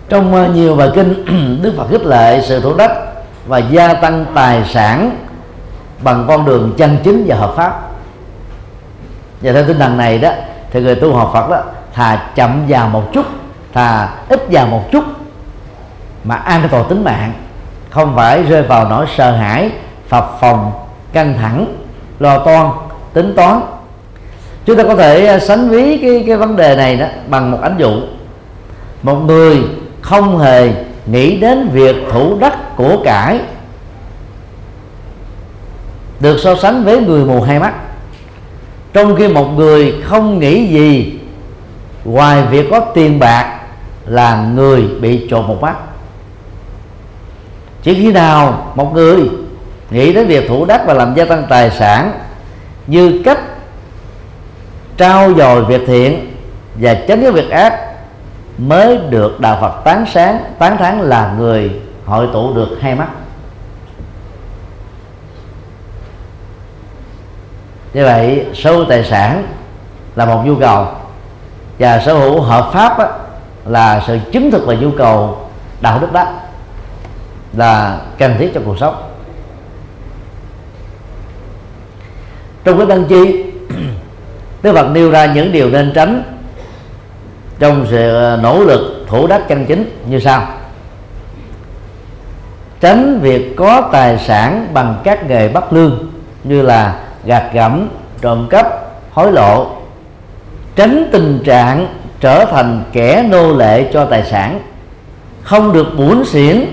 Trong 0.09 0.33
ờ, 0.33 0.47
nhiều 0.47 0.75
bài 0.75 0.89
kinh, 0.95 1.25
đức 1.61 1.73
phật 1.77 1.87
khích 1.89 2.05
lệ 2.05 2.41
sự 2.43 2.61
thủ 2.61 2.73
đất 2.73 2.91
và 3.47 3.57
gia 3.57 3.93
tăng 3.93 4.25
tài 4.35 4.63
sản 4.65 5.17
bằng 6.03 6.25
con 6.27 6.45
đường 6.45 6.73
chân 6.77 6.97
chính 7.03 7.23
và 7.27 7.35
hợp 7.35 7.53
pháp. 7.55 7.89
Và 9.41 9.53
theo 9.53 9.63
tinh 9.67 9.79
thần 9.79 9.97
này 9.97 10.17
đó, 10.17 10.31
thì 10.71 10.81
người 10.81 10.95
tu 10.95 11.13
học 11.13 11.29
phật 11.33 11.49
đó, 11.49 11.61
thà 11.93 12.31
chậm 12.35 12.63
vào 12.67 12.89
một 12.89 13.03
chút 13.13 13.25
thà 13.73 14.09
ít 14.29 14.47
vào 14.51 14.67
một 14.67 14.91
chút 14.91 15.03
mà 16.23 16.35
an 16.35 16.67
toàn 16.71 16.85
tính 16.89 17.03
mạng. 17.03 17.33
Không 17.89 18.15
phải 18.15 18.43
rơi 18.43 18.63
vào 18.63 18.89
nỗi 18.89 19.05
sợ 19.17 19.31
hãi, 19.31 19.69
phập 20.07 20.37
phòng 20.39 20.71
căng 21.13 21.33
thẳng, 21.37 21.75
lo 22.19 22.39
toan, 22.39 22.67
tính 23.13 23.33
toán. 23.35 23.61
Chúng 24.65 24.77
ta 24.77 24.83
có 24.83 24.95
thể 24.95 25.25
à, 25.25 25.39
sánh 25.39 25.69
ví 25.69 25.97
cái 25.97 26.23
cái 26.27 26.37
vấn 26.37 26.55
đề 26.55 26.75
này 26.75 26.95
đó 26.95 27.05
bằng 27.27 27.51
một 27.51 27.59
ánh 27.61 27.75
dụ. 27.77 27.91
Một 29.03 29.15
người 29.15 29.63
không 30.01 30.39
hề 30.39 30.73
nghĩ 31.05 31.37
đến 31.37 31.69
việc 31.73 31.95
thủ 32.11 32.37
đất 32.39 32.75
của 32.75 32.97
cải 33.03 33.39
được 36.19 36.37
so 36.39 36.55
sánh 36.55 36.83
với 36.83 37.01
người 37.01 37.25
mù 37.25 37.41
hai 37.41 37.59
mắt. 37.59 37.73
Trong 38.93 39.15
khi 39.15 39.27
một 39.27 39.47
người 39.55 39.95
không 40.03 40.39
nghĩ 40.39 40.67
gì, 40.67 41.19
ngoài 42.05 42.43
việc 42.43 42.67
có 42.71 42.79
tiền 42.79 43.19
bạc 43.19 43.59
là 44.05 44.45
người 44.55 44.87
bị 45.01 45.27
trộn 45.29 45.47
một 45.47 45.61
mắt 45.61 45.75
chỉ 47.83 47.93
khi 47.93 48.11
nào 48.11 48.71
một 48.75 48.93
người 48.93 49.29
nghĩ 49.89 50.13
đến 50.13 50.27
việc 50.27 50.47
thủ 50.47 50.65
đất 50.65 50.81
và 50.85 50.93
làm 50.93 51.13
gia 51.15 51.25
tăng 51.25 51.45
tài 51.49 51.71
sản 51.71 52.11
như 52.87 53.21
cách 53.25 53.39
trao 54.97 55.33
dồi 55.33 55.65
việc 55.65 55.81
thiện 55.87 56.35
và 56.75 56.93
tránh 56.93 57.21
cái 57.21 57.31
việc 57.31 57.49
ác 57.49 57.79
mới 58.57 58.97
được 59.09 59.39
đạo 59.39 59.57
Phật 59.61 59.81
tán 59.83 60.05
sáng 60.13 60.43
tán 60.59 60.77
thán 60.77 60.99
là 60.99 61.33
người 61.37 61.71
hội 62.05 62.27
tụ 62.33 62.53
được 62.53 62.77
hai 62.81 62.95
mắt. 62.95 63.07
Như 67.93 68.03
vậy 68.03 68.45
sở 68.53 68.71
hữu 68.71 68.85
tài 68.89 69.03
sản 69.03 69.47
là 70.15 70.25
một 70.25 70.41
nhu 70.45 70.55
cầu 70.55 70.87
và 71.79 71.99
sở 71.99 72.13
hữu 72.13 72.41
hợp 72.41 72.69
pháp 72.73 72.99
á, 72.99 73.07
là 73.65 74.03
sự 74.07 74.19
chứng 74.31 74.51
thực 74.51 74.67
về 74.67 74.77
nhu 74.77 74.91
cầu 74.97 75.37
đạo 75.81 75.99
đức 75.99 76.13
đó 76.13 76.25
là 77.57 78.01
cần 78.17 78.35
thiết 78.39 78.51
cho 78.53 78.61
cuộc 78.65 78.79
sống. 78.79 79.09
Trong 82.63 82.77
cái 82.77 82.87
đăng 82.87 83.05
chi, 83.05 83.43
Đức 84.63 84.73
Phật 84.73 84.89
nêu 84.91 85.11
ra 85.11 85.25
những 85.25 85.51
điều 85.51 85.69
nên 85.69 85.91
tránh 85.95 86.23
trong 87.59 87.85
sự 87.89 88.15
ờ, 88.15 88.39
nỗ 88.43 88.63
lực 88.63 89.05
thủ 89.07 89.27
đắc 89.27 89.41
chân 89.47 89.65
chính 89.65 89.99
như 90.09 90.19
sau. 90.19 90.47
Tránh 92.79 93.19
việc 93.19 93.55
có 93.57 93.89
tài 93.91 94.17
sản 94.17 94.67
bằng 94.73 95.01
các 95.03 95.29
nghề 95.29 95.49
bắt 95.49 95.73
lương 95.73 96.11
như 96.43 96.61
là 96.61 96.99
gạt 97.25 97.49
gẫm, 97.53 97.87
trộm 98.21 98.47
cắp, 98.49 98.67
hối 99.11 99.31
lộ. 99.31 99.67
Tránh 100.75 101.09
tình 101.11 101.39
trạng 101.45 102.02
trở 102.23 102.45
thành 102.45 102.83
kẻ 102.91 103.25
nô 103.29 103.53
lệ 103.53 103.89
cho 103.93 104.05
tài 104.05 104.23
sản. 104.23 104.59
Không 105.41 105.73
được 105.73 105.87
buồn 105.97 106.25
xỉn 106.25 106.65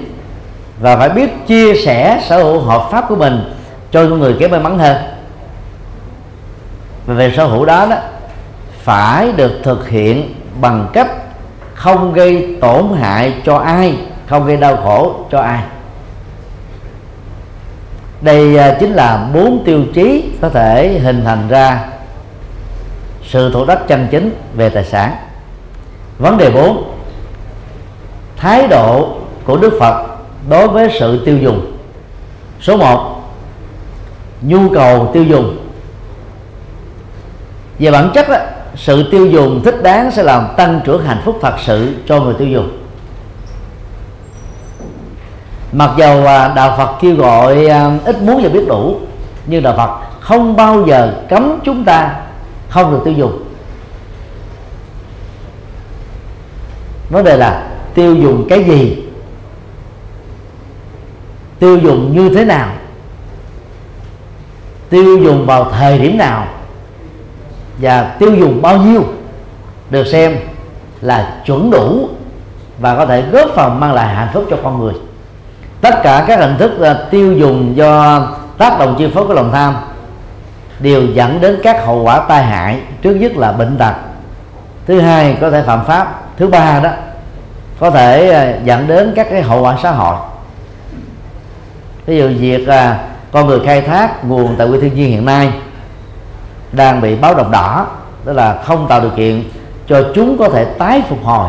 và 0.81 0.97
phải 0.97 1.09
biết 1.09 1.47
chia 1.47 1.75
sẻ 1.75 2.23
sở 2.29 2.43
hữu 2.43 2.61
hợp 2.61 2.89
pháp 2.91 3.05
của 3.09 3.17
mình 3.17 3.55
cho 3.91 4.03
những 4.03 4.19
người 4.19 4.37
kém 4.39 4.51
may 4.51 4.61
mắn 4.61 4.79
hơn. 4.79 4.97
Và 7.07 7.15
về 7.15 7.33
sở 7.37 7.47
hữu 7.47 7.65
đó 7.65 7.87
đó, 7.91 7.97
phải 8.83 9.33
được 9.33 9.53
thực 9.63 9.89
hiện 9.89 10.35
bằng 10.61 10.89
cách 10.93 11.11
không 11.75 12.13
gây 12.13 12.57
tổn 12.61 12.85
hại 13.01 13.35
cho 13.45 13.57
ai, 13.57 13.97
không 14.27 14.47
gây 14.47 14.57
đau 14.57 14.77
khổ 14.77 15.15
cho 15.31 15.39
ai. 15.41 15.63
Đây 18.21 18.57
à, 18.57 18.77
chính 18.81 18.93
là 18.93 19.29
bốn 19.35 19.63
tiêu 19.65 19.85
chí 19.95 20.33
có 20.41 20.49
thể 20.49 20.99
hình 20.99 21.25
thành 21.25 21.49
ra 21.49 21.85
sự 23.25 23.53
thủ 23.53 23.65
đất 23.65 23.89
chân 23.89 24.09
chính 24.11 24.31
về 24.55 24.69
tài 24.69 24.85
sản 24.85 25.17
vấn 26.21 26.39
đề 26.39 26.51
4 26.51 26.85
thái 28.37 28.69
độ 28.69 29.15
của 29.45 29.57
Đức 29.57 29.73
Phật 29.81 30.07
đối 30.49 30.69
với 30.69 30.89
sự 30.99 31.25
tiêu 31.25 31.39
dùng. 31.39 31.77
Số 32.61 32.77
1 32.77 33.21
nhu 34.43 34.69
cầu 34.75 35.11
tiêu 35.13 35.25
dùng. 35.25 35.57
Về 37.79 37.91
bản 37.91 38.11
chất 38.15 38.29
đó, 38.29 38.37
sự 38.77 39.11
tiêu 39.11 39.27
dùng 39.27 39.61
thích 39.65 39.83
đáng 39.83 40.11
sẽ 40.11 40.23
làm 40.23 40.49
tăng 40.57 40.81
trưởng 40.85 41.05
hạnh 41.05 41.21
phúc 41.25 41.39
thật 41.43 41.55
sự 41.67 41.95
cho 42.07 42.21
người 42.21 42.35
tiêu 42.35 42.49
dùng. 42.49 42.79
Mặc 45.73 45.91
dầu 45.99 46.27
à, 46.27 46.53
đạo 46.57 46.75
Phật 46.79 46.91
kêu 47.01 47.17
gọi 47.17 47.67
à, 47.67 47.91
ít 48.05 48.23
muốn 48.23 48.43
và 48.43 48.49
biết 48.49 48.65
đủ 48.69 48.97
nhưng 49.47 49.63
đạo 49.63 49.75
Phật 49.77 49.91
không 50.21 50.57
bao 50.57 50.87
giờ 50.87 51.15
cấm 51.29 51.59
chúng 51.65 51.85
ta 51.85 52.15
không 52.69 52.93
được 52.93 53.01
tiêu 53.05 53.15
dùng. 53.15 53.50
Vấn 57.11 57.25
đề 57.25 57.37
là 57.37 57.67
tiêu 57.95 58.15
dùng 58.15 58.47
cái 58.49 58.65
gì? 58.65 59.05
Tiêu 61.59 61.79
dùng 61.79 62.17
như 62.17 62.35
thế 62.35 62.45
nào? 62.45 62.69
Tiêu 64.91 65.19
dùng 65.19 65.47
vào 65.47 65.71
thời 65.71 65.99
điểm 65.99 66.19
nào? 66.19 66.47
Và 67.79 68.17
tiêu 68.19 68.35
dùng 68.35 68.63
bao 68.63 68.77
nhiêu? 68.77 69.05
Được 69.91 70.07
xem 70.07 70.37
là 71.01 71.43
chuẩn 71.47 71.71
đủ 71.71 72.09
và 72.79 72.97
có 72.97 73.07
thể 73.07 73.23
góp 73.33 73.49
phần 73.55 73.81
mang 73.81 73.93
lại 73.93 74.15
hạnh 74.15 74.29
phúc 74.33 74.45
cho 74.51 74.57
con 74.63 74.81
người. 74.81 74.95
Tất 75.81 75.95
cả 76.03 76.25
các 76.29 76.41
hình 76.41 76.57
thức 76.59 76.81
à, 76.81 76.95
tiêu 77.11 77.33
dùng 77.33 77.77
do 77.77 78.21
tác 78.59 78.79
động 78.79 78.95
chi 78.99 79.11
phối 79.15 79.27
của 79.27 79.35
lòng 79.35 79.53
tham 79.53 79.77
đều 80.81 81.07
dẫn 81.07 81.41
đến 81.41 81.61
các 81.63 81.87
hậu 81.87 82.03
quả 82.03 82.21
tai 82.29 82.45
hại, 82.45 82.81
trước 83.03 83.15
nhất 83.15 83.37
là 83.37 83.53
bệnh 83.53 83.77
tật. 83.79 83.93
Thứ 84.87 85.01
hai, 85.01 85.39
có 85.41 85.51
thể 85.51 85.63
phạm 85.63 85.85
pháp 85.85 86.20
thứ 86.41 86.47
ba 86.49 86.81
đó 86.81 86.91
có 87.81 87.91
thể 87.91 88.31
à, 88.31 88.55
dẫn 88.65 88.87
đến 88.87 89.13
các 89.17 89.27
cái 89.31 89.43
hậu 89.43 89.63
quả 89.63 89.77
xã 89.83 89.91
hội. 89.91 90.17
Ví 92.07 92.19
dụ 92.19 92.29
việc 92.29 92.69
à, 92.69 93.05
con 93.33 93.47
người 93.47 93.61
khai 93.65 93.81
thác 93.81 94.25
nguồn 94.25 94.57
tài 94.57 94.69
nguyên 94.69 94.81
thiên 94.81 94.95
nhiên 94.95 95.11
hiện 95.11 95.25
nay 95.25 95.53
đang 96.73 97.01
bị 97.01 97.15
báo 97.17 97.35
động 97.35 97.51
đỏ 97.51 97.87
tức 98.25 98.33
là 98.33 98.63
không 98.65 98.87
tạo 98.89 99.01
điều 99.01 99.11
kiện 99.11 99.45
cho 99.89 100.03
chúng 100.15 100.39
có 100.39 100.49
thể 100.49 100.65
tái 100.65 101.03
phục 101.09 101.25
hồi 101.25 101.49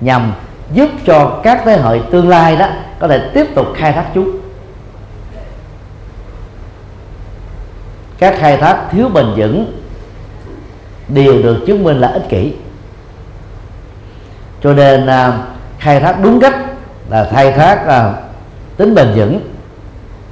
nhằm 0.00 0.32
giúp 0.72 0.90
cho 1.06 1.40
các 1.42 1.62
thế 1.64 1.76
hệ 1.76 1.98
tương 2.10 2.28
lai 2.28 2.56
đó 2.56 2.66
có 2.98 3.08
thể 3.08 3.30
tiếp 3.34 3.46
tục 3.54 3.66
khai 3.76 3.92
thác 3.92 4.04
chúng. 4.14 4.38
Các 8.18 8.34
khai 8.38 8.56
thác 8.56 8.78
thiếu 8.90 9.08
bền 9.08 9.26
vững 9.36 9.80
đều 11.08 11.42
được 11.42 11.64
chứng 11.66 11.84
minh 11.84 12.00
là 12.00 12.08
ích 12.08 12.28
kỷ 12.28 12.52
cho 14.64 14.72
nên 14.72 15.06
à, 15.06 15.38
khai 15.78 16.00
thác 16.00 16.16
đúng 16.22 16.40
cách 16.40 16.56
là 17.10 17.28
khai 17.32 17.52
thác 17.52 17.86
là 17.86 18.14
tính 18.76 18.94
bền 18.94 19.12
vững 19.14 19.40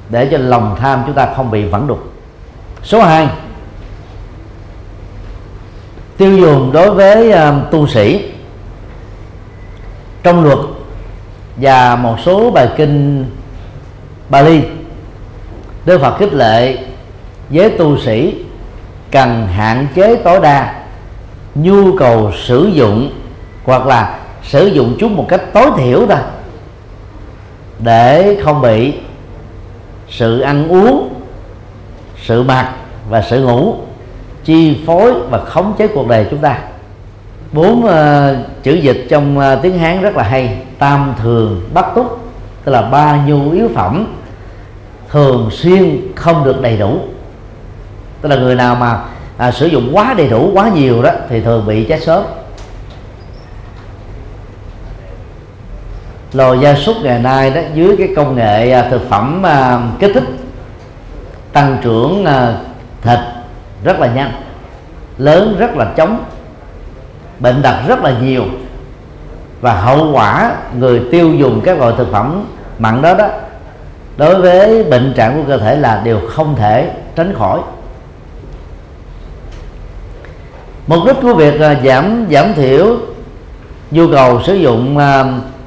để 0.09 0.27
cho 0.31 0.37
lòng 0.37 0.75
tham 0.79 1.03
chúng 1.05 1.15
ta 1.15 1.27
không 1.35 1.51
bị 1.51 1.65
vẩn 1.65 1.87
đục. 1.87 2.13
Số 2.83 3.01
2 3.01 3.27
tiêu 6.17 6.37
dùng 6.37 6.71
đối 6.71 6.91
với 6.91 7.29
uh, 7.29 7.71
tu 7.71 7.87
sĩ. 7.87 8.31
Trong 10.23 10.43
luật 10.43 10.59
và 11.57 11.95
một 11.95 12.15
số 12.25 12.51
bài 12.51 12.69
kinh 12.77 13.25
Bali 14.29 14.61
Đức 15.85 16.01
Phật 16.01 16.17
khích 16.17 16.33
lệ 16.33 16.77
với 17.49 17.69
tu 17.69 17.97
sĩ 17.97 18.45
cần 19.11 19.47
hạn 19.47 19.87
chế 19.95 20.15
tối 20.15 20.39
đa 20.39 20.83
nhu 21.55 21.97
cầu 21.97 22.31
sử 22.43 22.69
dụng 22.73 23.11
hoặc 23.65 23.85
là 23.85 24.19
sử 24.43 24.67
dụng 24.67 24.95
chúng 24.99 25.15
một 25.15 25.25
cách 25.29 25.41
tối 25.53 25.71
thiểu 25.77 26.05
thôi 26.09 26.19
để 27.79 28.37
không 28.43 28.61
bị 28.61 28.93
sự 30.09 30.39
ăn 30.39 30.67
uống 30.67 31.13
sự 32.23 32.43
mặc 32.43 32.73
và 33.09 33.21
sự 33.21 33.43
ngủ 33.43 33.75
chi 34.43 34.77
phối 34.85 35.13
và 35.29 35.39
khống 35.39 35.73
chế 35.77 35.87
cuộc 35.87 36.07
đời 36.07 36.27
chúng 36.29 36.39
ta. 36.39 36.59
Bốn 37.51 37.85
uh, 37.85 37.91
chữ 38.63 38.73
dịch 38.73 39.07
trong 39.09 39.37
uh, 39.37 39.61
tiếng 39.61 39.77
hán 39.77 40.01
rất 40.01 40.15
là 40.17 40.23
hay 40.23 40.57
tam 40.79 41.13
thường 41.21 41.61
bắt 41.73 41.85
túc 41.95 42.19
tức 42.63 42.71
là 42.71 42.81
ba 42.81 43.25
nhu 43.25 43.51
yếu 43.51 43.69
phẩm 43.75 44.07
thường 45.09 45.49
xuyên 45.51 46.01
không 46.15 46.43
được 46.43 46.61
đầy 46.61 46.77
đủ. 46.77 46.99
Tức 48.21 48.29
là 48.29 48.35
người 48.35 48.55
nào 48.55 48.75
mà 48.75 48.99
à, 49.37 49.51
sử 49.51 49.65
dụng 49.65 49.89
quá 49.93 50.13
đầy 50.17 50.27
đủ 50.27 50.51
quá 50.53 50.71
nhiều 50.75 51.01
đó 51.01 51.09
thì 51.29 51.41
thường 51.41 51.67
bị 51.67 51.83
chết 51.83 52.03
sớm. 52.03 52.23
Loài 56.33 56.59
gia 56.59 56.75
súc 56.75 56.95
ngày 57.01 57.19
nay 57.19 57.49
đó, 57.49 57.61
dưới 57.73 57.95
cái 57.97 58.09
công 58.15 58.35
nghệ 58.35 58.71
à, 58.71 58.87
thực 58.89 59.09
phẩm 59.09 59.45
à, 59.45 59.79
kích 59.99 60.11
thích, 60.13 60.23
tăng 61.53 61.77
trưởng 61.81 62.25
à, 62.25 62.57
thịt 63.01 63.19
rất 63.83 63.99
là 63.99 64.07
nhanh, 64.07 64.31
lớn 65.17 65.55
rất 65.59 65.75
là 65.75 65.85
chóng, 65.97 66.23
bệnh 67.39 67.61
tật 67.61 67.75
rất 67.87 68.03
là 68.03 68.13
nhiều 68.21 68.43
và 69.61 69.73
hậu 69.73 70.11
quả 70.13 70.55
người 70.77 71.01
tiêu 71.11 71.33
dùng 71.33 71.61
các 71.63 71.79
loại 71.79 71.93
thực 71.97 72.11
phẩm 72.11 72.45
mặn 72.79 73.01
đó 73.01 73.13
đó, 73.13 73.27
đối 74.17 74.41
với 74.41 74.83
bệnh 74.83 75.13
trạng 75.17 75.37
của 75.37 75.47
cơ 75.47 75.57
thể 75.57 75.75
là 75.75 76.01
điều 76.03 76.19
không 76.29 76.55
thể 76.55 76.91
tránh 77.15 77.33
khỏi. 77.37 77.59
Mục 80.87 80.99
đích 81.07 81.15
của 81.21 81.33
việc 81.33 81.61
giảm 81.83 82.25
giảm 82.31 82.53
thiểu 82.53 82.97
nhu 83.91 84.07
cầu 84.11 84.41
sử 84.43 84.53
dụng 84.53 84.97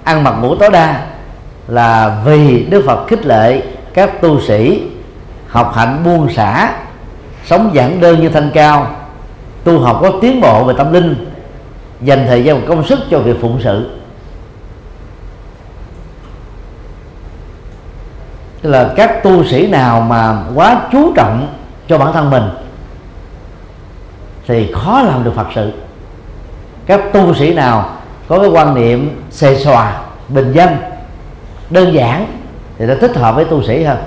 ăn 0.07 0.25
mặc 0.25 0.35
ngủ 0.41 0.55
tối 0.55 0.71
đa 0.71 1.07
là 1.69 2.21
vì 2.25 2.65
Đức 2.65 2.83
Phật 2.87 3.07
khích 3.09 3.27
lệ 3.27 3.63
các 3.95 4.21
tu 4.21 4.41
sĩ 4.41 4.83
học 5.49 5.73
hạnh 5.75 6.01
buông 6.05 6.33
xả, 6.33 6.73
sống 7.45 7.71
giản 7.73 8.01
đơn 8.01 8.21
như 8.21 8.29
thanh 8.29 8.51
cao, 8.55 8.91
tu 9.65 9.79
học 9.79 9.99
có 10.03 10.13
tiến 10.21 10.41
bộ 10.41 10.65
về 10.65 10.75
tâm 10.79 10.93
linh, 10.93 11.31
dành 12.01 12.25
thời 12.29 12.45
gian 12.45 12.61
và 12.61 12.67
công 12.69 12.87
sức 12.87 12.99
cho 13.11 13.19
việc 13.19 13.37
phụng 13.41 13.61
sự. 13.65 13.91
Tức 18.63 18.71
là 18.71 18.93
các 18.97 19.23
tu 19.23 19.45
sĩ 19.45 19.67
nào 19.67 20.01
mà 20.01 20.45
quá 20.55 20.81
chú 20.93 21.13
trọng 21.17 21.55
cho 21.89 21.99
bản 21.99 22.13
thân 22.13 22.31
mình 22.31 22.45
thì 24.47 24.73
khó 24.73 25.03
làm 25.03 25.25
được 25.25 25.35
phật 25.35 25.47
sự. 25.55 25.73
Các 26.87 27.01
tu 27.13 27.35
sĩ 27.35 27.55
nào 27.55 27.96
có 28.29 28.39
cái 28.39 28.49
quan 28.49 28.75
niệm 28.75 29.23
xề 29.31 29.59
xòa, 29.59 30.01
bình 30.29 30.53
dân. 30.53 30.77
Đơn 31.71 31.95
giản 31.95 32.27
thì 32.79 32.87
nó 32.87 32.95
thích 33.01 33.17
hợp 33.17 33.35
với 33.35 33.45
tu 33.45 33.63
sĩ 33.63 33.83
hơn. 33.83 33.99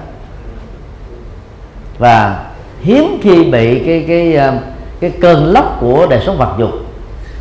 Và 1.97 2.45
hiếm 2.81 3.19
khi 3.23 3.43
bị 3.43 3.83
cái 3.85 4.05
cái 4.07 4.35
ờ, 4.35 4.53
cái 4.99 5.11
cơn 5.21 5.45
lốc 5.45 5.77
của 5.79 6.07
đời 6.09 6.19
sống 6.25 6.37
vật 6.37 6.55
dục 6.59 6.69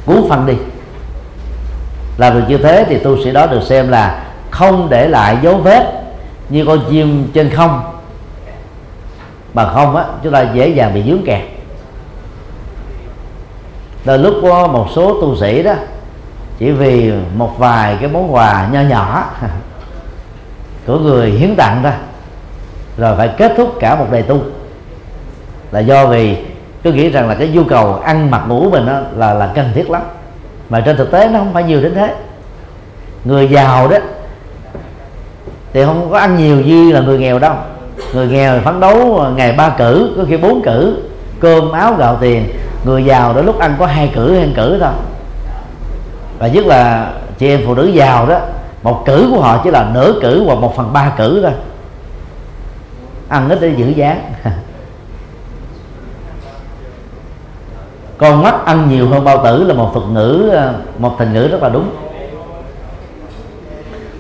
cuốn 0.07 0.29
phăng 0.29 0.47
đi. 0.47 0.55
Làm 2.19 2.35
được 2.35 2.45
như 2.49 2.59
thế 2.59 2.85
thì 2.89 2.99
tu 2.99 3.25
sĩ 3.25 3.33
đó 3.33 3.47
được 3.47 3.63
xem 3.63 3.89
là 3.89 4.25
không 4.51 4.87
để 4.91 5.09
lại 5.09 5.37
dấu 5.43 5.57
vết 5.57 6.03
như 6.49 6.65
con 6.65 6.81
chim 6.91 7.31
trên 7.35 7.51
không. 7.51 7.83
Mà 9.55 9.73
không 9.73 9.97
á, 9.97 10.05
chúng 10.23 10.33
ta 10.33 10.47
dễ 10.55 10.69
dàng 10.69 10.95
bị 10.95 11.03
dướng 11.03 11.25
kẹt. 11.25 11.43
Đôi 14.05 14.19
lúc 14.19 14.35
có 14.43 14.67
một 14.67 14.87
số 14.95 15.21
tu 15.21 15.37
sĩ 15.37 15.63
đó 15.63 15.75
chỉ 16.59 16.71
vì 16.71 17.13
một 17.37 17.59
vài 17.59 17.97
cái 18.01 18.11
món 18.11 18.35
quà 18.35 18.69
nho 18.73 18.81
nhỏ 18.81 19.31
của 20.87 20.99
người 20.99 21.31
hiến 21.31 21.57
tặng 21.57 21.83
ra 21.83 21.93
rồi 22.99 23.17
phải 23.17 23.29
kết 23.29 23.53
thúc 23.57 23.75
cả 23.81 23.97
một 23.97 24.07
đời 24.11 24.23
tu. 24.23 24.41
Là 25.71 25.81
do 25.81 26.07
vì 26.07 26.37
cứ 26.83 26.93
nghĩ 26.93 27.11
rằng 27.11 27.29
là 27.29 27.35
cái 27.35 27.49
nhu 27.49 27.65
cầu 27.65 27.95
ăn 27.95 28.31
mặc 28.31 28.43
ngủ 28.49 28.71
mình 28.71 28.87
đó 28.87 29.01
là 29.17 29.35
là 29.35 29.53
cần 29.55 29.71
thiết 29.75 29.91
lắm. 29.91 30.03
Mà 30.69 30.81
trên 30.81 30.97
thực 30.97 31.11
tế 31.11 31.29
nó 31.29 31.39
không 31.39 31.53
phải 31.53 31.63
nhiều 31.63 31.81
đến 31.81 31.95
thế. 31.95 32.15
Người 33.25 33.49
giàu 33.49 33.89
đó, 33.89 33.97
thì 35.73 35.85
không 35.85 36.11
có 36.11 36.19
ăn 36.19 36.37
nhiều 36.37 36.61
như 36.61 36.93
là 36.93 37.01
người 37.01 37.19
nghèo 37.19 37.39
đâu. 37.39 37.55
Người 38.15 38.27
nghèo 38.27 38.61
phấn 38.61 38.81
đấu 38.81 39.27
ngày 39.37 39.53
ba 39.53 39.69
cử, 39.69 40.15
có 40.17 40.25
khi 40.29 40.37
bốn 40.37 40.63
cử. 40.63 41.03
Cơm, 41.41 41.73
áo, 41.73 41.95
gạo, 41.99 42.17
tiền. 42.21 42.49
Người 42.85 43.05
giàu 43.05 43.35
đó 43.35 43.43
lúc 43.43 43.59
ăn 43.59 43.77
có 43.79 43.87
hai 43.87 44.11
cử 44.15 44.39
hay 44.39 44.53
cử 44.57 44.79
thôi 44.81 44.93
và 46.39 46.49
nhất 46.49 46.67
là 46.67 47.13
chị 47.39 47.49
em 47.49 47.61
phụ 47.67 47.75
nữ 47.75 47.87
giàu 47.87 48.27
đó, 48.27 48.41
một 48.83 49.03
cử 49.07 49.29
của 49.31 49.41
họ 49.41 49.61
chỉ 49.65 49.71
là 49.71 49.91
nửa 49.95 50.15
cử 50.23 50.45
hoặc 50.45 50.55
một 50.55 50.77
phần 50.77 50.93
ba 50.93 51.13
cử 51.17 51.43
thôi. 51.43 51.53
Ăn 53.29 53.49
ít 53.49 53.59
để 53.61 53.75
giữ 53.77 53.89
dáng. 53.89 54.33
Con 58.19 58.43
mắt 58.43 58.55
ăn 58.65 58.89
nhiều 58.89 59.09
hơn 59.09 59.25
bao 59.25 59.45
tử 59.45 59.65
là 59.65 59.75
một 59.75 59.91
thuật 59.95 60.07
ngữ, 60.09 60.53
một 60.99 61.15
thành 61.19 61.33
ngữ 61.33 61.49
rất 61.49 61.63
là 61.63 61.69
đúng. 61.69 61.91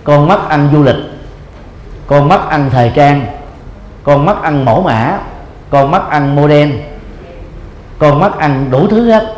Con 0.05 0.29
mắt 0.29 0.49
ăn 0.49 0.69
du 0.73 0.83
lịch, 0.83 0.97
con 2.07 2.29
mắt 2.29 2.49
ăn 2.49 2.71
thời 2.71 2.93
trang, 2.95 3.27
con 4.03 4.27
mắt 4.27 4.43
ăn 4.43 4.65
mẫu 4.65 4.83
mã, 4.83 5.19
con 5.71 5.91
mắt 5.91 6.11
ăn 6.11 6.37
model 6.37 6.71
con 7.99 8.21
mắt 8.21 8.39
ăn 8.39 8.71
đủ 8.71 8.87
thứ 8.89 9.11
hết. 9.11 9.35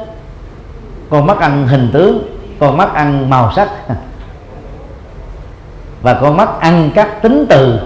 Con 1.11 1.27
mắt 1.27 1.39
ăn 1.39 1.67
hình 1.67 1.91
tướng 1.93 2.40
con 2.61 2.77
mắt 2.77 2.95
ăn 2.95 3.31
màu 3.31 3.53
sắc. 3.57 3.69
Và 6.03 6.15
con 6.15 6.37
mắt 6.37 6.49
ăn 6.61 6.91
các 6.95 7.23
tính 7.23 7.47
từ 7.49 7.81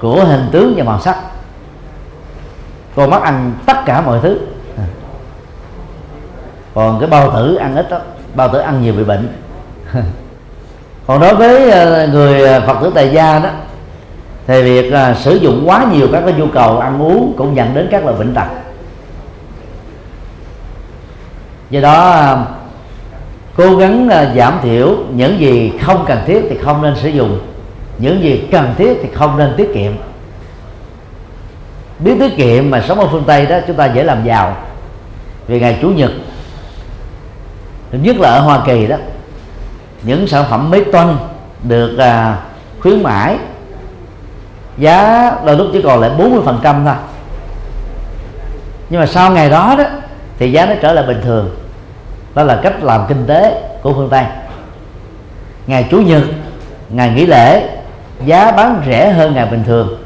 của 0.00 0.24
hình 0.24 0.48
tướng 0.52 0.74
và 0.76 0.84
màu 0.84 1.00
sắc. 1.00 1.16
Con 2.96 3.10
mắt 3.10 3.22
ăn 3.22 3.52
tất 3.66 3.76
cả 3.86 4.00
mọi 4.00 4.18
thứ. 4.22 4.38
Còn 6.74 7.00
cái 7.00 7.08
bao 7.08 7.30
tử 7.34 7.54
ăn 7.54 7.76
ít 7.76 7.90
đó, 7.90 7.98
bao 8.34 8.48
tử 8.48 8.58
ăn 8.58 8.82
nhiều 8.82 8.94
bị 8.94 9.04
bệnh. 9.04 9.28
Còn 11.06 11.20
đối 11.20 11.34
với 11.34 11.70
ờ, 11.70 12.08
người 12.08 12.42
ờ, 12.42 12.60
phật 12.66 12.78
tử 12.82 12.92
tại 12.94 13.10
gia 13.12 13.38
đó, 13.38 13.50
thì 14.46 14.62
việc 14.62 14.90
là 14.90 15.14
sử 15.14 15.34
dụng 15.34 15.62
quá 15.66 15.86
nhiều 15.92 16.08
các 16.12 16.22
cái 16.24 16.34
nhu 16.34 16.46
cầu 16.54 16.78
ăn 16.78 17.02
uống 17.02 17.34
cũng 17.38 17.56
dẫn 17.56 17.74
đến 17.74 17.88
các 17.90 18.04
loại 18.04 18.16
bệnh 18.18 18.34
tật. 18.34 18.46
Do 21.70 21.80
đó 21.80 22.36
cố 23.56 23.76
gắng 23.76 24.06
uh, 24.06 24.36
giảm 24.36 24.58
thiểu 24.62 24.96
những 25.14 25.40
gì 25.40 25.72
không 25.82 26.04
cần 26.08 26.18
thiết 26.26 26.46
thì 26.50 26.58
không 26.58 26.82
nên 26.82 26.96
sử 26.96 27.08
dụng 27.08 27.40
những 27.98 28.22
gì 28.22 28.48
cần 28.52 28.74
thiết 28.78 28.98
thì 29.02 29.08
không 29.14 29.38
nên 29.38 29.54
tiết 29.56 29.74
kiệm. 29.74 29.92
Biết 31.98 32.14
tiết 32.20 32.36
kiệm 32.36 32.70
mà 32.70 32.84
sống 32.88 33.00
ở 33.00 33.08
phương 33.10 33.24
tây 33.26 33.46
đó 33.46 33.58
chúng 33.66 33.76
ta 33.76 33.86
dễ 33.86 34.04
làm 34.04 34.24
giàu. 34.24 34.56
Vì 35.46 35.60
ngày 35.60 35.78
chủ 35.82 35.88
nhật 35.88 36.10
nhất 37.92 38.16
là 38.16 38.28
ở 38.28 38.40
hoa 38.40 38.62
kỳ 38.66 38.86
đó 38.86 38.96
những 40.02 40.26
sản 40.26 40.44
phẩm 40.50 40.70
mấy 40.70 40.84
tuần 40.84 41.18
được 41.62 41.98
à, 41.98 42.38
khuyến 42.80 43.02
mãi 43.02 43.36
giá 44.78 45.32
đôi 45.44 45.56
lúc 45.56 45.66
chỉ 45.72 45.82
còn 45.82 46.00
lại 46.00 46.10
40 46.18 46.40
phần 46.44 46.60
trăm 46.62 46.84
thôi. 46.84 46.94
Nhưng 48.90 49.00
mà 49.00 49.06
sau 49.06 49.30
ngày 49.30 49.50
đó 49.50 49.74
đó 49.78 49.84
thì 50.38 50.52
giá 50.52 50.66
nó 50.66 50.74
trở 50.82 50.92
lại 50.92 51.06
bình 51.06 51.20
thường 51.22 51.50
đó 52.34 52.42
là 52.42 52.60
cách 52.62 52.82
làm 52.82 53.04
kinh 53.08 53.26
tế 53.26 53.62
của 53.82 53.92
phương 53.92 54.08
tây. 54.10 54.24
Ngày 55.66 55.86
chủ 55.90 55.98
nhật, 55.98 56.22
ngày 56.88 57.10
nghỉ 57.10 57.26
lễ, 57.26 57.68
giá 58.24 58.50
bán 58.50 58.82
rẻ 58.86 59.12
hơn 59.12 59.34
ngày 59.34 59.46
bình 59.46 59.64
thường. 59.64 59.98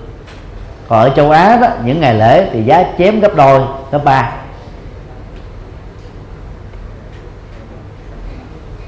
Còn 0.88 1.00
ở 1.00 1.10
châu 1.16 1.30
á 1.30 1.56
đó, 1.56 1.68
những 1.84 2.00
ngày 2.00 2.14
lễ 2.14 2.48
thì 2.52 2.62
giá 2.62 2.84
chém 2.98 3.20
gấp 3.20 3.34
đôi, 3.34 3.60
gấp 3.90 4.04
ba. 4.04 4.32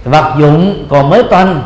Vật 0.05 0.35
dụng 0.39 0.87
còn 0.91 1.11
mới 1.11 1.23
toanh, 1.23 1.63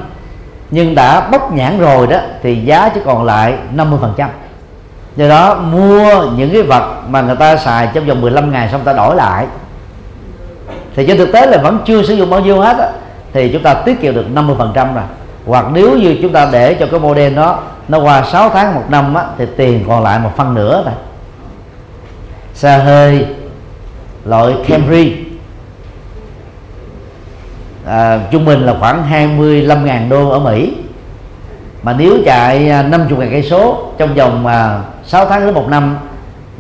nhưng 0.71 0.95
đã 0.95 1.29
bóc 1.29 1.53
nhãn 1.53 1.79
rồi 1.79 2.07
đó, 2.07 2.19
thì 2.43 2.55
giá 2.65 2.89
chỉ 2.89 3.01
còn 3.05 3.25
lại 3.25 3.55
50 3.73 3.99
phần 4.03 4.15
trăm. 4.17 4.31
Do 5.17 5.29
đó, 5.29 5.55
mua 5.55 6.25
những 6.37 6.53
cái 6.53 6.63
vật 6.63 7.03
mà 7.09 7.23
người 7.23 7.37
ta 7.37 7.57
xài 7.57 7.89
trong 7.95 8.07
vòng 8.07 8.21
15 8.21 8.53
ngày 8.53 8.69
xong 8.73 8.85
ta 8.85 8.93
đổi 8.93 9.17
lại 9.17 9.47
thì 10.97 11.07
trên 11.07 11.19
thực 11.19 11.33
tế 11.33 11.47
là 11.47 11.59
vẫn 11.59 11.79
chưa 11.85 12.03
sử 12.03 12.15
dụng 12.15 12.31
bao 12.31 12.41
nhiêu 12.41 12.61
hết 12.61 12.77
á, 12.79 12.89
thì 13.33 13.53
chúng 13.53 13.63
ta 13.63 13.75
tiết 13.75 14.01
kiệm 14.01 14.15
được 14.15 14.27
50 14.31 14.57
phần 14.59 14.73
trăm 14.75 14.95
rồi. 14.95 15.05
Hoặc 15.47 15.67
nếu 15.73 15.99
như 15.99 16.17
chúng 16.23 16.33
ta 16.33 16.49
để 16.53 16.75
cho 16.75 16.87
cái 16.91 17.01
model 17.01 17.35
đó 17.35 17.59
nó 17.89 17.99
qua 17.99 18.23
6 18.23 18.51
tháng 18.51 18.75
một 18.75 18.85
năm 18.89 19.15
á, 19.15 19.25
thì 19.39 19.47
tiền 19.57 19.85
còn 19.89 20.03
lại 20.03 20.19
một 20.19 20.31
phân 20.37 20.55
nửa 20.55 20.83
rồi 20.85 20.95
xe 22.55 22.79
hơi 22.79 23.27
loại 24.25 24.55
Camry. 24.69 25.15
À, 27.87 28.21
trung 28.31 28.45
bình 28.45 28.61
là 28.67 28.75
khoảng 28.81 29.03
25.000 29.39 30.09
đô 30.09 30.29
ở 30.29 30.39
Mỹ. 30.39 30.75
Mà 31.83 31.95
nếu 31.99 32.19
chạy 32.25 32.59
50 32.83 33.07
à, 33.11 33.21
ngàn 33.21 33.31
cây 33.31 33.43
số 33.43 33.89
trong 33.99 34.15
vòng 34.15 34.43
mà 34.43 34.81
6 35.05 35.27
tháng 35.27 35.47
đến 35.47 35.55
một 35.55 35.69
năm 35.69 35.97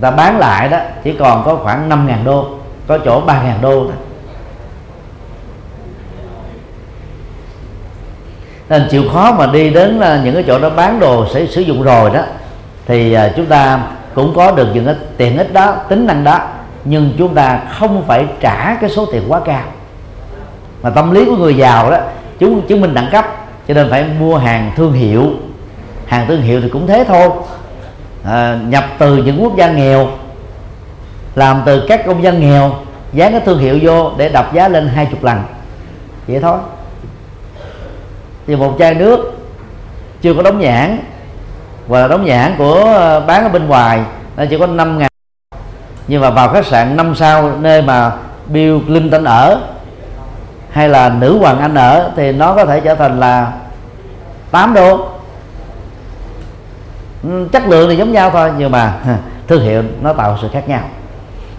ta 0.03 0.11
bán 0.11 0.39
lại 0.39 0.68
đó 0.68 0.78
chỉ 1.05 1.12
còn 1.12 1.45
có 1.45 1.57
khoảng 1.57 1.89
5.000 1.89 2.24
đô 2.24 2.47
có 2.87 2.99
chỗ 2.99 3.22
3.000 3.26 3.61
đô 3.61 3.85
thôi. 3.85 3.93
Nên 8.73 8.89
chịu 8.91 9.03
khó 9.12 9.33
mà 9.33 9.47
đi 9.47 9.70
đến 9.70 10.01
những 10.25 10.35
cái 10.35 10.45
chỗ 10.47 10.59
đó 10.59 10.70
bán 10.70 11.01
đồ 11.01 11.27
sẽ 11.35 11.47
sử 11.47 11.61
dụng 11.61 11.83
rồi 11.83 12.11
đó. 12.11 12.20
Thì 12.87 13.12
à, 13.12 13.31
chúng 13.37 13.47
ta 13.47 13.81
cũng 14.14 14.33
có 14.37 14.51
được 14.53 14.68
những 14.75 14.87
cái 14.87 14.95
tiện 15.16 15.39
ích 15.39 15.53
đó 15.53 15.75
tính 15.89 16.07
năng 16.07 16.25
đó. 16.25 16.41
Nhưng 16.85 17.12
chúng 17.18 17.35
ta 17.35 17.61
không 17.79 18.05
phải 18.07 18.27
trả 18.41 18.77
cái 18.81 18.91
số 18.91 19.07
tiền 19.12 19.23
quá 19.29 19.41
cao. 19.45 19.62
Mà 20.83 20.91
tâm 20.91 21.11
lý 21.11 21.25
của 21.25 21.37
người 21.37 21.57
giàu 21.57 21.91
đó 21.91 21.99
chúng 22.39 22.66
chứng 22.66 22.81
minh 22.81 22.95
đẳng 22.95 23.09
cấp 23.12 23.27
cho 23.68 23.75
nên 23.75 23.91
phải 23.91 24.05
mua 24.20 24.37
hàng 24.37 24.73
thương 24.77 24.93
hiệu. 24.93 25.31
Hàng 26.07 26.27
thương 26.29 26.43
hiệu 26.43 26.61
thì 26.61 26.68
cũng 26.68 26.87
thế 26.87 27.05
thôi. 27.09 27.31
À, 28.25 28.59
nhập 28.68 28.85
từ 28.99 29.16
những 29.16 29.43
quốc 29.43 29.57
gia 29.57 29.70
nghèo 29.70 30.09
làm 31.35 31.62
từ 31.64 31.87
các 31.89 32.07
công 32.07 32.23
dân 32.23 32.41
nghèo 32.41 32.75
dán 33.12 33.33
cái 33.33 33.41
thương 33.41 33.59
hiệu 33.59 33.79
vô 33.83 34.11
để 34.16 34.29
đập 34.29 34.55
giá 34.55 34.68
lên 34.68 34.89
hai 34.89 35.07
chục 35.07 35.25
lần. 35.25 35.43
Vậy 36.27 36.41
thôi 36.41 36.59
thì 38.47 38.57
một 38.57 38.76
chai 38.78 38.95
nước 38.95 39.38
chưa 40.22 40.34
có 40.34 40.43
đóng 40.43 40.61
nhãn, 40.61 40.99
và 41.88 42.01
là 42.01 42.09
đóng 42.09 42.24
nhãn 42.24 42.55
của 42.59 42.74
ờ, 42.84 43.20
bán 43.20 43.43
ở 43.43 43.49
bên 43.49 43.66
ngoài 43.66 44.01
nó 44.36 44.45
chỉ 44.51 44.59
có 44.59 44.66
5 44.66 44.99
ngàn. 44.99 45.09
Nhưng 46.09 46.20
mà 46.20 46.30
vào 46.30 46.49
khách 46.49 46.66
sạn 46.66 46.97
năm 46.97 47.14
sao 47.14 47.53
nơi 47.61 47.82
mà 47.82 48.12
Bill 48.47 48.78
Clinton 48.86 49.24
ở, 49.24 49.61
hay 50.70 50.88
là 50.88 51.09
nữ 51.09 51.38
hoàng 51.38 51.61
anh 51.61 51.74
ở, 51.74 52.11
thì 52.16 52.32
nó 52.32 52.55
có 52.55 52.64
thể 52.64 52.80
trở 52.80 52.95
thành 52.95 53.20
là 53.20 53.53
8 54.51 54.74
đô. 54.74 55.09
Ừ, 57.22 57.49
chất 57.53 57.68
lượng 57.68 57.88
thì 57.90 57.97
giống 57.97 58.12
nhau 58.12 58.30
thôi, 58.30 58.51
nhưng 58.59 58.70
mà 58.70 58.95
thương 59.49 59.62
hiệu 59.62 59.82
nó 60.01 60.12
tạo 60.12 60.38
sự 60.43 60.49
khác 60.53 60.68
nhau. 60.68 60.80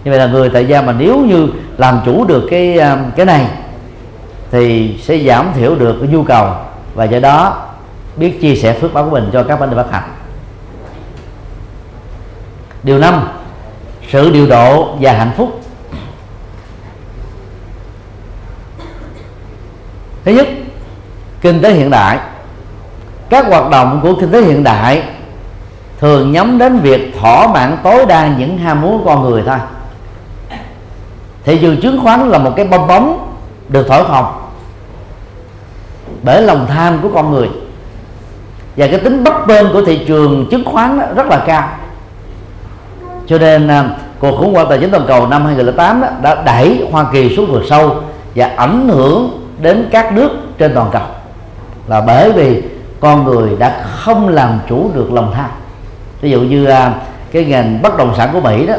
Như 0.04 0.10
vậy 0.10 0.18
là 0.18 0.26
người 0.26 0.50
tại 0.50 0.66
gia 0.66 0.82
mà 0.82 0.92
nếu 0.98 1.18
như 1.18 1.48
làm 1.78 2.00
chủ 2.04 2.24
được 2.24 2.46
cái 2.50 2.78
ờ, 2.78 2.98
cái 3.16 3.26
này, 3.26 3.46
thì 4.50 4.94
sẽ 5.02 5.18
giảm 5.18 5.52
thiểu 5.54 5.74
được 5.74 5.96
cái 6.00 6.08
nhu 6.08 6.22
cầu 6.22 6.48
và 6.94 7.04
do 7.04 7.18
đó, 7.18 7.66
biết 8.16 8.38
chia 8.40 8.54
sẻ 8.54 8.78
phước 8.80 8.94
báo 8.94 9.04
của 9.04 9.10
mình 9.10 9.30
cho 9.32 9.42
các 9.42 9.60
vấn 9.60 9.70
đề 9.70 9.76
bất 9.76 9.92
hạnh 9.92 10.10
điều 12.84 12.98
năm, 12.98 13.28
sự 14.08 14.30
điều 14.30 14.46
độ 14.46 14.96
và 15.00 15.12
hạnh 15.12 15.32
phúc. 15.36 15.60
Thứ 20.24 20.32
nhất, 20.32 20.48
kinh 21.40 21.62
tế 21.62 21.72
hiện 21.72 21.90
đại. 21.90 22.18
Các 23.30 23.46
hoạt 23.46 23.70
động 23.70 24.00
của 24.02 24.14
kinh 24.20 24.32
tế 24.32 24.42
hiện 24.42 24.64
đại 24.64 25.02
thường 26.00 26.32
nhắm 26.32 26.58
đến 26.58 26.78
việc 26.78 27.16
thỏa 27.20 27.46
mãn 27.46 27.76
tối 27.82 28.06
đa 28.06 28.28
những 28.28 28.58
ham 28.58 28.80
muốn 28.80 28.98
của 28.98 29.04
con 29.04 29.22
người 29.22 29.42
thôi. 29.46 29.58
Thị 31.44 31.58
trường 31.60 31.80
chứng 31.80 32.00
khoán 32.02 32.28
là 32.28 32.38
một 32.38 32.52
cái 32.56 32.66
bong 32.66 32.86
bóng 32.86 33.34
được 33.68 33.86
thổi 33.88 34.04
phồng 34.04 34.43
bởi 36.24 36.42
lòng 36.42 36.66
tham 36.68 36.98
của 37.02 37.08
con 37.14 37.30
người. 37.30 37.48
Và 38.76 38.86
cái 38.86 38.98
tính 38.98 39.24
bấp 39.24 39.46
bênh 39.46 39.72
của 39.72 39.84
thị 39.84 40.04
trường 40.06 40.46
chứng 40.50 40.64
khoán 40.64 40.98
rất 41.16 41.26
là 41.26 41.42
cao. 41.46 41.68
Cho 43.26 43.38
nên 43.38 43.68
à, 43.68 43.84
cuộc 44.18 44.36
khủng 44.38 44.54
hoảng 44.54 44.66
tài 44.68 44.78
chính 44.78 44.90
toàn 44.90 45.04
cầu 45.08 45.26
năm 45.26 45.44
2008 45.44 46.00
đó, 46.00 46.08
đã 46.22 46.42
đẩy 46.42 46.86
Hoa 46.90 47.06
Kỳ 47.12 47.36
xuống 47.36 47.52
vực 47.52 47.62
sâu 47.68 47.96
và 48.34 48.46
ảnh 48.56 48.88
hưởng 48.88 49.40
đến 49.58 49.88
các 49.90 50.12
nước 50.12 50.30
trên 50.58 50.74
toàn 50.74 50.90
cầu. 50.92 51.02
Là 51.88 52.00
bởi 52.00 52.32
vì 52.32 52.62
con 53.00 53.24
người 53.24 53.56
đã 53.58 53.84
không 53.90 54.28
làm 54.28 54.58
chủ 54.68 54.90
được 54.94 55.12
lòng 55.12 55.32
tham. 55.34 55.50
Ví 56.20 56.30
dụ 56.30 56.40
như 56.40 56.64
à, 56.64 56.94
cái 57.32 57.44
ngành 57.44 57.82
bất 57.82 57.96
động 57.96 58.14
sản 58.16 58.30
của 58.32 58.40
Mỹ 58.40 58.66
đó 58.66 58.74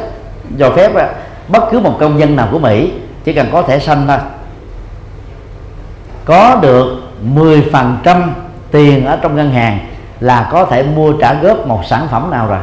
cho 0.60 0.72
phép 0.72 0.96
à, 0.96 1.10
bất 1.48 1.64
cứ 1.72 1.80
một 1.80 1.98
công 2.00 2.20
dân 2.20 2.36
nào 2.36 2.48
của 2.52 2.60
Mỹ 2.60 2.92
chỉ 3.24 3.34
cần 3.34 3.48
có 3.52 3.62
thẻ 3.62 3.80
xanh 3.80 4.08
thôi. 4.08 4.18
Có 6.26 6.60
được 6.62 7.05
10% 7.36 8.28
tiền 8.72 9.06
ở 9.06 9.20
trong 9.22 9.36
ngân 9.36 9.52
hàng 9.52 9.80
là 10.20 10.50
có 10.52 10.66
thể 10.66 10.84
mua 10.84 11.14
trả 11.14 11.34
góp 11.34 11.68
một 11.68 11.82
sản 11.86 12.08
phẩm 12.12 12.32
nào 12.32 12.48
rồi. 12.48 12.60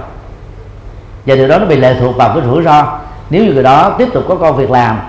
Và 1.27 1.35
điều 1.35 1.49
đó 1.49 1.59
nó 1.59 1.67
bị 1.67 1.77
lệ 1.77 1.97
thuộc 2.01 2.17
vào 2.17 2.35
cái 2.35 2.43
rủi 2.45 2.63
ro. 2.63 2.99
Nếu 3.31 3.45
như 3.45 3.53
người 3.53 3.63
đó 3.63 3.95
tiếp 3.99 4.09
tục 4.13 4.25
có 4.29 4.35
công 4.35 4.57
việc 4.57 4.71
làm 4.71 5.01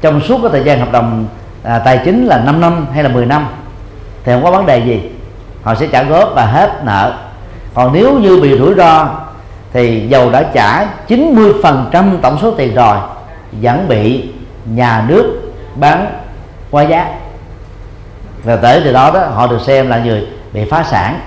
trong 0.00 0.20
suốt 0.20 0.38
cái 0.42 0.50
thời 0.52 0.64
gian 0.64 0.80
hợp 0.80 0.92
đồng 0.92 1.26
à, 1.62 1.78
tài 1.78 2.00
chính 2.04 2.26
là 2.26 2.38
5 2.38 2.60
năm 2.60 2.86
hay 2.94 3.02
là 3.02 3.08
10 3.08 3.26
năm 3.26 3.46
thì 4.24 4.32
không 4.32 4.44
có 4.44 4.50
vấn 4.50 4.66
đề 4.66 4.78
gì. 4.78 5.10
Họ 5.62 5.74
sẽ 5.74 5.86
trả 5.86 6.02
góp 6.02 6.32
và 6.34 6.46
hết 6.46 6.84
nợ. 6.84 7.18
Còn 7.74 7.92
nếu 7.92 8.18
như 8.18 8.40
bị 8.42 8.58
rủi 8.58 8.74
ro 8.74 9.08
thì 9.72 10.08
dầu 10.08 10.30
đã 10.30 10.42
trả 10.42 10.86
90% 11.08 12.16
tổng 12.22 12.38
số 12.42 12.50
tiền 12.50 12.74
rồi 12.74 12.96
vẫn 13.52 13.88
bị 13.88 14.28
nhà 14.64 15.04
nước 15.08 15.52
bán 15.74 16.06
quá 16.70 16.82
giá 16.82 17.06
và 18.44 18.56
tới 18.56 18.80
từ 18.84 18.92
đó, 18.92 19.10
đó 19.14 19.20
họ 19.20 19.46
được 19.46 19.60
xem 19.60 19.88
là 19.88 19.98
người 19.98 20.26
bị 20.52 20.64
phá 20.64 20.84
sản. 20.90 21.20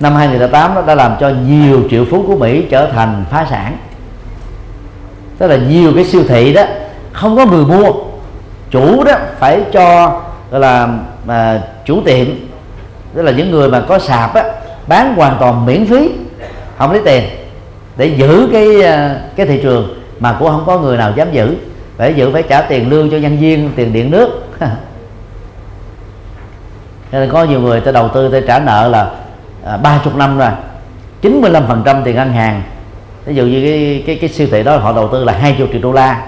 Năm 0.00 0.14
2008 0.14 0.74
đó 0.74 0.82
đã 0.86 0.94
làm 0.94 1.16
cho 1.20 1.28
nhiều 1.28 1.82
triệu 1.90 2.04
phú 2.10 2.24
của 2.26 2.36
Mỹ 2.36 2.66
trở 2.70 2.86
thành 2.86 3.24
phá 3.30 3.46
sản. 3.50 3.76
Tức 5.38 5.46
là 5.46 5.56
nhiều 5.56 5.92
cái 5.94 6.04
siêu 6.04 6.22
thị 6.28 6.52
đó 6.52 6.62
không 7.12 7.36
có 7.36 7.46
người 7.46 7.64
mua. 7.64 7.92
Chủ 8.70 9.04
đó 9.04 9.12
phải 9.38 9.60
cho 9.72 10.20
gọi 10.50 10.60
là 10.60 10.88
mà 11.26 11.62
chủ 11.84 12.00
tiệm 12.04 12.26
tức 13.14 13.22
là 13.22 13.32
những 13.32 13.50
người 13.50 13.68
mà 13.68 13.80
có 13.88 13.98
sạp 13.98 14.34
á 14.34 14.44
bán 14.86 15.14
hoàn 15.14 15.36
toàn 15.40 15.66
miễn 15.66 15.86
phí 15.86 16.10
không 16.78 16.92
lấy 16.92 17.00
tiền 17.04 17.24
để 17.96 18.06
giữ 18.06 18.48
cái 18.52 18.82
à, 18.82 19.20
cái 19.36 19.46
thị 19.46 19.60
trường 19.62 20.02
mà 20.20 20.36
cũng 20.38 20.48
không 20.48 20.62
có 20.66 20.78
người 20.78 20.96
nào 20.96 21.12
dám 21.16 21.32
giữ. 21.32 21.54
Phải 21.96 22.14
giữ 22.14 22.30
phải 22.32 22.42
trả 22.42 22.62
tiền 22.62 22.90
lương 22.90 23.10
cho 23.10 23.16
nhân 23.16 23.38
viên 23.38 23.70
tiền 23.76 23.92
điện 23.92 24.10
nước 24.10 24.42
nên 27.12 27.30
có 27.30 27.44
nhiều 27.44 27.60
người 27.60 27.80
ta 27.80 27.92
đầu 27.92 28.08
tư 28.08 28.28
ta 28.28 28.38
trả 28.46 28.58
nợ 28.58 28.88
là 28.88 29.10
à, 29.64 29.76
ba 29.76 30.00
chục 30.04 30.16
năm 30.16 30.38
rồi. 30.38 30.50
95 31.20 31.66
phần 31.68 31.82
trăm 31.84 32.02
tiền 32.04 32.16
ngân 32.16 32.32
hàng. 32.32 32.62
Ví 33.24 33.34
dụ 33.34 33.44
như 33.44 33.62
cái 33.62 34.02
cái 34.06 34.18
cái 34.20 34.30
siêu 34.30 34.48
thị 34.50 34.62
đó 34.62 34.76
họ 34.76 34.92
đầu 34.92 35.08
tư 35.08 35.24
là 35.24 35.32
20 35.32 35.68
triệu 35.72 35.82
đô 35.82 35.92
la. 35.92 36.22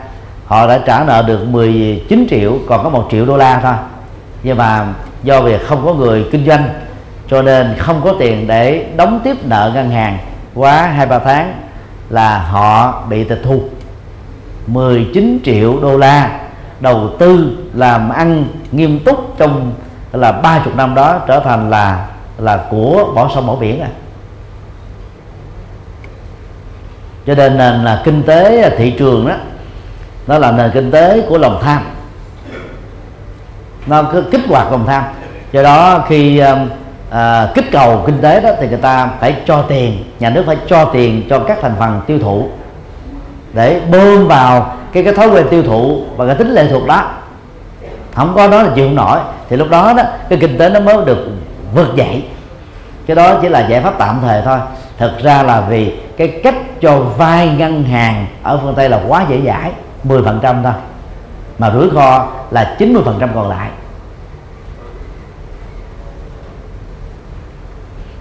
Họ 0.46 0.66
đã 0.66 0.80
trả 0.86 1.04
nợ 1.04 1.24
được 1.26 1.44
19 1.44 2.26
triệu 2.30 2.58
còn 2.68 2.84
có 2.84 2.90
một 2.90 3.08
triệu 3.10 3.26
đô 3.26 3.36
la 3.36 3.60
thôi. 3.62 3.74
Nhưng 4.42 4.56
mà 4.56 4.86
do 5.22 5.40
việc 5.40 5.66
không 5.66 5.84
có 5.84 5.94
người 5.94 6.24
kinh 6.32 6.46
doanh 6.46 6.68
cho 7.30 7.42
nên 7.42 7.74
không 7.78 8.00
có 8.04 8.14
tiền 8.18 8.46
để 8.46 8.86
đóng 8.96 9.20
tiếp 9.24 9.36
nợ 9.44 9.70
ngân 9.74 9.90
hàng 9.90 10.18
quá 10.54 10.86
hai 10.86 11.06
ba 11.06 11.18
tháng 11.18 11.54
là 12.10 12.38
họ 12.38 13.02
bị 13.08 13.24
tịch 13.24 13.40
thu. 13.44 13.62
19 14.66 15.38
triệu 15.44 15.80
đô 15.82 15.98
la 15.98 16.43
đầu 16.80 17.10
tư 17.18 17.56
làm 17.74 18.10
ăn 18.10 18.44
nghiêm 18.72 18.98
túc 19.04 19.38
trong 19.38 19.72
là 20.12 20.32
ba 20.32 20.60
chục 20.64 20.76
năm 20.76 20.94
đó 20.94 21.20
trở 21.26 21.40
thành 21.40 21.70
là 21.70 22.06
là 22.38 22.64
của 22.70 23.12
bỏ 23.14 23.30
sông 23.34 23.46
bỏ 23.46 23.56
biển 23.56 23.80
à. 23.80 23.88
Cho 27.26 27.34
nên 27.34 27.58
là, 27.58 27.72
là 27.72 28.02
kinh 28.04 28.22
tế 28.22 28.70
thị 28.78 28.90
trường 28.90 29.28
đó 29.28 29.34
nó 30.26 30.38
là 30.38 30.50
nền 30.50 30.70
kinh 30.74 30.90
tế 30.90 31.22
của 31.28 31.38
lòng 31.38 31.60
tham. 31.62 31.82
Nó 33.86 34.02
cứ 34.02 34.24
kích 34.30 34.40
hoạt 34.48 34.70
lòng 34.70 34.86
tham. 34.86 35.04
Do 35.52 35.62
đó 35.62 36.04
khi 36.08 36.38
um, 36.38 36.68
à, 37.10 37.48
kích 37.54 37.64
cầu 37.72 38.02
kinh 38.06 38.18
tế 38.20 38.40
đó 38.40 38.50
thì 38.60 38.68
người 38.68 38.78
ta 38.78 39.10
phải 39.20 39.36
cho 39.46 39.62
tiền 39.62 40.04
nhà 40.20 40.30
nước 40.30 40.42
phải 40.46 40.56
cho 40.66 40.84
tiền 40.84 41.22
cho 41.30 41.38
các 41.38 41.58
thành 41.62 41.74
phần 41.78 42.00
tiêu 42.06 42.18
thụ 42.18 42.48
để 43.54 43.80
bơm 43.90 44.28
vào 44.28 44.76
cái 44.92 45.04
cái 45.04 45.14
thói 45.14 45.28
quen 45.28 45.46
tiêu 45.50 45.62
thụ 45.62 46.02
và 46.16 46.26
cái 46.26 46.34
tính 46.34 46.50
lệ 46.50 46.66
thuộc 46.70 46.86
đó. 46.86 47.10
Không 48.14 48.32
có 48.36 48.48
đó 48.48 48.62
là 48.62 48.70
chịu 48.74 48.86
không 48.86 48.94
nổi. 48.94 49.18
Thì 49.48 49.56
lúc 49.56 49.70
đó 49.70 49.94
đó, 49.96 50.02
cái 50.28 50.38
kinh 50.38 50.58
tế 50.58 50.68
nó 50.68 50.80
mới 50.80 50.96
được 51.04 51.28
vượt 51.74 51.94
dậy. 51.94 52.24
Cái 53.06 53.14
đó 53.14 53.38
chỉ 53.42 53.48
là 53.48 53.68
giải 53.68 53.80
pháp 53.80 53.94
tạm 53.98 54.18
thời 54.22 54.42
thôi. 54.42 54.58
Thực 54.98 55.18
ra 55.18 55.42
là 55.42 55.60
vì 55.60 55.94
cái 56.16 56.40
cách 56.44 56.54
cho 56.80 56.98
vay 56.98 57.48
ngân 57.48 57.84
hàng 57.84 58.26
ở 58.42 58.58
phương 58.62 58.74
tây 58.74 58.88
là 58.88 59.00
quá 59.08 59.24
dễ 59.28 59.40
dãi 59.46 59.72
10% 60.04 60.62
thôi. 60.62 60.72
Mà 61.58 61.70
rủi 61.70 61.90
ro 61.94 62.26
là 62.50 62.76
90% 62.78 63.28
còn 63.34 63.48
lại. 63.48 63.68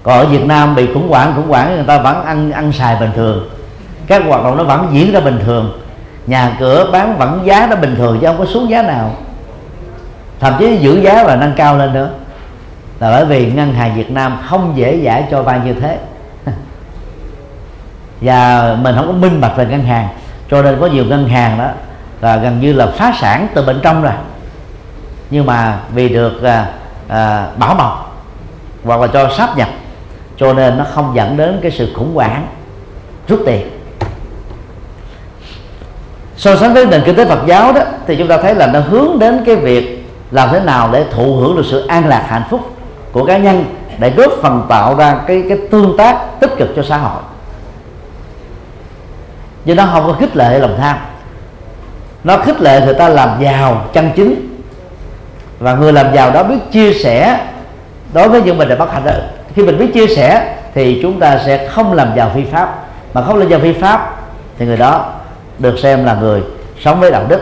Còn 0.03 0.19
ở 0.19 0.25
Việt 0.25 0.45
Nam 0.45 0.75
bị 0.75 0.93
khủng 0.93 1.09
hoảng 1.09 1.33
khủng 1.35 1.47
hoảng 1.47 1.75
người 1.75 1.85
ta 1.87 1.97
vẫn 1.97 2.25
ăn 2.25 2.51
ăn 2.51 2.71
xài 2.71 2.95
bình 2.99 3.11
thường 3.15 3.49
các 4.07 4.23
hoạt 4.27 4.43
động 4.43 4.57
nó 4.57 4.63
vẫn 4.63 4.89
diễn 4.91 5.11
ra 5.11 5.19
bình 5.19 5.39
thường. 5.45 5.81
Nhà 6.27 6.55
cửa 6.59 6.89
bán 6.91 7.17
vẫn 7.17 7.41
giá 7.43 7.67
nó 7.69 7.75
bình 7.75 7.95
thường 7.95 8.19
chứ 8.21 8.27
không 8.27 8.37
có 8.37 8.45
xuống 8.45 8.69
giá 8.69 8.81
nào. 8.81 9.11
Thậm 10.39 10.53
chí 10.59 10.77
giữ 10.77 11.01
giá 11.01 11.23
và 11.23 11.35
nâng 11.35 11.53
cao 11.55 11.77
lên 11.77 11.93
nữa. 11.93 12.09
Là 12.99 13.11
bởi 13.11 13.25
vì 13.25 13.51
ngân 13.51 13.73
hàng 13.73 13.95
Việt 13.95 14.11
Nam 14.11 14.37
không 14.45 14.73
dễ 14.75 15.01
dãi 15.05 15.23
cho 15.31 15.43
vay 15.43 15.59
như 15.65 15.73
thế. 15.73 15.97
Và 18.21 18.75
mình 18.81 18.95
không 18.95 19.07
có 19.07 19.13
minh 19.13 19.41
bạch 19.41 19.57
về 19.57 19.65
ngân 19.65 19.83
hàng. 19.83 20.07
Cho 20.51 20.61
nên 20.61 20.77
có 20.79 20.87
nhiều 20.87 21.05
ngân 21.05 21.27
hàng 21.27 21.57
đó 21.57 21.67
là 22.21 22.37
gần 22.37 22.59
như 22.59 22.73
là 22.73 22.87
phá 22.87 23.13
sản 23.19 23.47
từ 23.53 23.65
bên 23.65 23.79
trong 23.83 24.01
rồi 24.01 24.13
nhưng 25.33 25.45
mà 25.45 25.79
vì 25.93 26.09
được 26.09 26.43
à, 26.43 26.71
à, 27.07 27.47
bảo 27.57 27.75
mật 27.75 27.95
hoặc 28.83 29.01
là 29.01 29.07
cho 29.07 29.29
sáp 29.37 29.57
nhập 29.57 29.69
cho 30.37 30.53
nên 30.53 30.77
nó 30.77 30.83
không 30.83 31.15
dẫn 31.15 31.37
đến 31.37 31.59
cái 31.61 31.71
sự 31.71 31.93
khủng 31.95 32.15
hoảng 32.15 32.47
rút 33.27 33.39
tiền 33.45 33.67
so 36.43 36.55
sánh 36.55 36.73
với 36.73 36.85
nền 36.85 37.01
kinh 37.05 37.15
tế 37.15 37.25
Phật 37.25 37.39
giáo 37.45 37.73
đó, 37.73 37.81
thì 38.07 38.15
chúng 38.15 38.27
ta 38.27 38.37
thấy 38.37 38.55
là 38.55 38.67
nó 38.67 38.79
hướng 38.79 39.19
đến 39.19 39.43
cái 39.45 39.55
việc 39.55 40.05
làm 40.31 40.49
thế 40.51 40.59
nào 40.59 40.89
để 40.91 41.05
thụ 41.11 41.35
hưởng 41.35 41.55
được 41.55 41.65
sự 41.71 41.87
an 41.87 42.07
lạc 42.07 42.25
hạnh 42.27 42.43
phúc 42.49 42.61
của 43.11 43.25
cá 43.25 43.37
nhân 43.37 43.65
để 43.99 44.09
góp 44.09 44.31
phần 44.41 44.65
tạo 44.69 44.95
ra 44.95 45.15
cái 45.27 45.43
cái 45.49 45.57
tương 45.71 45.97
tác 45.97 46.39
tích 46.39 46.51
cực 46.57 46.69
cho 46.75 46.83
xã 46.83 46.97
hội. 46.97 47.21
Nhưng 49.65 49.77
nó 49.77 49.85
không 49.85 50.07
có 50.07 50.13
khích 50.13 50.35
lệ 50.35 50.59
lòng 50.59 50.75
tham. 50.77 50.97
Nó 52.23 52.37
khích 52.37 52.61
lệ 52.61 52.81
người 52.85 52.93
ta 52.93 53.09
làm 53.09 53.29
giàu 53.43 53.85
chân 53.93 54.09
chính. 54.15 54.57
Và 55.59 55.75
người 55.75 55.93
làm 55.93 56.15
giàu 56.15 56.31
đó 56.31 56.43
biết 56.43 56.71
chia 56.71 56.93
sẻ 56.93 57.39
đối 58.13 58.29
với 58.29 58.41
những 58.41 58.57
mình 58.57 58.69
đã 58.69 58.75
bất 58.75 58.93
hạnh 58.93 59.05
đó. 59.05 59.11
Khi 59.55 59.63
mình 59.63 59.79
biết 59.79 59.93
chia 59.93 60.07
sẻ 60.15 60.55
thì 60.73 60.99
chúng 61.01 61.19
ta 61.19 61.39
sẽ 61.45 61.67
không 61.67 61.93
làm 61.93 62.07
giàu 62.15 62.31
phi 62.35 62.43
pháp. 62.43 62.75
Mà 63.13 63.21
không 63.21 63.37
làm 63.37 63.49
giàu 63.49 63.59
phi 63.59 63.73
pháp 63.73 64.15
thì 64.57 64.65
người 64.65 64.77
đó 64.77 65.12
được 65.59 65.79
xem 65.79 66.05
là 66.05 66.13
người 66.15 66.41
sống 66.79 66.99
với 66.99 67.11
đạo 67.11 67.25
đức 67.29 67.39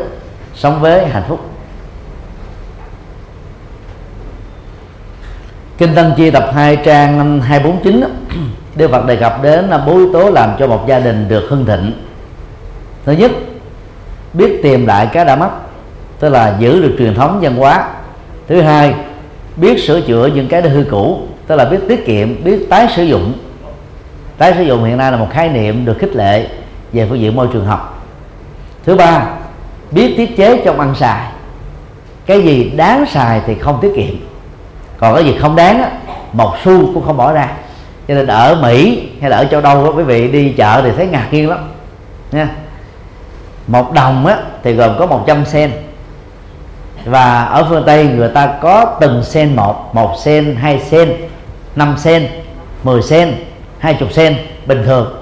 sống 0.55 0.81
với 0.81 1.07
hạnh 1.07 1.23
phúc. 1.27 1.39
Kinh 5.77 5.95
Tăng 5.95 6.13
Chi 6.17 6.31
tập 6.31 6.51
2 6.53 6.75
trang 6.75 7.41
249 7.41 8.03
Đức 8.75 8.91
Phật 8.91 9.05
đề 9.05 9.15
cập 9.15 9.43
đến 9.43 9.65
là 9.65 9.77
bốn 9.77 9.97
yếu 9.97 10.13
tố 10.13 10.29
làm 10.29 10.49
cho 10.59 10.67
một 10.67 10.87
gia 10.87 10.99
đình 10.99 11.27
được 11.27 11.47
hưng 11.49 11.65
thịnh. 11.65 11.93
Thứ 13.05 13.11
nhất 13.11 13.31
Biết 14.33 14.59
tìm 14.63 14.85
lại 14.85 15.09
cái 15.13 15.25
đã 15.25 15.35
mất 15.35 15.49
Tức 16.19 16.29
là 16.29 16.55
giữ 16.59 16.81
được 16.81 16.95
truyền 16.97 17.15
thống 17.15 17.39
văn 17.41 17.55
hóa. 17.55 17.89
Thứ 18.47 18.61
hai 18.61 18.93
Biết 19.55 19.83
sửa 19.83 20.01
chữa 20.01 20.27
những 20.27 20.47
cái 20.47 20.61
đã 20.61 20.69
hư 20.69 20.83
cũ 20.91 21.21
Tức 21.47 21.55
là 21.55 21.65
biết 21.65 21.79
tiết 21.87 22.05
kiệm, 22.05 22.43
biết 22.43 22.69
tái 22.69 22.87
sử 22.95 23.03
dụng. 23.03 23.33
Tái 24.37 24.53
sử 24.57 24.63
dụng 24.63 24.83
hiện 24.83 24.97
nay 24.97 25.11
là 25.11 25.17
một 25.17 25.27
khái 25.31 25.49
niệm 25.49 25.85
được 25.85 25.97
khích 25.99 26.15
lệ 26.15 26.47
Về 26.93 27.05
phương 27.09 27.19
diện 27.19 27.35
môi 27.35 27.47
trường 27.53 27.65
học. 27.65 28.00
Thứ 28.85 28.95
ba 28.95 29.25
Biết 29.91 30.13
tiết 30.17 30.37
chế 30.37 30.61
trong 30.65 30.79
ăn 30.79 30.95
xài. 30.95 31.27
Cái 32.25 32.41
gì 32.41 32.69
đáng 32.75 33.05
xài 33.05 33.41
thì 33.45 33.55
không 33.55 33.79
tiết 33.81 33.91
kiệm. 33.95 34.15
Còn 34.97 35.15
cái 35.15 35.25
gì 35.25 35.37
không 35.41 35.55
đáng 35.55 35.81
á, 35.83 35.91
một 36.33 36.55
xu 36.63 36.93
cũng 36.93 37.05
không 37.05 37.17
bỏ 37.17 37.33
ra. 37.33 37.47
Cho 38.07 38.13
nên 38.13 38.27
ở 38.27 38.59
mỹ 38.61 39.09
hay 39.21 39.29
là 39.29 39.37
ở 39.37 39.45
châu 39.45 39.61
đâu 39.61 39.85
đó 39.85 39.91
quý 39.95 40.03
vị 40.03 40.27
đi 40.27 40.53
chợ 40.57 40.81
thì 40.83 40.91
thấy 40.97 41.07
ngạc 41.07 41.27
nhiên 41.31 41.49
lắm. 41.49 41.59
Nha. 42.31 42.49
Một 43.67 43.93
đồng 43.93 44.25
á, 44.25 44.37
thì 44.63 44.73
gồm 44.73 44.95
có 44.99 45.05
100 45.05 45.45
sen. 45.45 45.71
Và 47.05 47.43
ở 47.43 47.65
phương 47.69 47.83
tây 47.85 48.05
người 48.05 48.29
ta 48.29 48.53
có 48.61 48.97
từng 49.01 49.23
sen 49.23 49.55
một 49.55 49.95
một 49.95 50.15
sen 50.17 50.55
hai 50.55 50.79
sen 50.79 51.13
năm 51.75 51.95
sen 51.97 52.27
10 52.83 53.01
sen 53.01 53.35
hai 53.79 53.93
chục 53.93 54.11
sen 54.11 54.37
bình 54.65 54.83
thường 54.85 55.20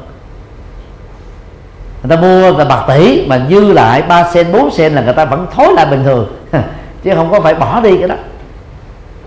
người 2.04 2.18
ta 2.18 2.22
mua 2.22 2.58
là 2.58 2.66
bạc 2.66 2.84
tỷ 2.88 3.26
mà 3.28 3.41
dư 3.50 3.74
lại 3.74 4.02
3 4.02 4.30
sen 4.34 4.52
4 4.52 4.72
sen 4.72 4.93
là 4.93 5.02
người 5.02 5.14
ta 5.14 5.26
vẫn 5.26 5.47
thối 5.56 5.74
lại 5.74 5.86
bình 5.86 6.04
thường. 6.04 6.28
Chứ 7.04 7.12
không 7.16 7.32
có 7.32 7.41
phải 7.41 7.56
bỏ 7.56 7.82
đi 7.82 7.97
cái 7.97 8.08
đó. 8.08 8.16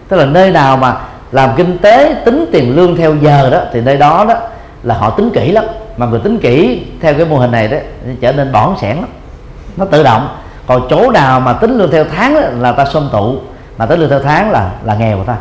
Tức 0.09 0.17
là 0.17 0.25
nơi 0.25 0.51
nào 0.51 0.77
mà 0.77 0.97
làm 1.33 1.51
kinh 1.57 1.79
tế 1.79 2.15
tính 2.25 2.47
tiền 2.53 2.77
lương 2.77 2.97
theo 2.97 3.17
giờ 3.17 3.51
đó 3.51 3.61
thì 3.73 3.81
nơi 3.81 3.97
đó 3.97 4.25
đó 4.29 4.35
là 4.83 4.95
họ 4.95 5.11
tính 5.11 5.31
kỹ 5.35 5.53
lắm. 5.53 5.65
Mà 5.97 6.07
người 6.07 6.21
tính 6.21 6.39
kỹ 6.39 6.83
theo 7.01 7.15
cái 7.15 7.27
mô 7.27 7.37
hình 7.37 7.51
này 7.51 7.69
đó 7.69 7.77
trở 8.21 8.33
nên 8.33 8.53
bỏng 8.53 8.77
sẻn 8.81 8.97
lắm. 8.97 9.09
Nó 9.77 9.85
tự 9.85 10.03
động. 10.03 10.29
Còn 10.67 10.87
chỗ 10.91 11.11
nào 11.11 11.41
mà 11.41 11.53
tính 11.53 11.79
lương 11.79 11.91
theo 11.91 12.05
tháng 12.17 12.35
đó, 12.35 12.41
là 12.59 12.73
ta 12.73 12.85
xôm 12.85 13.09
tụ. 13.13 13.37
Mà 13.79 13.87
tính 13.87 14.01
lương 14.01 14.11
theo 14.11 14.21
tháng 14.21 14.51
là 14.51 14.71
là 14.85 14.95
nghèo 14.95 15.17
của 15.17 15.25
ta. 15.25 15.37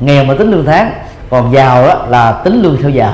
Nghèo 0.00 0.24
mà 0.24 0.34
tính 0.38 0.50
lương 0.50 0.64
tháng 0.64 0.92
còn 1.30 1.52
giàu 1.52 1.86
đó 1.86 1.94
là 2.08 2.32
tính 2.32 2.62
lương 2.62 2.76
theo 2.82 2.90
giờ. 2.90 3.12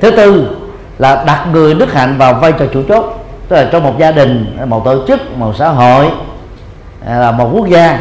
Thứ 0.00 0.10
tư 0.10 0.56
là 0.98 1.24
đặt 1.26 1.46
người 1.52 1.74
đức 1.74 1.92
hạnh 1.92 2.18
vào 2.18 2.34
vai 2.34 2.52
trò 2.52 2.64
chủ 2.72 2.82
chốt, 2.88 3.24
tức 3.48 3.56
là 3.56 3.68
trong 3.72 3.82
một 3.82 3.98
gia 3.98 4.12
đình, 4.12 4.56
một 4.66 4.84
tổ 4.84 5.06
chức, 5.06 5.38
một 5.38 5.52
xã 5.58 5.68
hội 5.68 6.10
à, 7.06 7.18
là 7.18 7.30
một 7.30 7.50
quốc 7.52 7.68
gia. 7.68 7.98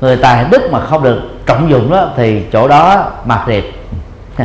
Người 0.00 0.16
tài 0.16 0.44
đức 0.50 0.72
mà 0.72 0.80
không 0.80 1.02
được 1.02 1.22
trọng 1.46 1.70
dụng 1.70 1.90
đó, 1.90 2.08
thì 2.16 2.42
chỗ 2.52 2.68
đó 2.68 3.10
mạt 3.24 3.48
liệt 3.48 3.74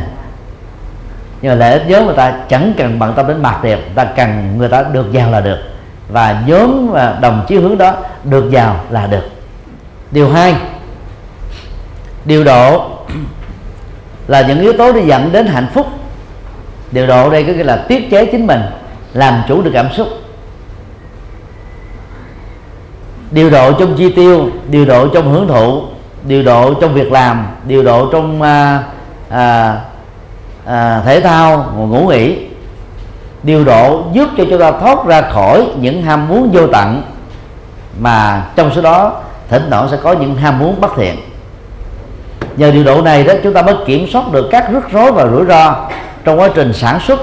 nhưng 1.41 1.51
mà 1.51 1.55
lợi 1.55 1.73
ích 1.73 1.83
nhóm 1.87 2.05
người 2.05 2.15
ta 2.15 2.33
chẳng 2.49 2.73
cần 2.77 2.99
bận 2.99 3.13
tâm 3.15 3.27
đến 3.27 3.41
mặt 3.41 3.63
đẹp 3.63 3.79
ta 3.95 4.05
cần 4.05 4.57
người 4.57 4.69
ta 4.69 4.83
được 4.83 5.11
giàu 5.11 5.31
là 5.31 5.41
được. 5.41 5.57
Và 6.09 6.43
nhóm 6.47 6.87
và 6.91 7.17
đồng 7.21 7.45
chí 7.47 7.55
hướng 7.55 7.77
đó 7.77 7.93
được 8.23 8.51
giàu 8.51 8.75
là 8.89 9.07
được. 9.07 9.29
Điều 10.11 10.29
hai, 10.29 10.55
điều 12.25 12.43
độ 12.43 12.89
là 14.27 14.41
những 14.41 14.59
yếu 14.59 14.73
tố 14.73 14.91
để 14.91 15.01
dẫn 15.05 15.31
đến 15.31 15.47
hạnh 15.47 15.67
phúc 15.73 15.87
điều 16.91 17.07
độ 17.07 17.29
đây 17.29 17.43
có 17.43 17.53
nghĩa 17.53 17.63
là 17.63 17.85
tiết 17.87 18.09
chế 18.11 18.25
chính 18.25 18.47
mình 18.47 18.61
làm 19.13 19.41
chủ 19.47 19.61
được 19.61 19.71
cảm 19.73 19.93
xúc. 19.93 20.07
Điều 23.31 23.49
độ 23.49 23.71
trong 23.79 23.95
chi 23.97 24.13
tiêu 24.15 24.49
điều 24.69 24.85
độ 24.85 25.07
trong 25.07 25.33
hưởng 25.33 25.47
thụ 25.47 25.83
điều 26.23 26.43
độ 26.43 26.73
trong 26.73 26.93
việc 26.93 27.11
làm 27.11 27.47
điều 27.65 27.83
độ 27.83 28.09
trong 28.11 28.41
à, 28.41 28.83
à, 29.29 29.75
à, 30.65 31.01
thể 31.05 31.21
thao 31.21 31.71
ngủ 31.75 32.07
nghỉ. 32.07 32.45
Điều 33.43 33.65
độ 33.65 34.03
giúp 34.13 34.29
cho 34.37 34.43
chúng 34.49 34.59
ta 34.59 34.71
thoát 34.71 35.05
ra 35.05 35.21
khỏi 35.21 35.67
những 35.79 36.03
ham 36.03 36.27
muốn 36.27 36.49
vô 36.53 36.67
tận 36.67 37.01
mà 37.99 38.45
trong 38.55 38.71
số 38.75 38.81
đó 38.81 39.21
thỉnh 39.49 39.67
thoảng 39.69 39.87
sẽ 39.91 39.97
có 40.03 40.13
những 40.13 40.35
ham 40.35 40.59
muốn 40.59 40.81
bất 40.81 40.91
thiện. 40.97 41.15
Nhờ 42.57 42.71
điều 42.71 42.83
độ 42.83 43.01
này 43.01 43.23
đó 43.23 43.33
chúng 43.43 43.53
ta 43.53 43.61
mới 43.61 43.75
kiểm 43.85 44.07
soát 44.07 44.31
được 44.31 44.47
các 44.51 44.71
rắc 44.71 44.91
rối 44.91 45.11
và 45.11 45.27
rủi 45.27 45.45
ro 45.45 45.75
trong 46.29 46.39
quá 46.39 46.49
trình 46.55 46.73
sản 46.73 46.99
xuất 46.99 47.19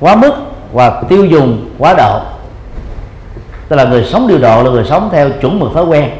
quá 0.00 0.16
mức 0.16 0.32
và 0.72 1.02
tiêu 1.08 1.24
dùng 1.24 1.70
quá 1.78 1.94
độ. 1.94 2.20
Tức 3.68 3.76
là 3.76 3.84
người 3.84 4.04
sống 4.04 4.28
điều 4.28 4.38
độ 4.38 4.62
là 4.62 4.70
người 4.70 4.84
sống 4.84 5.08
theo 5.12 5.30
chuẩn 5.30 5.58
mực 5.58 5.74
thói 5.74 5.84
quen. 5.84 6.10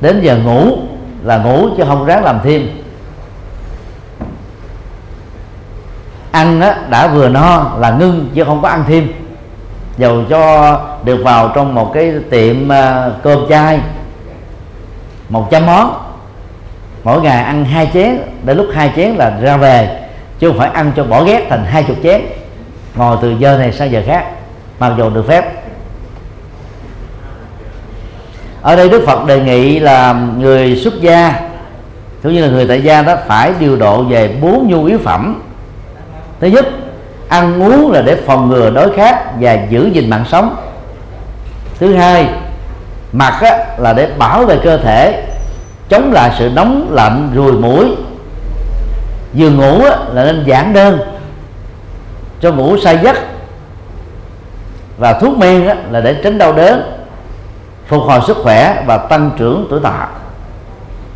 Đến 0.00 0.20
giờ 0.22 0.36
ngủ 0.36 0.78
là 1.22 1.38
ngủ 1.38 1.68
chứ 1.76 1.84
không 1.88 2.04
ráng 2.04 2.24
làm 2.24 2.38
thêm. 2.44 2.70
Ăn 6.30 6.60
á, 6.60 6.76
đã 6.88 7.06
vừa 7.06 7.28
no 7.28 7.72
là 7.78 7.90
ngưng 7.90 8.28
chứ 8.34 8.44
không 8.44 8.62
có 8.62 8.68
ăn 8.68 8.84
thêm. 8.88 9.12
Dầu 9.98 10.24
cho 10.30 10.80
được 11.04 11.20
vào 11.24 11.52
trong 11.54 11.74
một 11.74 11.90
cái 11.94 12.12
tiệm 12.30 12.72
à, 12.72 13.10
cơm 13.22 13.38
chay 13.48 13.80
một 15.28 15.48
trăm 15.50 15.66
món 15.66 16.07
mỗi 17.08 17.20
ngày 17.20 17.42
ăn 17.42 17.64
hai 17.64 17.90
chén 17.94 18.18
đến 18.44 18.56
lúc 18.56 18.66
hai 18.74 18.92
chén 18.96 19.10
là 19.10 19.32
ra 19.40 19.56
về 19.56 20.00
chứ 20.38 20.48
không 20.48 20.58
phải 20.58 20.70
ăn 20.70 20.92
cho 20.96 21.04
bỏ 21.04 21.24
ghét 21.24 21.46
thành 21.48 21.64
hai 21.64 21.82
chục 21.82 21.96
chén. 22.02 22.20
Ngồi 22.94 23.16
từ 23.22 23.34
giờ 23.38 23.58
này 23.58 23.72
sang 23.72 23.90
giờ 23.90 24.02
khác 24.06 24.24
mặc 24.78 24.92
dù 24.98 25.10
được 25.10 25.28
phép. 25.28 25.44
Ở 28.62 28.76
đây 28.76 28.88
Đức 28.88 29.02
Phật 29.06 29.26
đề 29.26 29.40
nghị 29.40 29.78
là 29.78 30.12
người 30.38 30.76
xuất 30.76 31.00
gia 31.00 31.40
cũng 32.22 32.32
như 32.32 32.42
là 32.42 32.48
người 32.48 32.66
tại 32.66 32.82
gia 32.82 33.02
đó 33.02 33.16
phải 33.26 33.52
điều 33.58 33.76
độ 33.76 34.02
về 34.02 34.36
bốn 34.40 34.68
nhu 34.68 34.84
yếu 34.84 34.98
phẩm. 34.98 35.42
Thứ 36.40 36.46
nhất 36.46 36.66
ăn 37.28 37.62
uống 37.62 37.92
là 37.92 38.02
để 38.02 38.16
phòng 38.26 38.48
ngừa 38.48 38.70
đói 38.70 38.90
khát 38.96 39.40
và 39.40 39.58
giữ 39.70 39.90
gìn 39.92 40.10
mạng 40.10 40.24
sống. 40.28 40.56
Thứ 41.78 41.94
hai 41.94 42.28
mặc 43.12 43.34
á, 43.40 43.58
là 43.78 43.92
để 43.92 44.08
bảo 44.18 44.44
vệ 44.44 44.56
cơ 44.64 44.76
thể 44.76 45.27
chống 45.88 46.12
lại 46.12 46.30
sự 46.38 46.50
nóng 46.54 46.88
lạnh 46.90 47.30
ruồi 47.34 47.52
mũi. 47.52 47.96
Giường 49.34 49.56
ngủ 49.56 49.82
là 50.12 50.24
nên 50.24 50.44
giản 50.46 50.72
đơn 50.72 50.98
cho 52.40 52.52
ngủ 52.52 52.78
say 52.78 52.98
giấc. 53.02 53.16
Và 54.98 55.12
thuốc 55.12 55.38
men 55.38 55.68
là 55.90 56.00
để 56.00 56.20
tránh 56.24 56.38
đau 56.38 56.52
đớn 56.52 56.82
phục 57.86 58.02
hồi 58.02 58.20
sức 58.26 58.36
khỏe 58.42 58.82
và 58.86 58.96
tăng 58.96 59.30
trưởng 59.38 59.66
tuổi 59.70 59.80
thọ. 59.80 60.06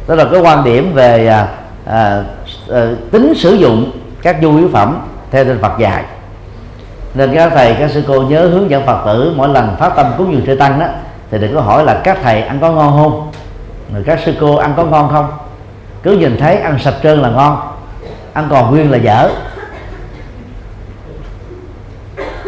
Đó 0.09 0.15
là 0.15 0.25
cái 0.33 0.41
quan 0.41 0.65
điểm 0.65 0.93
về 0.95 1.27
à, 1.27 1.49
à, 1.87 2.23
à, 2.73 2.87
tính 3.11 3.33
sử 3.37 3.53
dụng 3.53 3.91
các 4.23 4.43
nhu 4.43 4.57
yếu 4.57 4.69
phẩm 4.73 5.01
theo 5.31 5.45
trên 5.45 5.59
Phật 5.63 5.73
dạy. 5.79 6.05
Nên 7.15 7.35
các 7.35 7.53
thầy 7.55 7.75
các 7.79 7.91
sư 7.91 8.05
cô 8.09 8.23
nhớ 8.23 8.49
hướng 8.49 8.71
dẫn 8.71 8.87
Phật 8.87 9.03
tử 9.07 9.33
mỗi 9.37 9.49
lần 9.49 9.77
phát 9.79 9.93
tâm 9.97 10.07
cúng 10.19 10.33
dường 10.33 10.47
trời 10.47 10.57
tăng 10.57 10.79
đó 10.79 10.87
thì 11.31 11.39
đừng 11.39 11.55
có 11.55 11.61
hỏi 11.61 11.85
là 11.85 12.01
các 12.05 12.19
thầy 12.23 12.43
ăn 12.43 12.59
có 12.61 12.73
ngon 12.73 12.93
không? 12.93 13.32
Rồi 13.93 14.03
các 14.07 14.21
sư 14.25 14.35
cô 14.41 14.57
ăn 14.57 14.75
có 14.77 14.85
ngon 14.85 15.09
không? 15.13 15.33
Cứ 16.03 16.13
nhìn 16.13 16.37
thấy 16.39 16.57
ăn 16.57 16.79
sạch 16.79 16.95
trơn 17.03 17.23
là 17.23 17.31
ngon. 17.31 17.61
Ăn 18.33 18.47
còn 18.51 18.71
nguyên 18.71 18.91
là 18.91 18.99
dở. 18.99 19.31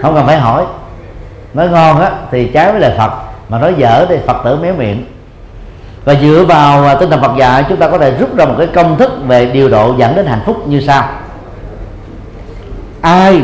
Không 0.03 0.14
cần 0.14 0.26
phải 0.26 0.38
hỏi. 0.38 0.64
Nói 1.55 1.68
ngon 1.68 2.01
á, 2.01 2.11
thì 2.30 2.51
trái 2.55 2.72
với 2.72 2.80
lời 2.80 2.95
Phật. 2.99 3.12
Mà 3.49 3.59
nói 3.59 3.74
dở 3.78 4.07
thì 4.09 4.16
Phật 4.26 4.36
tử 4.45 4.57
méo 4.57 4.74
miệng. 4.74 5.05
Và 6.05 6.14
dựa 6.14 6.45
vào 6.49 6.86
à, 6.86 6.95
tinh 6.95 7.11
thần 7.11 7.20
Phật 7.20 7.36
dạy, 7.38 7.64
chúng 7.68 7.78
ta 7.78 7.88
có 7.88 7.99
thể 7.99 8.11
rút 8.11 8.36
ra 8.36 8.45
một 8.45 8.55
cái 8.59 8.66
công 8.66 8.99
thức 8.99 9.12
về 9.26 9.47
điều 9.47 9.68
độ 9.68 9.95
dẫn 9.99 10.14
đến 10.14 10.26
hạnh 10.26 10.42
phúc 10.47 10.68
như 10.68 10.80
sau. 10.80 11.09
Ai 13.01 13.42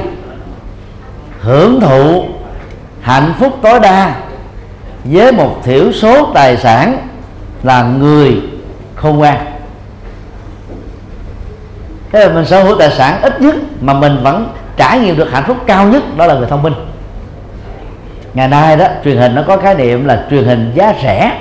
hưởng 1.41 1.81
thụ 1.81 2.25
hạnh 3.01 3.35
phúc 3.39 3.53
tối 3.63 3.81
đa 3.81 4.15
với 5.05 5.33
một 5.33 5.57
thiểu 5.65 5.93
số 5.93 6.33
tài 6.35 6.57
sản 6.57 7.09
là 7.63 7.83
người 7.83 8.41
khôn 8.97 9.19
ngoan. 9.19 9.37
Thế 12.13 12.27
là 12.27 12.35
mình 12.35 12.45
sở 12.45 12.63
hữu 12.63 12.79
tài 12.79 12.91
sản 12.91 13.23
ít 13.23 13.41
nhất 13.41 13.55
mà 13.81 13.93
mình 13.93 14.21
vẫn 14.23 14.53
trải 14.77 14.99
nghiệm 14.99 15.17
được 15.17 15.33
hạnh 15.33 15.45
phúc 15.47 15.57
cao 15.67 15.87
nhất 15.87 16.03
đó 16.17 16.27
là 16.27 16.35
người 16.35 16.47
thông 16.47 16.63
minh. 16.63 16.75
Ngày 18.35 18.49
nay 18.49 18.77
đó 18.77 18.87
truyền 19.05 19.17
hình 19.17 19.35
nó 19.35 19.43
có 19.47 19.57
khái 19.57 19.75
niệm 19.75 20.05
là 20.05 20.27
truyền 20.31 20.45
hình 20.45 20.73
giá 20.75 20.95
rẻ. 21.03 21.39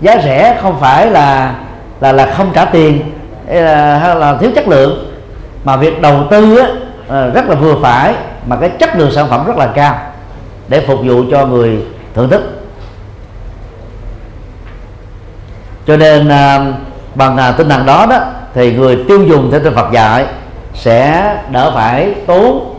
Giá 0.00 0.18
rẻ 0.24 0.58
không 0.62 0.80
phải 0.80 1.10
là 1.10 1.54
là 2.00 2.12
là 2.12 2.26
không 2.26 2.50
trả 2.54 2.64
tiền 2.64 3.00
hay 3.48 3.62
là, 3.62 3.98
hay 3.98 4.16
là 4.16 4.36
thiếu 4.40 4.50
chất 4.54 4.68
lượng 4.68 5.12
mà 5.64 5.76
việc 5.76 6.00
đầu 6.00 6.24
tư 6.30 6.56
á, 6.56 6.68
ờ, 7.08 7.30
rất 7.30 7.48
là 7.48 7.54
vừa 7.54 7.74
phải 7.82 8.14
mà 8.46 8.56
cái 8.56 8.68
chất 8.68 8.96
lượng 8.96 9.12
sản 9.12 9.28
phẩm 9.28 9.46
rất 9.46 9.56
là 9.56 9.66
cao 9.66 9.98
để 10.68 10.80
phục 10.86 10.98
vụ 11.04 11.22
cho 11.30 11.46
người 11.46 11.78
thưởng 12.14 12.28
thức. 12.28 12.55
Cho 15.86 15.96
nên 15.96 16.28
à, 16.28 16.72
bằng 17.14 17.36
à, 17.36 17.52
tinh 17.52 17.68
thần 17.68 17.86
đó 17.86 18.06
đó, 18.10 18.18
thì 18.54 18.72
người 18.76 19.04
tiêu 19.08 19.24
dùng 19.24 19.50
theo 19.50 19.60
tinh 19.60 19.74
Phật 19.74 19.92
dạy 19.92 20.26
sẽ 20.74 21.34
đỡ 21.50 21.70
phải 21.74 22.14
tốn 22.26 22.74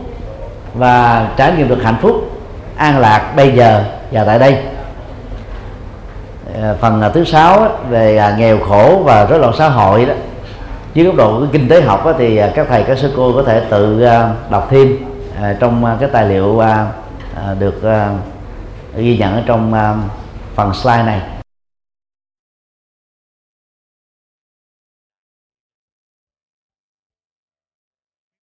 và 0.74 1.28
trải 1.36 1.52
nghiệm 1.52 1.68
được 1.68 1.82
hạnh 1.84 1.96
phúc, 2.02 2.40
an 2.76 2.98
lạc 2.98 3.32
bây 3.36 3.52
giờ 3.52 3.84
và 4.10 4.24
tại 4.24 4.38
đây. 4.38 4.58
À, 6.62 6.74
phần 6.80 7.02
thứ 7.14 7.24
sáu 7.24 7.68
về 7.90 8.34
nghèo 8.38 8.58
khổ 8.68 9.02
và 9.04 9.26
rối 9.26 9.38
loạn 9.38 9.54
xã 9.58 9.68
hội 9.68 10.06
đó. 10.06 10.14
Dưới 10.94 11.06
góc 11.06 11.14
độ 11.14 11.42
kinh 11.52 11.68
tế 11.68 11.82
học 11.82 12.14
thì 12.18 12.40
các 12.54 12.66
thầy, 12.70 12.82
các 12.82 12.98
sư 12.98 13.12
cô 13.16 13.32
có 13.32 13.42
thể 13.42 13.62
tự 13.70 14.06
đọc 14.50 14.68
thêm 14.70 14.96
trong 15.60 15.96
cái 16.00 16.08
tài 16.12 16.26
liệu 16.26 16.62
được 17.58 17.82
ghi 18.96 19.18
nhận 19.18 19.34
ở 19.34 19.42
trong 19.46 19.72
phần 20.54 20.74
slide 20.74 21.02
này. 21.02 21.20